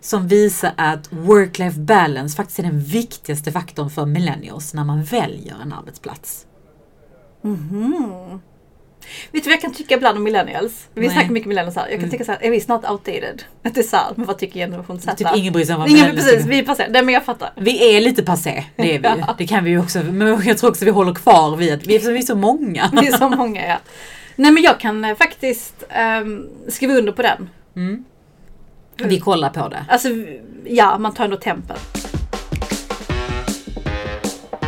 Som 0.00 0.28
visar 0.28 0.72
att 0.76 1.12
work-life 1.12 1.78
balance 1.80 2.36
faktiskt 2.36 2.58
är 2.58 2.62
den 2.62 2.80
viktigaste 2.80 3.52
faktorn 3.52 3.90
för 3.90 4.06
millennials 4.06 4.74
när 4.74 4.84
man 4.84 5.02
väljer 5.04 5.56
en 5.62 5.72
arbetsplats. 5.72 6.46
Mhm. 7.42 8.40
Vet 9.32 9.44
du 9.44 9.50
vad 9.50 9.52
jag 9.54 9.60
kan 9.60 9.74
tycka 9.74 9.94
ibland 9.94 10.16
om 10.18 10.24
millennials? 10.24 10.88
Vi 10.94 11.00
Nej. 11.00 11.10
snackar 11.10 11.30
mycket 11.30 11.48
millennials 11.48 11.76
här. 11.76 11.82
Jag 11.82 11.90
kan 11.90 11.98
Mm. 11.98 12.10
tycka 12.10 12.24
så 12.24 12.32
här, 12.32 12.42
är 12.42 12.50
vi 12.50 12.60
snart 12.60 12.90
outdated? 12.90 13.42
Att 13.64 13.74
det 13.74 13.80
är 13.80 13.84
så 13.84 13.96
här, 13.96 14.06
men 14.16 14.26
vad 14.26 14.38
tycker 14.38 14.60
generation 14.60 15.00
Z? 15.00 15.14
Typ 15.16 15.28
ingen 15.36 15.52
bryr 15.52 15.64
sig 15.64 15.74
om 15.74 15.80
vad 15.80 15.90
Ingen, 15.90 16.16
precis, 16.16 16.46
vi 16.46 16.58
är 16.58 16.62
passé. 16.62 16.86
Nej 16.90 17.02
men 17.02 17.14
jag 17.14 17.24
fattar. 17.24 17.52
Vi 17.56 17.96
är 17.96 18.00
lite 18.00 18.22
passé, 18.22 18.64
det 18.76 18.94
är 18.94 18.98
vi. 18.98 19.08
Ja. 19.26 19.34
Det 19.38 19.46
kan 19.46 19.64
vi 19.64 19.70
ju 19.70 19.78
också, 19.80 19.98
men 20.02 20.42
jag 20.44 20.58
tror 20.58 20.70
också 20.70 20.84
vi 20.84 20.90
håller 20.90 21.14
kvar 21.14 21.56
vid 21.56 21.72
att 21.72 21.86
vi 21.86 21.96
är, 21.96 22.12
vi 22.12 22.18
är 22.18 22.22
så 22.22 22.34
många. 22.36 22.90
Vi 23.00 23.08
är 23.08 23.12
så 23.16 23.28
många 23.36 23.66
ja. 23.68 23.76
Nej 24.36 24.50
men 24.52 24.62
jag 24.62 24.80
kan 24.80 25.04
eh, 25.04 25.16
faktiskt 25.16 25.84
ehm, 25.88 26.46
skriva 26.68 26.94
under 26.94 27.12
på 27.12 27.22
den. 27.22 27.50
Mm. 27.76 28.04
Vi 28.96 29.20
kollar 29.20 29.50
på 29.50 29.68
det. 29.68 29.84
Alltså 29.88 30.08
ja, 30.64 30.98
man 30.98 31.14
tar 31.14 31.24
ändå 31.24 31.36
tempen. 31.36 31.76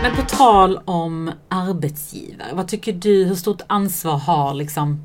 Men 0.03 0.17
på 0.17 0.23
tal 0.23 0.81
om 0.85 1.31
arbetsgivare, 1.49 2.55
vad 2.55 2.69
tycker 2.69 2.93
du, 2.93 3.25
hur 3.25 3.35
stort 3.35 3.61
ansvar 3.67 4.17
har 4.17 4.55
liksom 4.55 5.05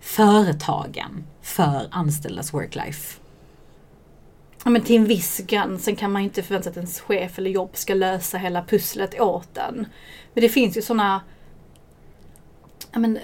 företagen 0.00 1.24
för 1.42 1.88
anställdas 1.90 2.52
work-life? 2.52 3.18
Ja, 4.64 4.70
men 4.70 4.82
till 4.82 4.96
en 4.96 5.04
viss 5.04 5.38
gräns. 5.46 5.84
Sen 5.84 5.96
kan 5.96 6.12
man 6.12 6.22
ju 6.22 6.28
inte 6.28 6.42
förvänta 6.42 6.64
sig 6.64 6.70
att 6.70 6.76
ens 6.76 7.00
chef 7.00 7.38
eller 7.38 7.50
jobb 7.50 7.70
ska 7.72 7.94
lösa 7.94 8.38
hela 8.38 8.64
pusslet 8.64 9.20
åt 9.20 9.56
en. 9.56 9.86
Men 10.34 10.42
det 10.42 10.48
finns 10.48 10.76
ju 10.76 10.82
sådana, 10.82 11.20
ja, 12.92 12.98
men, 12.98 13.18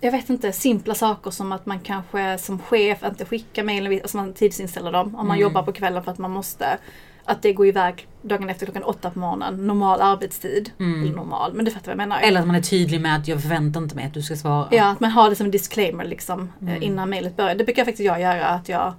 jag 0.00 0.12
vet 0.12 0.30
inte, 0.30 0.52
simpla 0.52 0.94
saker 0.94 1.30
som 1.30 1.52
att 1.52 1.66
man 1.66 1.80
kanske 1.80 2.38
som 2.38 2.58
chef 2.58 3.04
inte 3.04 3.24
skickar 3.24 3.62
mejlen, 3.62 4.00
alltså 4.02 4.16
man 4.16 4.32
tidsinställer 4.34 4.92
dem 4.92 5.06
om 5.06 5.26
man 5.26 5.36
Mm. 5.36 5.40
jobbar 5.42 5.62
på 5.62 5.72
kvällen 5.72 6.04
för 6.04 6.12
att 6.12 6.18
man 6.18 6.30
måste. 6.30 6.78
Att 7.26 7.42
det 7.42 7.52
går 7.52 7.66
iväg 7.66 8.08
dagen 8.22 8.50
efter 8.50 8.66
klockan 8.66 8.82
åtta 8.82 9.10
på 9.10 9.18
morgonen, 9.18 9.66
normal 9.66 10.00
arbetstid. 10.00 10.70
Mm. 10.80 11.02
Eller 11.02 11.16
normal, 11.16 11.54
men 11.54 11.64
du 11.64 11.70
fattar 11.70 11.86
vad 11.86 11.92
jag 11.92 12.08
menar. 12.08 12.20
Eller 12.20 12.40
att 12.40 12.46
man 12.46 12.56
är 12.56 12.60
tydlig 12.60 13.00
med 13.00 13.16
att 13.16 13.28
jag 13.28 13.42
förväntar 13.42 13.80
inte 13.82 13.96
mig 13.96 14.04
att 14.06 14.14
du 14.14 14.22
ska 14.22 14.36
svara. 14.36 14.68
Ja, 14.70 14.90
att 14.90 15.00
man 15.00 15.10
har 15.10 15.30
det 15.30 15.36
som 15.36 15.44
en 15.46 15.50
disclaimer 15.50 16.04
liksom 16.04 16.52
eh, 16.60 16.68
Mm. 16.68 16.82
innan 16.82 17.10
mejlet 17.10 17.36
börjar. 17.36 17.54
Det 17.54 17.64
brukar 17.64 17.84
faktiskt 17.84 18.06
jag 18.06 18.20
göra, 18.20 18.46
att 18.46 18.68
jag, 18.68 18.92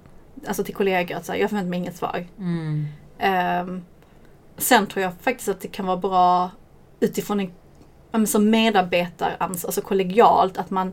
alltså 0.46 0.64
till 0.64 0.74
kollegor, 0.74 1.16
att 1.16 1.28
jag 1.28 1.50
förväntar 1.50 1.70
mig 1.70 1.78
inget 1.78 1.96
svar. 1.96 2.26
Mm. 2.38 2.86
Ehm, 3.18 3.82
sen 4.58 4.86
tror 4.86 5.02
jag 5.02 5.12
faktiskt 5.20 5.48
att 5.48 5.60
det 5.60 5.68
kan 5.68 5.86
vara 5.86 5.96
bra 5.96 6.50
utifrån 7.00 7.50
en, 8.12 8.26
som 8.26 8.50
medarbetaransvar, 8.50 9.68
alltså 9.68 9.80
kollegialt, 9.80 10.56
att 10.56 10.70
man 10.70 10.92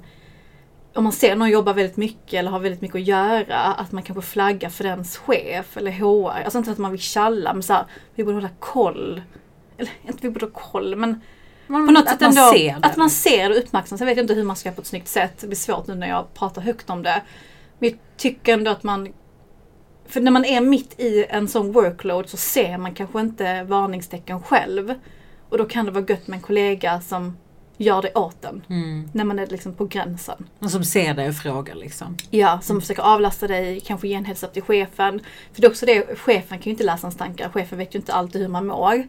om 0.95 1.03
man 1.03 1.13
ser 1.13 1.35
någon 1.35 1.49
jobba 1.49 1.73
väldigt 1.73 1.97
mycket 1.97 2.33
eller 2.33 2.51
har 2.51 2.59
väldigt 2.59 2.81
mycket 2.81 2.95
att 2.95 3.07
göra, 3.07 3.57
att 3.57 3.91
man 3.91 4.03
kanske 4.03 4.21
flaggar 4.21 4.69
för 4.69 4.83
dens 4.83 5.17
chef 5.17 5.77
eller 5.77 5.91
HR. 5.91 6.43
Alltså 6.43 6.57
inte 6.57 6.71
att 6.71 6.77
man 6.77 6.91
vill 6.91 6.99
tjalla, 6.99 7.53
men 7.53 7.63
så 7.63 7.73
här, 7.73 7.85
vi 8.15 8.23
borde 8.23 8.37
hålla 8.37 8.49
koll. 8.59 9.21
Eller 9.77 9.91
inte 10.03 10.17
vi 10.21 10.29
borde 10.29 10.45
ha 10.45 10.53
koll, 10.53 10.95
men 10.95 11.21
Man, 11.67 11.85
på 11.87 11.91
något 11.91 12.03
att 12.03 12.09
sätt 12.09 12.21
man 12.21 12.29
ändå, 12.29 12.51
ser 12.53 12.79
det. 12.79 12.87
att 12.87 12.97
man 12.97 13.09
ser 13.09 13.49
det 13.49 13.55
och 13.55 13.61
uppmärksamt. 13.63 13.99
Sen 13.99 14.07
vet 14.07 14.17
jag 14.17 14.23
inte 14.23 14.33
hur 14.33 14.43
man 14.43 14.55
ska 14.55 14.69
göra 14.69 14.75
på 14.75 14.81
ett 14.81 14.87
snyggt 14.87 15.07
sätt. 15.07 15.37
Det 15.39 15.47
blir 15.47 15.57
svårt 15.57 15.87
nu 15.87 15.95
när 15.95 16.07
jag 16.09 16.33
pratar 16.33 16.61
högt 16.61 16.89
om 16.89 17.03
det. 17.03 17.21
Men 17.79 17.89
jag 17.89 17.99
tycker 18.17 18.53
ändå 18.53 18.71
att 18.71 18.83
man 18.83 19.13
för 20.07 20.21
när 20.21 20.31
man 20.31 20.45
är 20.45 20.61
mitt 20.61 20.99
i 20.99 21.25
en 21.29 21.47
sån 21.47 21.71
workload 21.71 22.29
så 22.29 22.37
ser 22.37 22.77
man 22.77 22.93
kanske 22.93 23.19
inte 23.19 23.63
varningstecken 23.63 24.41
själv. 24.41 24.93
Och 25.49 25.57
då 25.57 25.65
kan 25.65 25.85
det 25.85 25.91
vara 25.91 26.05
gött 26.09 26.27
med 26.27 26.37
en 26.37 26.43
kollega 26.43 27.01
som 27.01 27.37
gör 27.77 28.01
det 28.01 28.13
åt 28.15 28.45
en. 28.45 28.61
Mm. 28.69 29.09
När 29.13 29.23
man 29.23 29.39
är 29.39 29.47
liksom 29.47 29.73
på 29.73 29.85
gränsen. 29.85 30.49
Och 30.59 30.71
som 30.71 30.83
ser 30.83 31.13
dig 31.13 31.29
och 31.29 31.35
frågar 31.35 31.75
liksom. 31.75 32.17
Ja, 32.29 32.59
som 32.61 32.81
försöker 32.81 33.03
avlasta 33.03 33.47
dig, 33.47 33.79
kanske 33.79 34.07
ge 34.07 34.13
en 34.13 34.25
up 34.43 34.53
till 34.53 34.63
chefen. 34.63 35.19
För 35.53 35.61
det 35.61 35.67
är 35.67 35.71
också 35.71 35.85
det, 35.85 36.19
chefen 36.19 36.57
kan 36.57 36.63
ju 36.63 36.71
inte 36.71 36.83
läsa 36.83 37.07
ens 37.07 37.17
tankar. 37.17 37.49
Chefen 37.49 37.77
vet 37.77 37.95
ju 37.95 37.99
inte 37.99 38.13
alltid 38.13 38.41
hur 38.41 38.47
man 38.47 38.67
mår. 38.67 39.07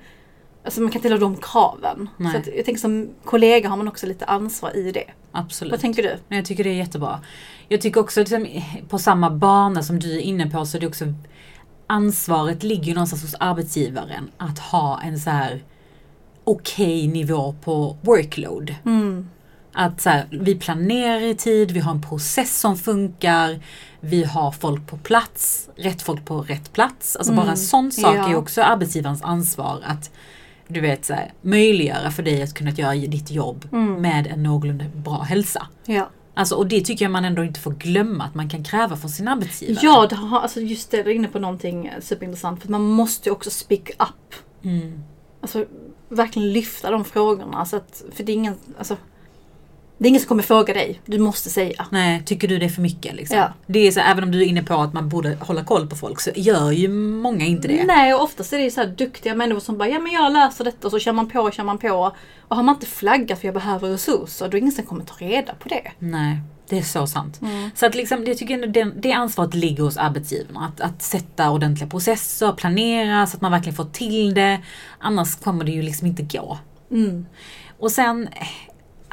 Alltså 0.64 0.80
man 0.80 0.90
kan 0.90 0.98
inte 0.98 1.08
ha 1.08 1.18
de 1.18 1.36
kraven. 1.36 2.08
Nej. 2.16 2.32
Så 2.32 2.38
att 2.38 2.46
jag 2.46 2.64
tänker 2.64 2.80
som 2.80 3.08
kollega 3.24 3.68
har 3.68 3.76
man 3.76 3.88
också 3.88 4.06
lite 4.06 4.24
ansvar 4.24 4.76
i 4.76 4.92
det. 4.92 5.10
Absolut. 5.32 5.70
Vad 5.70 5.80
tänker 5.80 6.02
du? 6.02 6.36
Jag 6.36 6.44
tycker 6.44 6.64
det 6.64 6.70
är 6.70 6.74
jättebra. 6.74 7.20
Jag 7.68 7.80
tycker 7.80 8.00
också 8.00 8.20
att 8.20 8.30
liksom, 8.30 8.62
på 8.88 8.98
samma 8.98 9.30
bana 9.30 9.82
som 9.82 9.98
du 9.98 10.16
är 10.16 10.20
inne 10.20 10.50
på 10.50 10.66
så 10.66 10.76
är 10.76 10.80
det 10.80 10.86
också 10.86 11.04
ansvaret 11.86 12.62
ligger 12.62 12.94
någonstans 12.94 13.22
hos 13.22 13.34
arbetsgivaren 13.40 14.30
att 14.36 14.58
ha 14.58 15.00
en 15.00 15.18
så 15.18 15.30
här 15.30 15.62
okej 16.44 17.06
nivå 17.06 17.54
på 17.64 17.96
workload. 18.00 18.74
Mm. 18.84 19.28
Att 19.72 20.00
så 20.00 20.10
här, 20.10 20.26
vi 20.30 20.54
planerar 20.54 21.20
i 21.20 21.34
tid, 21.34 21.70
vi 21.70 21.80
har 21.80 21.90
en 21.92 22.02
process 22.02 22.60
som 22.60 22.76
funkar, 22.76 23.60
vi 24.00 24.24
har 24.24 24.52
folk 24.52 24.86
på 24.86 24.96
plats, 24.96 25.68
rätt 25.76 26.02
folk 26.02 26.24
på 26.24 26.40
rätt 26.40 26.72
plats. 26.72 27.16
Alltså 27.16 27.32
bara 27.32 27.42
en 27.42 27.48
Mm, 27.48 27.56
sån 27.56 27.92
sak 27.92 28.16
ja. 28.16 28.28
är 28.30 28.34
också 28.36 28.62
arbetsgivarens 28.62 29.22
ansvar 29.22 29.80
att 29.84 30.10
du 30.68 30.80
vet, 30.80 31.04
så 31.04 31.14
här, 31.14 31.32
möjliggöra 31.42 32.10
för 32.10 32.22
dig 32.22 32.42
att 32.42 32.54
kunna 32.54 32.70
göra 32.70 32.94
ditt 32.94 33.30
jobb 33.30 33.68
Mm. 33.72 33.94
med 34.02 34.26
en 34.26 34.42
någorlunda 34.42 34.84
bra 34.94 35.22
hälsa. 35.22 35.66
Ja. 35.86 36.10
Alltså, 36.34 36.54
och 36.54 36.66
det 36.66 36.80
tycker 36.80 37.04
jag 37.04 37.12
man 37.12 37.24
ändå 37.24 37.44
inte 37.44 37.60
får 37.60 37.72
glömma 37.72 38.24
att 38.24 38.34
man 38.34 38.48
kan 38.48 38.64
kräva 38.64 38.96
från 38.96 39.10
sin 39.10 39.28
arbetsgivare. 39.28 39.84
Ja, 39.84 40.06
det 40.10 40.16
har, 40.16 40.40
alltså 40.40 40.60
just 40.60 40.90
det, 40.90 41.02
du 41.02 41.10
är 41.10 41.14
inne 41.14 41.28
på 41.28 41.38
någonting 41.38 41.90
superintressant. 42.00 42.62
För 42.62 42.68
man 42.68 42.82
måste 42.82 43.28
ju 43.28 43.32
också 43.32 43.50
speak 43.50 43.90
up. 43.90 44.34
Mm. 44.64 45.02
Alltså 45.40 45.64
verkligen 46.14 46.52
lyfta 46.52 46.90
de 46.90 47.04
frågorna. 47.04 47.64
Så 47.64 47.76
att, 47.76 48.04
för 48.12 48.24
det 48.24 48.32
är 48.32 48.34
ingen, 48.34 48.58
alltså, 48.78 48.96
det 50.04 50.08
är 50.08 50.10
ingen 50.10 50.20
som 50.20 50.28
kommer 50.28 50.42
fråga 50.42 50.74
dig. 50.74 51.00
Du 51.06 51.18
måste 51.18 51.50
säga. 51.50 51.86
Nej, 51.90 52.22
tycker 52.24 52.48
du 52.48 52.58
det 52.58 52.64
är 52.64 52.70
för 52.70 52.82
mycket? 52.82 53.14
Liksom? 53.14 53.38
Ja. 53.38 53.52
Det 53.66 53.78
är 53.78 53.92
så, 53.92 54.00
även 54.00 54.24
om 54.24 54.30
du 54.30 54.42
är 54.42 54.46
inne 54.46 54.62
på 54.62 54.74
att 54.74 54.92
man 54.92 55.08
borde 55.08 55.36
hålla 55.40 55.64
koll 55.64 55.86
på 55.86 55.96
folk 55.96 56.20
så 56.20 56.30
gör 56.36 56.70
ju 56.70 56.88
många 56.88 57.44
inte 57.44 57.68
det. 57.68 57.84
Nej, 57.84 58.14
och 58.14 58.22
oftast 58.22 58.52
är 58.52 58.58
det 58.58 58.70
så 58.70 58.80
här 58.80 58.88
duktiga 58.88 59.34
människor 59.34 59.60
som 59.60 59.78
bara 59.78 59.88
ja 59.88 59.98
men 59.98 60.12
jag 60.12 60.32
löser 60.32 60.64
detta 60.64 60.86
och 60.86 60.90
så 60.90 60.98
kör 60.98 61.12
man 61.12 61.30
på 61.30 61.40
och 61.40 61.52
kör 61.52 61.64
man 61.64 61.78
på. 61.78 62.12
Och 62.40 62.56
har 62.56 62.62
man 62.62 62.74
inte 62.74 62.86
flaggat 62.86 63.40
för 63.40 63.46
jag 63.46 63.54
behöver 63.54 63.88
resurser 63.88 64.44
då 64.44 64.48
är 64.48 64.50
det 64.50 64.58
ingen 64.58 64.72
som 64.72 64.84
kommer 64.84 65.04
ta 65.04 65.14
reda 65.18 65.54
på 65.54 65.68
det. 65.68 65.90
Nej, 65.98 66.40
det 66.68 66.78
är 66.78 66.82
så 66.82 67.06
sant. 67.06 67.40
Mm. 67.42 67.70
Så 67.74 67.86
att 67.86 67.94
liksom, 67.94 68.24
jag 68.26 68.38
tycker 68.38 68.54
ändå 68.54 68.66
det, 68.66 68.92
det 68.96 69.12
ansvaret 69.12 69.54
ligger 69.54 69.82
hos 69.82 69.96
arbetsgivarna. 69.96 70.66
Att, 70.66 70.80
att 70.80 71.02
sätta 71.02 71.50
ordentliga 71.50 71.88
processer, 71.88 72.52
planera 72.52 73.26
så 73.26 73.36
att 73.36 73.42
man 73.42 73.52
verkligen 73.52 73.76
får 73.76 73.84
till 73.84 74.34
det. 74.34 74.60
Annars 74.98 75.36
kommer 75.36 75.64
det 75.64 75.72
ju 75.72 75.82
liksom 75.82 76.06
inte 76.06 76.22
gå. 76.22 76.58
Mm. 76.90 77.26
Och 77.78 77.90
sen, 77.90 78.28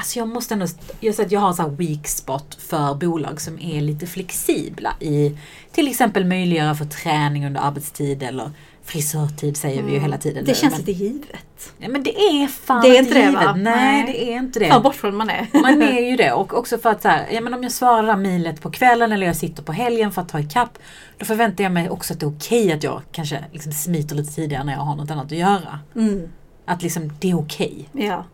alltså 0.02 0.20
jag 0.20 0.28
måste 0.28 0.54
ändå, 0.54 0.66
jag 1.00 1.22
att 1.22 1.32
jag 1.32 1.40
har 1.40 1.48
en 1.48 1.54
sån 1.54 1.66
här 1.66 1.78
weak 1.78 2.08
spot 2.08 2.58
för 2.60 2.96
bolag 2.96 3.42
som 3.42 3.60
är 3.60 3.82
lite 3.82 4.08
flexibla 4.08 4.94
i 5.00 5.38
till 5.72 5.88
exempel 5.88 6.26
möjliggöra 6.26 6.76
för 6.76 6.86
träning 6.86 7.46
under 7.46 7.62
arbetstid 7.62 8.24
eller 8.24 8.52
frisörtid 8.84 9.58
säger 9.58 9.84
vi 9.84 9.94
ju 9.94 10.00
hela 10.00 10.18
tiden. 10.18 10.38
Mm. 10.38 10.46
Det 10.46 10.52
nu, 10.52 10.56
känns 10.56 10.74
men, 10.74 10.86
lite 10.86 11.04
givet. 11.04 11.74
ja, 11.78 11.90
men 11.90 12.04
det 12.04 12.20
är 12.20 12.48
fan 12.48 12.82
Det 12.82 12.98
är 12.98 13.00
inte 13.00 13.14
det, 13.14 13.20
givet. 13.20 13.34
va? 13.34 13.54
Nej, 13.56 14.04
Nej. 14.04 14.04
det 14.06 14.34
är 14.34 14.38
inte 14.38 14.60
det. 14.60 14.68
Fan 14.70 14.84
bort 14.84 14.96
från 14.96 15.16
man 15.16 15.30
är. 15.30 15.48
Man 15.62 15.82
är 15.82 16.10
ju 16.10 16.16
det 16.16 16.32
och 16.32 16.54
också 16.54 16.78
för 16.78 16.90
att 16.90 17.02
så 17.02 17.08
här, 17.08 17.28
ja, 17.32 17.42
men 17.42 17.54
om 17.54 17.64
jag 17.64 17.72
svarar 17.72 18.04
det 18.04 18.12
här 18.12 18.18
mejlet 18.18 18.62
på 18.62 18.72
kvällen 18.72 19.12
eller 19.12 19.28
jag 19.28 19.36
sitter 19.36 19.64
på 19.64 19.72
helgen 19.72 20.12
för 20.12 20.22
att 20.22 20.30
ta 20.30 20.40
ikapp. 20.40 20.78
Då 21.18 21.26
förväntar 21.26 21.64
jag 21.64 21.74
mig 21.74 21.90
också 21.90 22.14
att 22.14 22.20
det 22.20 22.26
är 22.26 22.30
okej 22.38 22.74
att 22.74 22.84
jag 22.84 23.02
kanske 23.12 23.46
liksom 23.52 23.72
smiter 23.72 24.16
lite 24.16 24.34
tidigare 24.34 24.64
när 24.64 24.74
jag 24.74 24.80
har 24.80 24.96
något 24.96 25.12
annat 25.12 25.26
att 25.26 25.32
göra. 25.32 25.80
Mm. 25.96 26.30
Att 26.66 26.84
liksom 26.84 27.14
det 27.20 27.32
är 27.32 27.40
okej. 27.40 27.90
Ja. 27.94 28.26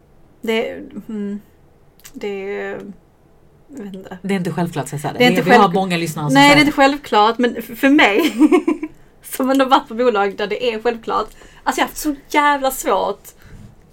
Det, 0.41 0.71
mm, 1.09 1.39
det 2.13 2.77
inte. 3.93 4.17
Det 4.21 4.33
är 4.33 4.37
inte 4.37 4.51
självklart 4.51 4.87
Cesar. 4.87 5.15
Det 5.17 5.23
är 5.25 5.29
inte 5.29 5.41
vi 5.41 5.51
har 5.51 5.59
själv- 5.59 5.73
många 5.73 5.97
lyssnare 5.97 6.25
som 6.27 6.33
Nej, 6.33 6.43
det 6.43 6.47
är 6.47 6.53
säger 6.53 6.65
inte 6.65 6.75
självklart, 6.75 7.37
men 7.37 7.61
för 7.61 7.89
mig 7.89 8.33
som 9.23 9.49
ändå 9.49 9.65
varit 9.65 9.87
på 9.87 9.93
bolag 9.93 10.37
där 10.37 10.47
det 10.47 10.73
är 10.73 10.81
självklart. 10.81 11.27
Alltså 11.63 11.81
jag 11.81 11.85
har 11.85 11.89
haft 11.89 11.97
så 11.97 12.15
jävla 12.29 12.71
svårt 12.71 13.27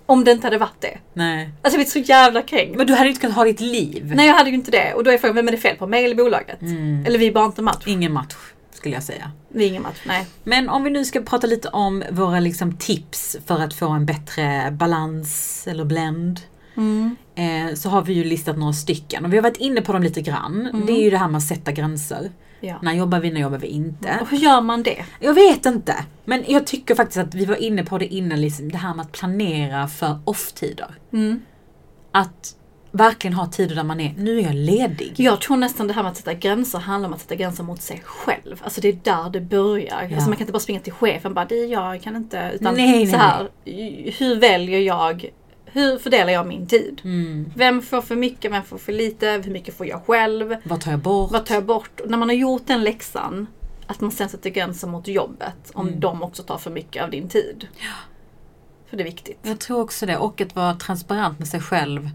om 0.07 0.24
det 0.24 0.33
inte 0.33 0.46
hade 0.46 0.59
varit 0.59 0.81
det. 0.81 0.98
Nej. 1.12 1.44
Alltså 1.44 1.57
jag 1.62 1.72
blivit 1.72 1.92
så 1.92 1.98
jävla 1.98 2.42
kränkt. 2.42 2.77
Men 2.77 2.87
du 2.87 2.92
hade 2.92 3.05
ju 3.05 3.11
inte 3.11 3.20
kunnat 3.20 3.37
ha 3.37 3.44
ditt 3.44 3.61
liv. 3.61 4.12
Nej, 4.14 4.27
jag 4.27 4.35
hade 4.35 4.50
ju 4.50 4.57
inte 4.57 4.70
det. 4.70 4.94
Och 4.94 5.05
då 5.05 5.11
är 5.11 5.18
frågan, 5.18 5.37
vem 5.37 5.48
är 5.48 5.53
det 5.53 5.59
fel 5.59 5.77
på? 5.77 5.87
Mig 5.87 6.05
eller 6.05 6.14
bolaget? 6.16 6.62
Mm. 6.62 7.07
Eller 7.07 7.18
vi 7.18 7.27
är 7.27 7.33
bara 7.33 7.44
inte 7.44 7.62
match. 7.62 7.83
Ingen 7.87 8.12
match 8.12 8.35
skulle 8.72 8.94
jag 8.94 9.03
säga. 9.05 9.31
Vi 9.48 9.64
är 9.64 9.68
ingen 9.68 9.83
match, 9.83 10.03
nej. 10.07 10.27
Men 10.44 10.68
om 10.68 10.85
vi 10.85 10.90
nu 10.90 11.05
ska 11.05 11.20
prata 11.20 11.46
lite 11.46 11.68
om 11.68 12.05
våra 12.11 12.40
liksom, 12.40 12.77
tips 12.77 13.37
för 13.46 13.61
att 13.61 13.74
få 13.74 13.88
en 13.88 14.07
bättre 14.07 14.70
balans 14.72 15.64
eller 15.66 15.85
blend. 15.85 16.40
Mm. 16.77 17.17
Eh, 17.35 17.75
så 17.75 17.89
har 17.89 18.03
vi 18.03 18.13
ju 18.13 18.25
listat 18.25 18.59
några 18.59 18.73
stycken 18.73 19.25
och 19.25 19.33
vi 19.33 19.37
har 19.37 19.43
varit 19.43 19.57
inne 19.57 19.81
på 19.81 19.93
dem 19.93 20.03
lite 20.03 20.23
grann. 20.23 20.67
Mm. 20.67 20.87
Det 20.87 20.93
är 20.93 21.03
ju 21.03 21.11
det 21.11 21.19
här 21.19 21.29
med 21.29 21.37
att 21.37 21.45
sätta 21.45 21.73
gränser. 21.73 22.31
Ja. 22.61 22.79
När 22.83 22.93
jobbar 22.93 23.21
vi, 23.21 23.31
när 23.31 23.41
jobbar 23.41 23.59
vi 23.59 23.67
inte? 23.67 24.19
Och 24.21 24.31
hur 24.31 24.39
gör 24.39 24.61
man 24.61 24.83
det? 24.83 25.05
Jag 25.21 25.35
vet 25.35 25.67
inte. 25.67 26.05
Men 26.25 26.45
jag 26.49 26.67
tycker 26.67 26.95
faktiskt 26.95 27.19
att 27.19 27.35
vi 27.35 27.45
var 27.45 27.57
inne 27.57 27.85
på 27.85 27.99
det 27.99 28.07
innan, 28.07 28.41
liksom, 28.41 28.69
det 28.69 28.79
här 28.79 28.95
med 28.95 29.05
att 29.07 29.13
planera 29.13 29.89
för 29.89 30.19
off-tider. 30.25 30.95
Mm. 31.13 31.43
Att 32.13 32.57
verkligen 32.95 33.35
ha 33.35 33.47
tider 33.47 33.77
där 33.77 33.85
man 33.85 34.01
är, 34.01 34.15
nu 34.19 34.39
är 34.39 34.43
jag 34.43 34.55
ledig. 34.55 35.15
Jag 35.17 35.41
tror 35.41 35.57
nästan 35.57 35.87
det 35.87 35.93
här 35.93 36.03
med 36.03 36.11
att 36.11 36.17
sätta 36.17 36.35
gränser 36.35 36.79
handlar 36.79 37.09
om 37.09 37.15
att 37.15 37.21
sätta 37.21 37.35
gränser 37.35 37.65
mot 37.65 37.83
sig 37.83 38.03
själv. 38.05 38.61
Alltså 38.65 38.81
det 38.81 38.89
är 38.89 38.99
där 39.03 39.31
det 39.31 39.41
börjar. 39.41 40.07
Ja. 40.11 40.15
Alltså 40.15 40.29
man 40.29 40.37
kan 40.37 40.41
inte 40.41 40.53
bara 40.53 40.59
springa 40.59 40.81
till 40.81 40.93
chefen 40.93 41.31
och 41.31 41.35
bara, 41.35 41.45
det 41.45 41.55
är 41.55 41.67
jag, 41.67 41.95
jag 41.95 42.03
kan 42.03 42.17
inte. 42.17 42.51
Utan 42.55 42.75
Nej, 42.75 43.07
så 43.07 43.17
här, 43.17 43.49
hur 44.19 44.41
väljer 44.41 44.81
jag, 44.81 45.31
hur 45.75 45.99
fördelar 45.99 46.33
jag 46.33 46.47
min 46.47 46.67
tid? 46.67 47.01
Mm. 47.05 47.53
Vem 47.57 47.83
får 47.83 48.01
för 48.01 48.17
mycket, 48.17 48.53
vem 48.53 48.63
får 48.63 48.79
för 48.79 48.93
lite, 48.93 49.43
hur 49.45 49.53
mycket 49.53 49.77
får 49.77 49.87
jag 49.87 50.03
själv? 50.07 50.57
Vad 50.65 50.81
tar 50.81 50.91
jag 50.91 51.01
bort? 51.01 51.33
Vad 51.33 51.47
tar 51.47 51.55
jag 51.55 51.65
bort? 51.65 52.01
Och 52.01 52.11
när 52.11 52.19
man 52.19 52.29
har 52.29 52.37
gjort 52.37 52.67
den 52.67 52.85
läxan, 52.85 53.47
att 53.87 54.01
man 54.01 54.11
sen 54.11 54.29
sätter 54.29 54.51
gränser 54.51 54.89
mot 54.89 55.09
jobbet 55.09 55.71
om 55.75 55.89
Mm. 55.89 56.01
de 56.01 56.23
också 56.23 56.43
tar 56.43 56.59
för 56.59 56.71
mycket 56.71 57.03
av 57.03 57.11
din 57.11 57.29
tid. 57.29 57.67
För 58.91 58.97
det 58.97 59.03
är 59.03 59.05
viktigt. 59.05 59.39
Jag 59.43 59.61
tror 59.61 59.81
också 59.81 60.07
det. 60.07 60.17
Och 60.17 60.41
att 60.41 60.57
vara 60.57 60.75
transparent 60.75 61.39
med 61.39 61.49
sig 61.49 61.61
själv. 61.61 62.11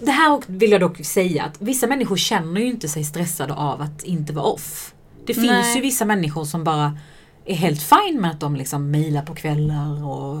Det 0.00 0.10
här 0.10 0.42
vill 0.46 0.70
jag 0.70 0.80
dock 0.80 1.04
säga 1.04 1.44
att 1.44 1.60
vissa 1.62 1.86
människor 1.86 2.16
känner 2.16 2.60
ju 2.60 2.66
inte 2.66 2.88
sig 2.88 3.04
stressade 3.04 3.54
av 3.54 3.80
att 3.80 4.04
inte 4.04 4.32
vara 4.32 4.44
off. 4.46 4.94
Det 5.26 5.34
finns 5.34 5.46
Nej. 5.46 5.74
ju 5.76 5.80
vissa 5.80 6.04
människor 6.04 6.44
som 6.44 6.64
bara 6.64 6.98
är 7.44 7.54
helt 7.54 7.82
fine 7.82 8.20
med 8.20 8.30
att 8.30 8.40
de 8.40 8.56
liksom 8.56 8.90
mejlar 8.90 9.22
på 9.22 9.34
kvällar 9.34 10.04
och 10.08 10.38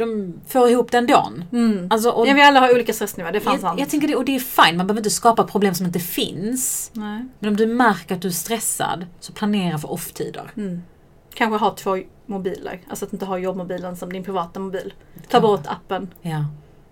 de 0.00 0.40
får 0.46 0.68
ihop 0.68 0.90
den 0.90 1.06
dagen. 1.06 1.44
Mm. 1.52 1.88
Alltså, 1.90 2.10
och 2.10 2.26
Ja, 2.26 2.34
vi 2.34 2.42
alla 2.42 2.60
har 2.60 2.74
olika 2.74 2.92
stressnivåer, 2.92 3.32
det 3.32 3.38
är 3.38 3.40
fan 3.40 3.52
jag, 3.52 3.60
sant. 3.60 3.80
jag 3.80 3.88
tänker 3.88 4.08
det, 4.08 4.16
och 4.16 4.24
det 4.24 4.36
är 4.36 4.40
fine, 4.40 4.76
man 4.76 4.86
behöver 4.86 5.00
inte 5.00 5.10
skapa 5.10 5.44
problem 5.44 5.74
som 5.74 5.86
inte 5.86 6.00
finns. 6.00 6.90
Nej. 6.94 7.24
Men 7.38 7.50
om 7.50 7.56
du 7.56 7.66
märker 7.66 8.14
att 8.14 8.22
du 8.22 8.28
är 8.28 8.32
stressad, 8.32 9.06
så 9.20 9.32
planera 9.32 9.78
för 9.78 9.92
off-tider. 9.92 10.50
Mm. 10.56 10.82
Kanske 11.34 11.58
ha 11.58 11.74
två 11.74 11.98
mobiler, 12.26 12.80
alltså 12.88 13.04
att 13.04 13.12
inte 13.12 13.24
ha 13.24 13.38
jobbmobilen 13.38 13.96
som 13.96 14.12
din 14.12 14.24
privata 14.24 14.60
mobil. 14.60 14.92
Ta 15.28 15.40
bort 15.40 15.66
appen. 15.66 16.08
Ja. 16.22 16.44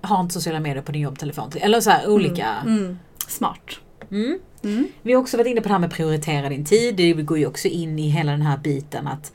Ha 0.03 0.21
inte 0.21 0.35
sociala 0.35 0.61
medier 0.61 0.83
på 0.83 0.93
din 0.93 1.03
jobbtelefon. 1.03 1.51
Eller 1.55 1.81
så 1.81 1.91
här 1.91 2.09
olika. 2.09 2.47
Mm. 2.67 2.99
Smart. 3.29 3.71
Mm. 4.11 4.39
Mm. 4.63 4.89
Vi 5.03 5.13
har 5.13 5.21
också 5.21 5.37
varit 5.37 5.47
inne 5.47 5.61
på 5.61 5.69
det 5.69 5.75
här 5.75 5.79
med 5.79 5.93
prioritera 5.93 6.49
din 6.49 6.65
tid. 6.65 6.97
Det 6.97 7.13
går 7.13 7.39
ju 7.39 7.47
också 7.47 7.69
in 7.69 7.99
i 7.99 8.09
hela 8.09 8.33
den 8.33 8.43
här 8.43 8.59
biten 8.59 9.07
att 9.07 9.33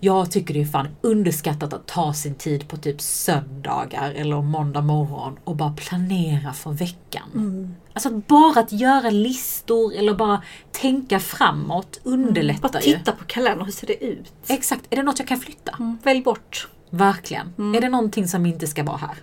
jag 0.00 0.30
tycker 0.30 0.54
det 0.54 0.60
är 0.60 0.64
fan 0.66 0.88
underskattat 1.00 1.72
att 1.72 1.86
ta 1.86 2.12
sin 2.12 2.34
tid 2.34 2.68
på 2.68 2.76
typ 2.76 3.00
söndagar 3.00 4.10
eller 4.10 4.42
måndag 4.42 4.80
morgon 4.80 5.38
och 5.44 5.56
bara 5.56 5.72
planera 5.72 6.52
för 6.52 6.70
veckan. 6.70 7.28
Mm. 7.34 7.74
Alltså 7.92 8.10
bara 8.10 8.60
att 8.60 8.72
göra 8.72 9.10
listor 9.10 9.94
eller 9.94 10.14
bara 10.14 10.42
tänka 10.72 11.20
framåt 11.20 12.00
underlättar 12.02 12.68
Bara 12.68 12.82
ju. 12.82 12.92
titta 12.98 13.12
på 13.12 13.24
kalendern, 13.24 13.64
hur 13.64 13.72
ser 13.72 13.86
det 13.86 14.04
ut? 14.04 14.32
Exakt, 14.46 14.82
är 14.90 14.96
det 14.96 15.02
något 15.02 15.18
jag 15.18 15.28
kan 15.28 15.38
flytta? 15.38 15.76
Mm. 15.78 15.98
Välj 16.02 16.22
bort. 16.22 16.68
Verkligen. 16.90 17.54
Mm. 17.58 17.74
Är 17.74 17.80
det 17.80 17.88
någonting 17.88 18.28
som 18.28 18.46
inte 18.46 18.66
ska 18.66 18.82
vara 18.84 18.96
här? 18.96 19.16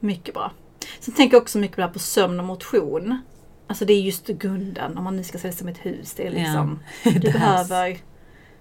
Mycket 0.00 0.34
bra. 0.34 0.52
Sen 1.00 1.14
tänker 1.14 1.34
jag 1.36 1.42
också 1.42 1.58
mycket 1.58 1.76
där 1.76 1.88
på 1.88 1.98
sömn 1.98 2.40
och 2.40 2.46
motion. 2.46 3.18
Alltså 3.66 3.84
det 3.84 3.92
är 3.92 4.00
just 4.00 4.26
grunden, 4.26 4.98
om 4.98 5.04
man 5.04 5.16
nu 5.16 5.24
ska 5.24 5.38
det 5.38 5.52
som 5.52 5.68
ett 5.68 5.78
hus. 5.78 6.14
Det 6.16 6.26
är 6.26 6.30
liksom, 6.30 6.78
Ja. 7.02 7.10
du 7.20 7.32
behöver, 7.32 7.98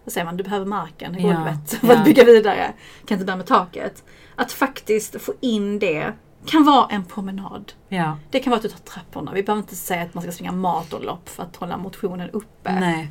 vad 0.05 0.13
säger 0.13 0.25
man, 0.25 0.37
du 0.37 0.43
behöver 0.43 0.65
marken, 0.65 1.15
Ja. 1.19 1.21
golvet 1.33 1.73
för 1.73 1.87
Ja. 1.87 1.93
att 1.97 2.05
bygga 2.05 2.23
vidare. 2.23 2.73
Kan 3.05 3.15
inte 3.15 3.25
börja 3.25 3.37
med 3.37 3.45
taket. 3.45 4.03
Att 4.35 4.51
faktiskt 4.51 5.21
få 5.21 5.33
in 5.41 5.79
det 5.79 6.13
kan 6.45 6.63
vara 6.65 6.87
en 6.89 7.05
promenad. 7.05 7.73
Ja. 7.89 8.17
Det 8.31 8.39
kan 8.39 8.51
vara 8.51 8.57
att 8.57 8.63
du 8.63 8.69
tar 8.69 8.79
trapporna. 8.79 9.31
Vi 9.33 9.43
behöver 9.43 9.61
inte 9.61 9.75
säga 9.75 10.01
att 10.01 10.13
man 10.13 10.23
ska 10.23 10.31
springa 10.31 10.51
maratonlopp 10.51 11.29
för 11.29 11.43
att 11.43 11.55
hålla 11.55 11.77
motionen 11.77 12.29
uppe. 12.29 12.79
Nej. 12.79 13.09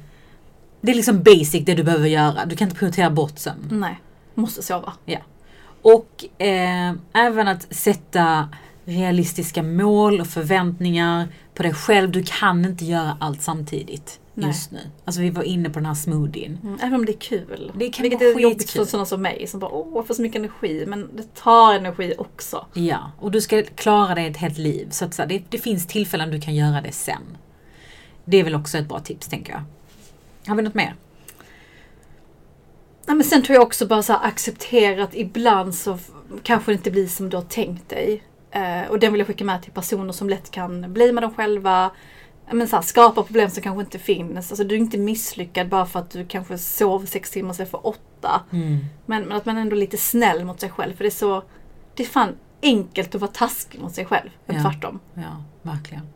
Det 0.81 0.91
är 0.91 0.95
liksom 0.97 1.23
basic 1.23 1.65
det 1.65 1.75
du 1.75 1.83
behöver 1.85 2.09
göra. 2.09 2.45
Du 2.47 2.57
kan 2.57 2.69
inte 2.69 2.79
prioritera 2.79 3.11
bort 3.11 3.39
sömn. 3.39 3.69
Nej. 3.71 4.01
Måste 4.35 4.63
sova. 4.63 4.93
Och 5.83 6.25
eh, 6.43 6.93
även 7.13 7.49
att 7.49 7.75
sätta 7.75 8.49
realistiska 8.85 9.63
mål 9.63 10.21
och 10.21 10.27
förväntningar 10.27 11.29
på 11.55 11.63
dig 11.63 11.75
själv. 11.75 12.11
Du 12.11 12.23
kan 12.27 12.65
inte 12.65 12.85
göra 12.85 13.17
allt 13.21 13.43
samtidigt 13.43 14.21
Nej. 14.35 14.47
just 14.47 14.71
nu. 14.71 14.79
Alltså 15.05 15.21
vi 15.21 15.31
var 15.31 15.43
inne 15.43 15.71
på 15.71 15.79
den 15.79 15.87
här 15.87 15.95
smoothien. 15.95 16.59
Mm, 16.63 16.79
även 16.83 16.95
om 16.95 17.05
det 17.05 17.13
är 17.13 17.21
kul. 17.21 17.73
Det 17.75 17.89
kan 17.89 18.03
Vilket 18.03 18.21
vara 18.21 18.31
är 18.31 18.41
jobbigt 18.41 18.71
för 18.71 18.85
sådana 18.85 19.07
som 19.07 19.23
mig 19.23 19.47
som 19.47 19.61
bara 19.61 19.71
åh 19.71 19.93
jag 19.95 20.07
får 20.07 20.15
så 20.15 20.23
mycket 20.23 20.39
energi. 20.39 20.85
Men 20.87 21.17
det 21.17 21.35
tar 21.35 21.75
energi 21.75 22.15
också. 22.19 22.67
Ja, 22.75 23.13
och 23.21 23.31
du 23.31 23.41
ska 23.41 23.63
klara 23.63 24.15
dig 24.15 24.27
ett 24.27 24.37
helt 24.37 24.59
liv. 24.59 24.89
Så 24.91 25.05
att 25.05 25.15
så 25.15 25.25
det, 25.25 25.43
det 25.49 25.59
finns 25.59 25.87
tillfällen 25.87 26.31
du 26.31 26.41
kan 26.41 26.55
göra 26.55 26.81
det 26.81 26.93
sen. 26.93 27.37
Det 28.25 28.41
är 28.41 28.45
väl 28.45 28.55
också 28.55 28.79
ett 28.79 28.89
bra 28.89 29.01
tips 29.01 29.29
tänker 29.29 29.53
jag. 29.53 29.63
Har 30.47 30.57
vi 30.57 30.63
något 30.63 30.75
mer? 30.75 30.95
Nej, 33.07 33.17
men 33.17 33.25
sen 33.25 33.43
tror 33.43 33.55
jag 33.55 33.63
också 33.63 33.87
bara 33.87 34.03
så 34.03 34.13
här, 34.13 34.29
acceptera 34.29 35.05
att 35.05 35.15
ibland 35.15 35.75
så 35.75 35.99
kanske 36.43 36.73
det 36.73 36.77
inte 36.77 36.91
blir 36.91 37.07
som 37.07 37.31
du 37.31 37.37
har 37.37 37.45
tänkt 37.45 37.89
dig. 37.89 38.23
Eh, 38.55 38.91
och 38.91 38.99
den 38.99 39.13
vill 39.13 39.19
jag 39.19 39.27
skicka 39.27 39.45
med 39.45 39.63
till 39.63 39.73
personer 39.73 40.13
som 40.13 40.29
lätt 40.29 40.51
kan 40.51 40.93
bli 40.93 41.13
med 41.13 41.23
dem 41.23 41.35
själva. 41.35 41.91
Men 42.53 42.69
så 42.69 42.77
här, 42.77 42.83
skapa 42.83 43.23
problem 43.23 43.51
som 43.51 43.63
kanske 43.63 43.81
inte 43.81 43.99
finns. 43.99 44.51
Alltså, 44.51 44.65
du 44.65 44.75
är 44.75 44.79
inte 44.79 44.99
misslyckad 44.99 45.69
bara 45.69 45.87
för 45.87 46.01
att 46.01 46.11
du 46.11 46.27
kanske 46.27 46.59
sov 46.59 47.07
sex 47.07 47.31
timmar 47.31 47.51
istället 47.51 47.71
för 47.71 47.87
åtta. 47.87 48.43
Mm. 48.53 48.79
Men, 49.07 49.23
men 49.23 49.37
att 49.37 49.45
man 49.45 49.57
ändå 49.57 49.77
är 49.77 49.81
lite 49.81 49.97
snäll 49.97 50.45
mot 50.45 50.61
sig 50.61 50.71
själv. 50.71 50.97
För 50.97 51.05
det 51.05 51.09
är 51.09 51.11
så 51.11 51.43
Det 51.95 52.03
är 52.03 52.07
fan 52.07 52.37
enkelt 52.63 53.15
att 53.15 53.21
vara 53.21 53.31
taskig 53.31 53.81
mot 53.81 53.95
sig 53.95 54.05
själv. 54.05 54.31
Ja. 54.47 54.63
tvärtom. 54.63 55.01
Ja, 55.15 55.45
verkligen. 55.63 56.07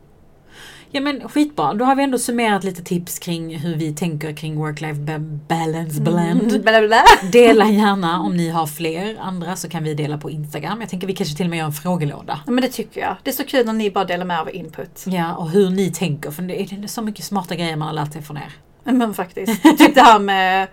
Ja 0.91 1.01
men 1.01 1.29
skitbra, 1.29 1.73
då 1.73 1.85
har 1.85 1.95
vi 1.95 2.03
ändå 2.03 2.17
summerat 2.19 2.63
lite 2.63 2.83
tips 2.83 3.19
kring 3.19 3.57
hur 3.57 3.75
vi 3.75 3.93
tänker 3.95 4.33
kring 4.33 4.55
work-life 4.57 4.99
ba- 5.05 5.55
balance 5.55 6.01
blend. 6.01 6.41
Mm, 6.51 6.61
bla, 6.61 6.81
bla. 6.87 7.03
Dela 7.31 7.69
gärna 7.69 8.19
om 8.21 8.37
ni 8.37 8.49
har 8.49 8.67
fler 8.67 9.17
andra 9.21 9.55
så 9.55 9.69
kan 9.69 9.83
vi 9.83 9.93
dela 9.93 10.17
på 10.17 10.29
Instagram. 10.29 10.81
Jag 10.81 10.89
tänker 10.89 11.07
vi 11.07 11.13
kanske 11.15 11.35
till 11.37 11.45
och 11.45 11.49
med 11.49 11.57
gör 11.59 11.65
en 11.65 11.71
frågelåda. 11.71 12.39
Ja, 12.45 12.51
men 12.51 12.61
det 12.61 12.67
tycker 12.69 13.01
jag. 13.01 13.15
Det 13.23 13.29
är 13.29 13.33
så 13.33 13.43
kul 13.43 13.65
när 13.65 13.73
ni 13.73 13.91
bara 13.91 14.05
delar 14.05 14.25
med 14.25 14.35
er 14.37 14.41
av 14.41 14.55
input. 14.55 15.03
Ja, 15.07 15.33
och 15.35 15.49
hur 15.49 15.69
ni 15.69 15.91
tänker 15.91 16.31
för 16.31 16.41
det 16.43 16.61
är, 16.61 16.87
så 16.87 17.01
mycket 17.01 17.25
smarta 17.25 17.55
grejer 17.55 17.75
man 17.75 17.87
har 17.87 17.95
lärt 17.95 18.13
sig 18.13 18.21
från 18.21 18.37
er. 18.37 18.51
Men 18.83 19.13
faktiskt. 19.13 19.63
Typ 19.63 19.95
det 19.95 20.01
här 20.01 20.19
med 20.19 20.67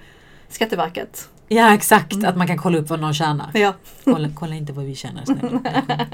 Skatteverket. 0.48 1.28
Ja 1.48 1.74
exakt, 1.74 2.24
att 2.24 2.36
man 2.36 2.46
kan 2.46 2.58
kolla 2.58 2.78
upp 2.78 2.90
vad 2.90 3.00
någon 3.00 3.14
tjänar. 3.14 3.50
Ja. 3.54 3.74
Kolla, 4.04 4.28
kolla 4.34 4.54
inte 4.54 4.72
vad 4.72 4.84
vi 4.84 4.94
tjänar 4.94 5.24
snälla. 5.24 5.60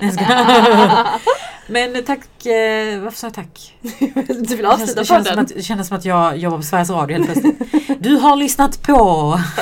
Men 1.66 2.04
tack, 2.04 2.46
eh, 2.46 3.00
varför 3.00 3.18
sa 3.18 3.26
jag 3.26 3.34
tack? 3.34 3.76
Du 4.28 4.56
vill 4.56 4.62
Det 4.62 4.68
avsluta 4.68 5.04
känns, 5.04 5.24
det, 5.24 5.34
känns 5.34 5.38
att, 5.38 5.56
det 5.56 5.62
kändes 5.62 5.88
som 5.88 5.96
att 5.96 6.04
jag 6.04 6.36
jobbar 6.36 6.56
på 6.56 6.62
Sveriges 6.62 6.90
Radio 6.90 7.16
helt 7.16 7.32
plötsligt. 7.32 8.02
Du 8.02 8.16
har 8.16 8.36
lyssnat 8.36 8.82
på... 8.82 8.94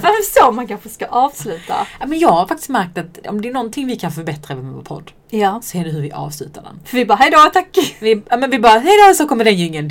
För 0.00 0.40
så 0.40 0.52
man 0.52 0.66
kanske 0.66 0.88
ska 0.88 1.06
avsluta. 1.06 1.74
Ja, 2.00 2.06
Men 2.06 2.18
jag 2.18 2.28
har 2.28 2.46
faktiskt 2.46 2.68
märkt 2.68 2.98
att 2.98 3.26
om 3.26 3.40
det 3.40 3.48
är 3.48 3.52
någonting 3.52 3.86
vi 3.86 3.96
kan 3.96 4.12
förbättra 4.12 4.56
med 4.56 4.72
vår 4.72 4.82
podd 4.82 5.10
Ja. 5.38 5.60
är 5.74 5.84
det 5.84 5.90
hur 5.90 6.00
vi 6.00 6.12
avslutar 6.12 6.62
den. 6.62 6.80
För 6.84 6.96
vi 6.96 7.04
bara 7.04 7.14
hejdå, 7.14 7.38
tack! 7.52 7.96
Vi, 8.00 8.22
ja, 8.30 8.36
men 8.36 8.50
vi 8.50 8.58
bara 8.58 8.78
hejdå 8.78 9.14
så 9.14 9.26
kommer 9.26 9.44
den 9.44 9.54
jingeln. 9.54 9.90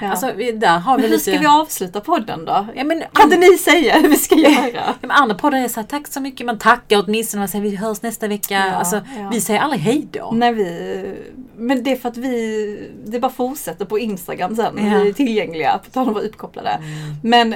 Ja. 0.00 0.10
Alltså 0.10 0.32
vi, 0.36 0.52
där 0.52 0.78
har 0.78 0.96
vi 0.96 1.02
Men 1.02 1.10
hur 1.10 1.18
lite... 1.18 1.30
ska 1.30 1.40
vi 1.40 1.46
avsluta 1.46 2.00
podden 2.00 2.44
då? 2.44 2.66
Ja, 2.74 2.84
men, 2.84 3.02
Kan 3.12 3.32
inte 3.32 3.36
ni 3.36 3.58
säga 3.58 3.98
hur 3.98 4.08
vi 4.08 4.16
ska 4.16 4.34
göra? 4.34 4.70
Ja, 4.74 4.94
men 5.00 5.10
andra 5.10 5.34
poddar 5.34 5.58
är 5.58 5.68
så 5.68 5.80
här, 5.80 5.86
tack 5.86 6.08
så 6.08 6.20
mycket, 6.20 6.46
man 6.46 6.58
tackar 6.58 7.04
åtminstone, 7.06 7.40
man 7.40 7.48
säger 7.48 7.64
vi 7.64 7.76
hörs 7.76 8.02
nästa 8.02 8.28
vecka. 8.28 8.54
Ja, 8.54 8.74
alltså, 8.74 8.96
ja. 8.96 9.28
Vi 9.32 9.40
säger 9.40 9.60
aldrig 9.60 9.80
hejdå. 9.82 10.30
När 10.32 10.52
vi, 10.52 11.04
men 11.56 11.82
det 11.82 11.92
är 11.92 11.96
för 11.96 12.08
att 12.08 12.16
vi, 12.16 12.90
det 13.06 13.20
bara 13.20 13.32
fortsätter 13.32 13.84
på 13.84 13.98
Instagram 13.98 14.56
sen. 14.56 14.74
Vi 14.76 15.08
är 15.08 15.12
tillgängliga, 15.12 15.78
på 15.84 15.90
tal 15.90 16.02
om 16.02 16.08
att 16.08 16.14
vara 16.14 16.24
uppkopplade. 16.24 16.70
Mm. 16.70 17.16
Men 17.22 17.54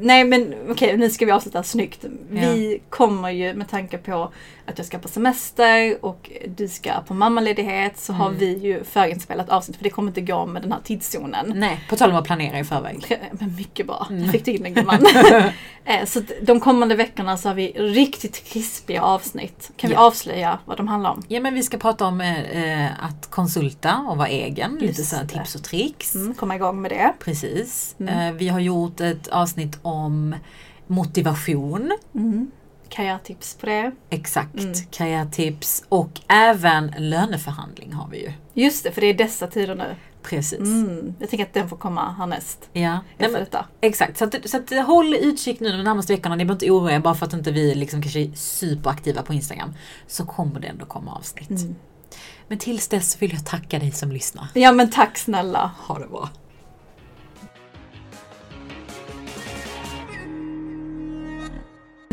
nej 0.00 0.24
men 0.24 0.54
okej 0.70 0.96
nu 0.96 1.10
ska 1.10 1.26
vi 1.26 1.32
avsluta 1.32 1.62
snyggt. 1.62 2.04
Vi 2.30 2.80
kommer 2.90 3.30
ju 3.30 3.54
med 3.54 3.68
tanke 3.68 3.98
på 3.98 4.32
att 4.66 4.78
jag 4.78 4.86
ska 4.86 4.98
på 4.98 5.08
semester 5.08 6.04
och 6.04 6.30
du 6.56 6.68
ska 6.68 6.90
på 7.06 7.14
mammaledighet 7.14 7.98
så 7.98 8.12
har 8.12 8.26
Mm. 8.26 8.38
vi 8.38 8.58
ju 8.58 8.84
förinspelat 8.84 9.48
avsnitt 9.50 9.76
för 9.76 9.84
det 9.84 9.90
kommer 9.90 10.08
inte 10.10 10.20
gå 10.20 10.46
med 10.46 10.62
den 10.62 10.72
här 10.72 10.80
tidszonen. 10.84 11.52
Nej, 11.56 11.80
på 11.88 11.96
tal 11.96 12.10
om 12.10 12.16
att 12.16 12.24
planera 12.24 12.58
i 12.58 12.64
förväg. 12.64 13.18
Men 13.32 13.56
mycket 13.56 13.86
bra, 13.86 14.06
Mm. 14.10 14.28
fick 14.32 14.44
du 14.44 14.50
in 14.50 14.62
den 14.62 14.74
gumman. 14.74 15.06
Eh, 15.84 16.04
så 16.04 16.22
de 16.42 16.60
kommande 16.60 16.94
veckorna 16.94 17.36
så 17.36 17.48
har 17.48 17.54
vi 17.54 17.72
riktigt 17.72 18.44
krispiga 18.44 19.02
avsnitt. 19.02 19.70
Kan 19.76 19.88
vi 19.90 19.94
Ja. 19.94 20.00
avslöja 20.06 20.58
vad 20.64 20.76
de 20.76 20.88
handlar 20.88 21.10
om? 21.10 21.22
Ja 21.28 21.40
men 21.40 21.54
vi 21.54 21.62
ska 21.62 21.78
prata 21.78 22.06
om 22.06 22.20
eh, 22.20 22.40
eh, 22.84 22.90
att 23.04 23.30
konsulta 23.30 23.96
och 24.08 24.16
vara 24.16 24.28
egen, 24.28 24.72
lite 24.74 24.86
Just 24.86 25.10
så 25.10 25.16
här 25.16 25.22
det. 25.24 25.28
tips 25.38 25.54
och 25.54 25.62
tricks. 25.62 26.14
Mm, 26.14 26.34
komma 26.34 26.56
igång 26.56 26.82
med 26.82 26.90
det. 26.90 27.12
Precis. 27.24 27.94
Mm. 28.00 28.18
Eh, 28.28 28.32
vi 28.38 28.48
har 28.48 28.60
gjort 28.60 29.00
ett 29.00 29.28
avsnitt 29.28 29.78
om 29.82 29.89
motivation. 30.86 31.98
Mm. 32.14 32.50
Karriärtips 32.88 33.54
på 33.54 33.66
det. 33.66 33.92
Exakt, 34.10 34.54
Mm. 34.60 34.72
karriärtips 34.90 35.84
och 35.88 36.20
även 36.28 36.94
löneförhandling 36.98 37.92
har 37.92 38.08
vi 38.08 38.22
ju. 38.22 38.32
Just 38.54 38.84
det, 38.84 38.92
för 38.92 39.00
det 39.00 39.06
är 39.06 39.14
dessa 39.14 39.46
tider 39.46 39.74
nu. 39.74 39.96
Precis. 40.22 40.58
Mm. 40.58 41.14
Jag 41.18 41.30
tänker 41.30 41.46
att 41.46 41.54
den 41.54 41.68
får 41.68 41.76
komma 41.76 42.12
härnäst. 42.18 42.68
Ja, 42.72 42.98
Efter 43.18 43.32
men, 43.32 43.40
detta. 43.44 43.66
exakt. 43.80 44.18
Så, 44.18 44.24
att, 44.24 44.34
så 44.50 44.56
att, 44.56 44.86
håll 44.86 45.14
utkik 45.14 45.60
nu 45.60 45.72
de 45.72 45.82
närmaste 45.82 46.12
veckorna. 46.12 46.36
Ni 46.36 46.44
behöver 46.44 46.54
inte 46.64 46.70
oroa 46.70 46.92
er 46.92 46.98
bara 46.98 47.14
för 47.14 47.26
att 47.26 47.32
inte 47.32 47.50
vi 47.52 47.74
liksom 47.74 48.02
kanske 48.02 48.20
är 48.20 48.32
superaktiva 48.34 49.22
på 49.22 49.34
Instagram. 49.34 49.74
Så 50.06 50.26
kommer 50.26 50.60
det 50.60 50.66
ändå 50.68 50.84
komma 50.86 51.14
avsnitt. 51.14 51.50
Mm. 51.50 51.74
Men 52.48 52.58
tills 52.58 52.88
dess 52.88 53.22
vill 53.22 53.32
jag 53.32 53.46
tacka 53.46 53.78
dig 53.78 53.90
som 53.92 54.12
lyssnar. 54.12 54.46
Ja 54.54 54.72
men 54.72 54.90
tack 54.90 55.18
snälla. 55.18 55.70
Ha 55.86 55.98
det 55.98 56.06
bra. 56.08 56.28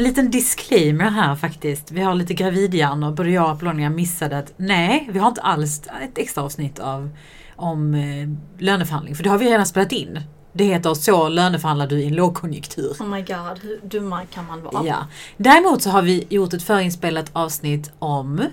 Liten 0.01 0.31
disclaimer 0.31 1.09
här 1.09 1.35
faktiskt. 1.35 1.91
Vi 1.91 2.01
har 2.01 2.15
lite 2.15 2.33
gravidhjärnor. 2.33 3.11
Både 3.11 3.29
jag 3.31 3.43
och 3.45 3.51
Apollonia 3.51 3.89
missade 3.89 4.37
att 4.37 4.53
nej, 4.57 5.09
vi 5.11 5.19
har 5.19 5.27
inte 5.27 5.41
alls 5.41 5.81
ett 6.03 6.17
extra 6.17 6.43
avsnitt 6.43 6.79
av 6.79 7.09
om 7.55 7.93
eh, 7.93 8.29
löneförhandling. 8.63 9.15
För 9.15 9.23
det 9.23 9.29
har 9.29 9.37
vi 9.37 9.45
redan 9.51 9.65
spelat 9.65 9.91
in. 9.91 10.21
Det 10.53 10.63
heter 10.63 10.93
Så 10.93 11.29
löneförhandlar 11.29 11.87
du 11.87 11.99
i 11.99 12.07
en 12.07 12.15
lågkonjunktur. 12.15 12.95
Oh 12.99 13.07
my 13.07 13.21
god, 13.21 13.59
hur 13.61 13.79
dumma 13.83 14.25
kan 14.25 14.45
man 14.45 14.63
vara? 14.63 14.85
Ja. 14.87 15.07
Däremot 15.37 15.81
så 15.81 15.89
har 15.89 16.01
vi 16.01 16.27
gjort 16.29 16.53
ett 16.53 16.63
förinspelat 16.63 17.29
avsnitt 17.33 17.91
om 17.99 18.43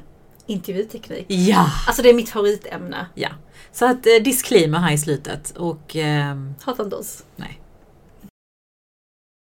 Intervjuteknik. 0.47 1.25
Ja! 1.29 1.67
Alltså 1.87 2.03
det 2.03 2.09
är 2.11 2.15
mitt 2.15 2.31
favoritämne. 2.31 3.07
Ja. 3.15 3.29
Så 3.73 3.87
att 3.91 4.07
eh, 4.07 4.23
disclaimer 4.25 4.79
här 4.79 4.93
i 4.93 4.99
slutet 4.99 5.51
och 5.57 5.97
ehm, 5.97 6.55
Hata 6.63 6.83
inte 6.83 6.97
oss. 6.97 7.23
nej. 7.37 7.61